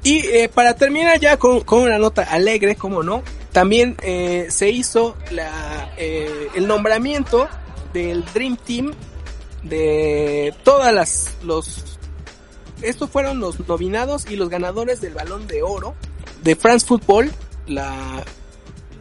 Y 0.03 0.19
eh, 0.27 0.49
para 0.53 0.75
terminar 0.75 1.19
ya 1.19 1.37
con, 1.37 1.63
una 1.67 1.97
nota 1.97 2.23
alegre, 2.23 2.75
como 2.75 3.01
no, 3.01 3.23
también 3.51 3.95
eh, 4.03 4.47
se 4.49 4.69
hizo 4.69 5.15
el 5.97 6.67
nombramiento 6.67 7.47
del 7.93 8.23
Dream 8.33 8.57
Team 8.57 8.93
de 9.63 10.53
todas 10.63 10.93
las 10.93 11.37
los 11.41 11.97
estos 12.81 13.09
fueron 13.09 13.39
los 13.39 13.67
nominados 13.67 14.29
y 14.29 14.35
los 14.35 14.49
ganadores 14.49 15.01
del 15.01 15.13
Balón 15.13 15.47
de 15.47 15.63
Oro 15.63 15.95
de 16.43 16.55
France 16.55 16.85
Football, 16.85 17.31
la 17.65 18.23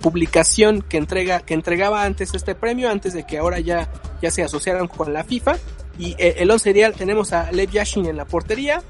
publicación 0.05 0.83
que 0.83 0.99
entrega 0.99 1.41
que 1.41 1.55
entregaba 1.55 2.05
antes 2.05 2.35
este 2.35 2.55
premio 2.55 2.91
antes 2.91 3.15
de 3.15 3.25
que 3.25 3.39
ahora 3.39 3.59
ya 3.61 3.91
ya 4.21 4.31
se 4.31 4.43
asociaran 4.43 4.87
con 4.87 5.15
la 5.15 5.25
FIFA 5.25 5.57
y 5.99 6.15
eh, 6.19 6.35
el 6.39 6.51
once 6.51 6.71
ideal 6.71 6.93
tenemos 6.93 7.33
a 7.33 7.51
Lev 7.53 7.71
Yashin 7.71 8.05
en 8.05 8.19
la 8.19 8.27
portería, 8.27 8.83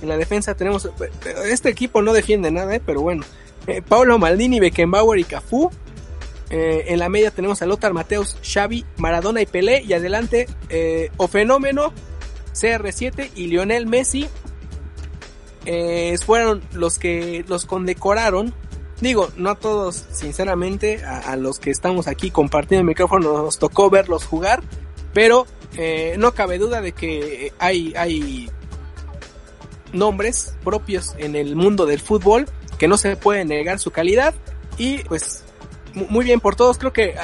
en 0.00 0.08
la 0.08 0.16
defensa 0.16 0.54
tenemos 0.54 0.88
este 1.44 1.68
equipo 1.68 2.00
no 2.00 2.14
defiende 2.14 2.50
nada, 2.50 2.74
eh, 2.74 2.80
pero 2.84 3.02
bueno, 3.02 3.22
eh, 3.66 3.82
Paulo 3.82 4.18
Maldini, 4.18 4.60
Beckenbauer 4.60 5.18
y 5.18 5.24
Cafú. 5.24 5.70
Eh, 6.50 6.92
en 6.92 6.98
la 6.98 7.08
media 7.08 7.30
tenemos 7.30 7.62
a 7.62 7.66
Lothar 7.66 7.92
Mateus, 7.92 8.36
Xavi, 8.42 8.84
Maradona 8.98 9.40
y 9.40 9.46
Pelé. 9.46 9.82
Y 9.82 9.92
adelante, 9.92 10.48
eh, 10.68 11.10
O 11.16 11.28
Fenómeno, 11.28 11.92
CR7 12.52 13.30
y 13.34 13.46
Lionel 13.46 13.86
Messi. 13.86 14.28
Eh, 15.64 16.16
fueron 16.24 16.62
los 16.72 16.98
que 16.98 17.44
los 17.48 17.66
condecoraron. 17.66 18.52
Digo, 19.00 19.30
no 19.36 19.50
a 19.50 19.54
todos, 19.56 20.04
sinceramente, 20.12 21.04
a, 21.04 21.34
los 21.36 21.58
que 21.58 21.70
estamos 21.70 22.06
aquí 22.06 22.30
compartiendo 22.30 22.82
el 22.82 22.86
micrófono 22.86 23.42
nos 23.42 23.58
tocó 23.58 23.90
verlos 23.90 24.24
jugar. 24.24 24.62
Pero 25.12 25.46
eh, 25.76 26.14
no 26.18 26.32
cabe 26.32 26.58
duda 26.58 26.80
de 26.80 26.92
que 26.92 27.52
hay, 27.58 27.92
hay 27.96 28.48
nombres 29.92 30.54
propios 30.64 31.14
en 31.18 31.36
el 31.36 31.56
mundo 31.56 31.84
del 31.86 32.00
fútbol 32.00 32.46
que 32.78 32.88
no 32.88 32.96
se 32.96 33.16
puede 33.16 33.44
negar 33.44 33.78
su 33.78 33.90
calidad. 33.90 34.34
Y 34.78 34.98
pues 35.04 35.44
muy 35.94 36.24
bien 36.24 36.40
por 36.40 36.56
todos. 36.56 36.78
Creo 36.78 36.92
que 36.92 37.14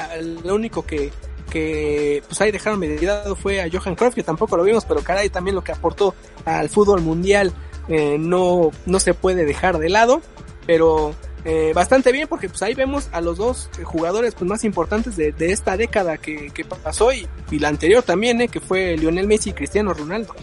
lo 0.45 0.55
único 0.55 0.85
que, 0.85 1.11
que 1.51 2.23
pues 2.27 2.41
ahí 2.41 2.51
dejaron 2.51 2.79
medidado 2.79 3.37
fue 3.37 3.63
a 3.63 3.69
Johan 3.71 3.95
Cruyff, 3.95 4.15
que 4.15 4.23
tampoco 4.23 4.57
lo 4.57 4.65
vimos, 4.65 4.85
pero 4.85 5.03
caray, 5.03 5.31
también 5.31 5.55
lo 5.55 5.65
que 5.65 5.73
aportó 5.73 6.15
al 6.45 6.69
fútbol 6.69 7.01
mundial 7.01 7.53
eh, 7.89 8.17
no, 8.19 8.71
no 8.87 9.01
se 9.01 9.15
puede 9.15 9.45
dejar 9.45 9.79
de 9.79 9.89
lado. 9.89 10.21
Pero 10.67 11.15
eh, 11.45 11.73
bastante 11.75 12.13
bien 12.13 12.27
porque 12.29 12.49
pues 12.49 12.63
ahí 12.63 12.75
vemos 12.75 13.09
a 13.13 13.21
los 13.21 13.39
dos 13.39 13.71
jugadores 13.85 14.35
pues, 14.35 14.49
más 14.49 14.65
importantes 14.65 15.17
de, 15.17 15.33
de 15.33 15.53
esta 15.53 15.77
década 15.77 16.19
que, 16.19 16.51
que 16.51 16.65
pasó 16.65 17.13
y, 17.13 17.29
y, 17.51 17.59
la 17.59 17.69
anterior 17.69 18.03
también, 18.03 18.41
eh, 18.41 18.49
que 18.49 18.61
fue 18.61 18.97
Lionel 18.97 19.27
Messi 19.27 19.51
y 19.51 19.53
Cristiano 19.53 19.95
Ronaldo. 19.95 20.35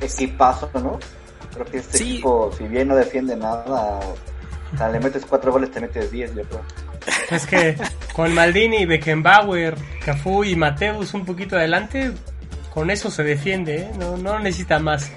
Equipazo, 0.00 0.68
¿no? 0.74 0.98
Creo 1.54 1.66
que 1.66 1.78
este 1.78 1.98
sí. 1.98 2.12
equipo, 2.14 2.52
si 2.56 2.64
bien 2.64 2.88
no 2.88 2.96
defiende 2.96 3.36
nada, 3.36 4.00
o 4.74 4.76
sea, 4.76 4.88
le 4.88 4.98
metes 4.98 5.24
cuatro 5.26 5.52
goles, 5.52 5.70
te 5.70 5.80
metes 5.80 6.10
diez, 6.10 6.34
yo 6.34 6.42
creo. 6.42 6.62
Es 7.30 7.46
que 7.46 7.76
con 8.14 8.34
Maldini, 8.34 8.86
Beckenbauer, 8.86 9.76
Cafú 10.04 10.44
y 10.44 10.56
Mateus 10.56 11.14
un 11.14 11.24
poquito 11.24 11.56
adelante, 11.56 12.12
con 12.72 12.90
eso 12.90 13.10
se 13.10 13.22
defiende, 13.22 13.82
¿eh? 13.82 13.90
no, 13.98 14.16
no 14.16 14.38
necesita 14.38 14.78
más. 14.78 15.10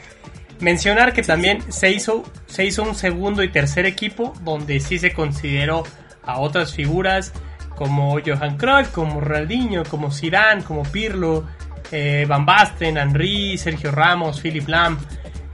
Mencionar 0.59 1.13
que 1.13 1.21
también 1.21 1.71
se 1.71 1.91
hizo, 1.91 2.23
se 2.47 2.65
hizo 2.65 2.83
un 2.83 2.95
segundo 2.95 3.43
y 3.43 3.49
tercer 3.49 3.85
equipo 3.85 4.33
donde 4.41 4.79
sí 4.79 4.97
se 4.97 5.13
consideró 5.13 5.83
a 6.23 6.39
otras 6.39 6.73
figuras 6.73 7.33
como 7.75 8.19
Johan 8.25 8.57
Cruyff, 8.57 8.89
como 8.89 9.19
Ronaldinho, 9.19 9.83
como 9.83 10.11
Zidane, 10.11 10.63
como 10.63 10.83
Pirlo, 10.83 11.45
eh, 11.91 12.25
Van 12.27 12.45
Basten, 12.45 12.97
Henry, 12.97 13.57
Sergio 13.57 13.91
Ramos, 13.91 14.39
Philip 14.41 14.67
Lam. 14.67 14.97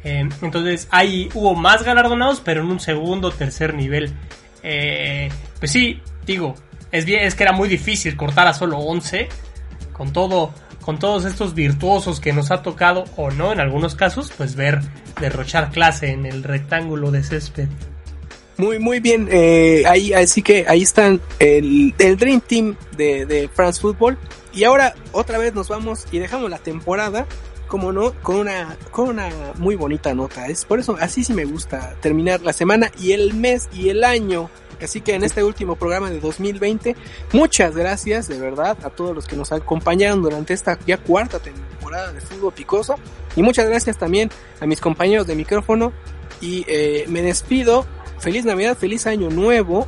Eh, 0.04 0.28
entonces 0.41 0.88
ahí 0.91 1.30
hubo 1.34 1.56
más 1.56 1.84
galardonados, 1.84 2.41
pero 2.41 2.62
en 2.62 2.68
un 2.68 2.80
segundo, 2.80 3.32
tercer 3.32 3.74
nivel. 3.74 4.14
Eh, 4.64 5.30
pues 5.60 5.72
sí, 5.72 5.99
digo, 6.26 6.56
es, 6.91 7.06
bien, 7.06 7.26
es 7.26 7.36
que 7.36 7.43
era 7.43 7.54
muy 7.54 7.68
difícil 7.68 8.16
cortar 8.16 8.47
a 8.47 8.54
solo 8.54 8.78
11 8.78 9.28
con 9.93 10.14
todo 10.14 10.54
con 10.82 10.99
todos 10.99 11.25
estos 11.25 11.53
virtuosos 11.53 12.19
que 12.19 12.34
nos 12.34 12.51
ha 12.51 12.61
tocado 12.61 13.05
o 13.15 13.32
no 13.32 13.51
en 13.53 13.59
algunos 13.59 13.95
casos, 13.95 14.32
pues 14.36 14.55
ver 14.55 14.82
derrochar 15.19 15.71
clase 15.71 16.11
en 16.11 16.25
el 16.25 16.43
rectángulo 16.43 17.11
de 17.11 17.23
césped. 17.23 17.67
Muy, 18.57 18.79
muy 18.79 18.99
bien. 18.99 19.27
Eh, 19.32 19.84
ahí, 19.88 20.13
así 20.13 20.41
que 20.41 20.65
ahí 20.67 20.82
están 20.84 21.19
el, 21.39 21.95
el 21.97 22.17
Dream 22.17 22.41
Team 22.41 22.75
de, 22.95 23.25
de 23.25 23.47
France 23.47 23.82
Football. 23.82 24.17
Y 24.53 24.65
ahora 24.65 24.93
otra 25.13 25.38
vez 25.38 25.53
nos 25.53 25.69
vamos 25.69 26.05
y 26.11 26.19
dejamos 26.19 26.49
la 26.49 26.57
temporada, 26.57 27.25
como 27.67 27.91
no, 27.91 28.13
con 28.21 28.36
una, 28.36 28.77
con 28.91 29.09
una 29.09 29.29
muy 29.55 29.75
bonita 29.75 30.13
nota. 30.13 30.47
Es 30.47 30.65
por 30.65 30.79
eso, 30.79 30.97
así 30.99 31.23
sí 31.23 31.34
me 31.34 31.45
gusta 31.45 31.95
terminar 32.01 32.41
la 32.41 32.53
semana 32.53 32.91
y 32.99 33.13
el 33.13 33.34
mes 33.34 33.69
y 33.73 33.89
el 33.89 34.03
año. 34.03 34.49
Así 34.86 35.01
que 35.01 35.15
en 35.15 35.23
este 35.23 35.43
último 35.43 35.75
programa 35.75 36.09
de 36.09 36.19
2020, 36.19 36.95
muchas 37.34 37.75
gracias 37.75 38.27
de 38.27 38.39
verdad 38.39 38.77
a 38.84 38.89
todos 38.89 39.15
los 39.15 39.27
que 39.27 39.36
nos 39.36 39.51
acompañaron 39.51 40.21
durante 40.21 40.53
esta 40.53 40.77
ya 40.86 40.97
cuarta 40.97 41.39
temporada 41.39 42.11
de 42.11 42.21
Fútbol 42.21 42.53
Picoso. 42.53 42.95
Y 43.36 43.43
muchas 43.43 43.67
gracias 43.67 43.97
también 43.97 44.29
a 44.59 44.65
mis 44.65 44.82
compañeros 44.82 45.27
de 45.27 45.36
micrófono. 45.36 45.93
Y 46.41 46.65
eh, 46.67 47.05
me 47.07 47.21
despido. 47.21 47.86
Feliz 48.19 48.45
Navidad, 48.45 48.77
feliz 48.77 49.07
Año 49.07 49.29
Nuevo. 49.29 49.88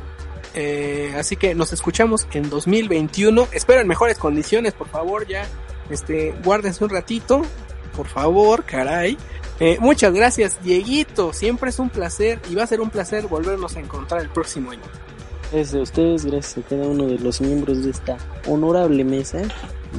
Eh, 0.54 1.12
así 1.18 1.36
que 1.36 1.54
nos 1.54 1.72
escuchamos 1.72 2.26
en 2.32 2.48
2021. 2.48 3.48
Espero 3.52 3.80
en 3.80 3.88
mejores 3.88 4.18
condiciones, 4.18 4.72
por 4.72 4.88
favor, 4.88 5.26
ya. 5.26 5.46
Este, 5.90 6.34
guárdense 6.44 6.82
un 6.82 6.90
ratito, 6.90 7.42
por 7.96 8.06
favor, 8.06 8.64
caray. 8.64 9.18
Eh, 9.60 9.78
muchas 9.80 10.12
gracias, 10.12 10.62
Dieguito. 10.62 11.32
Siempre 11.32 11.70
es 11.70 11.78
un 11.78 11.90
placer 11.90 12.40
y 12.50 12.54
va 12.54 12.64
a 12.64 12.66
ser 12.66 12.80
un 12.80 12.90
placer 12.90 13.26
volvernos 13.26 13.76
a 13.76 13.80
encontrar 13.80 14.20
el 14.22 14.28
próximo 14.30 14.72
año. 14.72 14.82
Gracias 15.52 15.74
a 15.74 15.82
ustedes, 15.82 16.24
gracias 16.24 16.64
a 16.64 16.68
cada 16.68 16.86
uno 16.86 17.06
de 17.06 17.18
los 17.18 17.40
miembros 17.40 17.84
de 17.84 17.90
esta 17.90 18.16
honorable 18.48 19.04
mesa. 19.04 19.42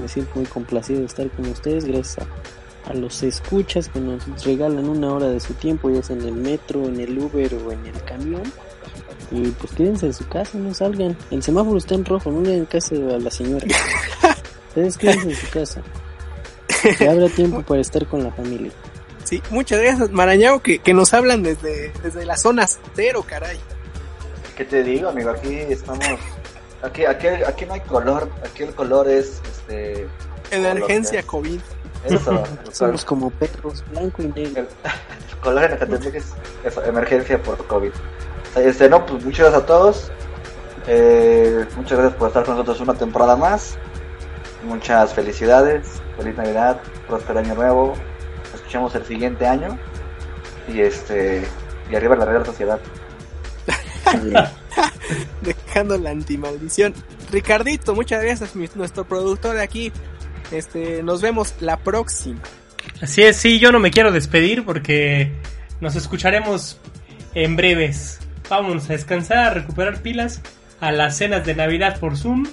Me 0.01 0.07
siento 0.09 0.31
muy 0.35 0.45
complacido 0.45 0.99
de 0.99 1.05
estar 1.05 1.29
con 1.31 1.47
ustedes. 1.47 1.85
Gracias 1.85 2.17
a, 2.19 2.89
a 2.91 2.93
los 2.93 3.23
escuchas 3.23 3.87
que 3.87 4.01
nos 4.01 4.43
regalan 4.43 4.89
una 4.89 5.13
hora 5.13 5.27
de 5.27 5.39
su 5.39 5.53
tiempo, 5.53 5.89
ya 5.89 6.03
sea 6.03 6.17
en 6.17 6.23
el 6.23 6.33
metro, 6.33 6.83
en 6.85 6.99
el 6.99 7.17
Uber 7.17 7.53
o 7.55 7.71
en 7.71 7.85
el 7.85 8.03
camión. 8.03 8.43
Y 9.31 9.47
pues 9.51 9.71
quédense 9.73 10.07
en 10.07 10.13
su 10.13 10.27
casa, 10.27 10.57
no 10.57 10.73
salgan. 10.73 11.17
El 11.31 11.41
semáforo 11.41 11.77
está 11.77 11.95
en 11.95 12.03
rojo, 12.03 12.29
no 12.29 12.41
le 12.41 12.51
den 12.51 12.65
caso 12.65 12.95
a 12.95 13.17
la 13.17 13.31
señora. 13.31 13.65
Ustedes 14.67 14.97
quédense 14.97 15.29
en 15.29 15.35
su 15.35 15.49
casa. 15.49 15.81
Ya 16.99 17.11
habrá 17.11 17.29
tiempo 17.29 17.61
para 17.63 17.81
estar 17.81 18.05
con 18.05 18.23
la 18.23 18.31
familia. 18.31 18.71
Sí, 19.25 19.41
muchas 19.49 19.81
gracias, 19.81 20.11
Marañao, 20.11 20.61
que, 20.61 20.79
que 20.79 20.93
nos 20.93 21.13
hablan 21.13 21.41
desde, 21.41 21.91
desde 22.03 22.25
la 22.25 22.37
zona 22.37 22.67
cero, 22.93 23.25
caray. 23.27 23.59
¿Qué 24.55 24.63
te 24.63 24.83
digo, 24.83 25.09
amigo? 25.09 25.31
Aquí 25.31 25.49
estamos. 25.49 26.05
Aquí, 26.81 27.05
aquí, 27.05 27.27
aquí 27.27 27.65
no 27.65 27.73
hay 27.73 27.81
color. 27.81 28.29
Aquí 28.45 28.63
el 28.63 28.73
color 28.73 29.09
es. 29.09 29.41
Este, 29.43 30.07
Emergencia 30.51 31.23
color, 31.23 31.43
COVID. 31.43 31.59
Eso. 32.05 32.43
Somos 32.71 33.03
como 33.03 33.31
perros, 33.31 33.83
blanco 33.89 34.21
y 34.21 34.27
negro. 34.27 34.61
El, 34.61 34.91
el 35.29 35.37
color 35.41 35.63
en 35.65 35.73
Ecatepec 35.73 36.15
es 36.15 36.33
eso, 36.63 36.83
emergencia 36.85 37.41
por 37.41 37.57
COVID. 37.65 37.91
Este, 38.55 38.87
no, 38.87 39.05
pues 39.05 39.25
muchas 39.25 39.39
gracias 39.39 39.63
a 39.63 39.65
todos. 39.65 40.11
Eh, 40.87 41.65
muchas 41.75 41.97
gracias 41.97 42.19
por 42.19 42.27
estar 42.27 42.45
con 42.45 42.53
nosotros 42.53 42.79
una 42.79 42.93
temporada 42.93 43.35
más. 43.35 43.77
Muchas 44.63 45.13
felicidades. 45.13 46.01
Feliz 46.15 46.37
Navidad. 46.37 46.79
Próspero 47.07 47.39
Año 47.39 47.55
Nuevo. 47.55 47.95
Escuchamos 48.65 48.95
el 48.95 49.05
siguiente 49.05 49.45
año. 49.45 49.77
Y 50.67 50.81
este. 50.81 51.45
Y 51.91 51.95
arriba 51.95 52.15
la 52.15 52.25
Real 52.25 52.45
Sociedad. 52.45 52.79
Dejando 55.41 55.97
la 55.97 56.09
antimaldición. 56.09 56.93
Ricardito, 57.31 57.93
muchas 57.95 58.23
gracias, 58.23 58.55
mi- 58.55 58.69
nuestro 58.75 59.05
productor 59.05 59.55
de 59.55 59.63
aquí. 59.63 59.91
Este, 60.51 61.03
nos 61.03 61.21
vemos 61.21 61.53
la 61.59 61.77
próxima. 61.77 62.39
Así 63.01 63.23
es, 63.23 63.37
sí, 63.37 63.59
yo 63.59 63.71
no 63.71 63.79
me 63.79 63.91
quiero 63.91 64.11
despedir 64.11 64.63
porque 64.65 65.31
nos 65.81 65.95
escucharemos 65.95 66.79
en 67.33 67.55
breves. 67.55 68.19
Vámonos 68.49 68.89
a 68.89 68.93
descansar, 68.93 69.37
a 69.39 69.49
recuperar 69.53 70.01
pilas, 70.01 70.41
a 70.79 70.91
las 70.91 71.17
cenas 71.17 71.45
de 71.45 71.55
Navidad 71.55 71.99
por 71.99 72.15
Zoom 72.17 72.45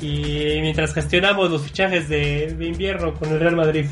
y 0.00 0.58
mientras 0.60 0.92
gestionamos 0.94 1.50
los 1.50 1.62
fichajes 1.62 2.08
de, 2.08 2.54
de 2.58 2.66
invierno 2.66 3.14
con 3.14 3.30
el 3.30 3.40
Real 3.40 3.56
Madrid. 3.56 3.86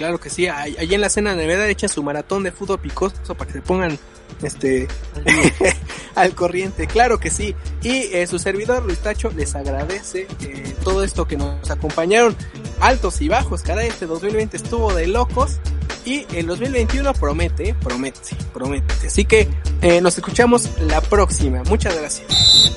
Claro 0.00 0.18
que 0.18 0.30
sí, 0.30 0.46
ahí 0.46 0.74
ahí 0.78 0.94
en 0.94 1.02
la 1.02 1.10
cena 1.10 1.34
de 1.34 1.46
Navidad 1.46 1.68
echa 1.68 1.86
su 1.86 2.02
maratón 2.02 2.42
de 2.42 2.52
fútbol 2.52 2.80
picoso 2.80 3.34
para 3.34 3.46
que 3.46 3.52
se 3.52 3.60
pongan 3.60 3.98
este 4.42 4.88
al 6.14 6.34
corriente, 6.34 6.86
claro 6.86 7.20
que 7.20 7.30
sí. 7.30 7.54
Y 7.82 8.04
eh, 8.14 8.26
su 8.26 8.38
servidor 8.38 8.82
Luis 8.82 9.00
Tacho 9.00 9.30
les 9.36 9.54
agradece 9.54 10.26
eh, 10.40 10.74
todo 10.82 11.04
esto 11.04 11.28
que 11.28 11.36
nos 11.36 11.70
acompañaron, 11.70 12.34
altos 12.80 13.20
y 13.20 13.28
bajos, 13.28 13.60
caray, 13.60 13.88
este 13.88 14.06
2020 14.06 14.56
estuvo 14.56 14.94
de 14.94 15.06
locos 15.06 15.58
y 16.06 16.24
el 16.34 16.46
2021 16.46 17.12
promete, 17.12 17.74
promete, 17.74 18.36
promete. 18.54 19.06
Así 19.06 19.26
que 19.26 19.48
eh, 19.82 20.00
nos 20.00 20.16
escuchamos 20.16 20.66
la 20.80 21.02
próxima. 21.02 21.62
Muchas 21.64 21.94
gracias. 21.94 22.72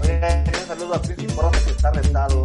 Oigan, 0.00 0.46
un 0.48 0.66
saludo 0.66 0.94
a 0.94 1.02
Porro 1.02 1.50
que 1.50 1.70
está 1.72 1.88
arrestado. 1.88 2.44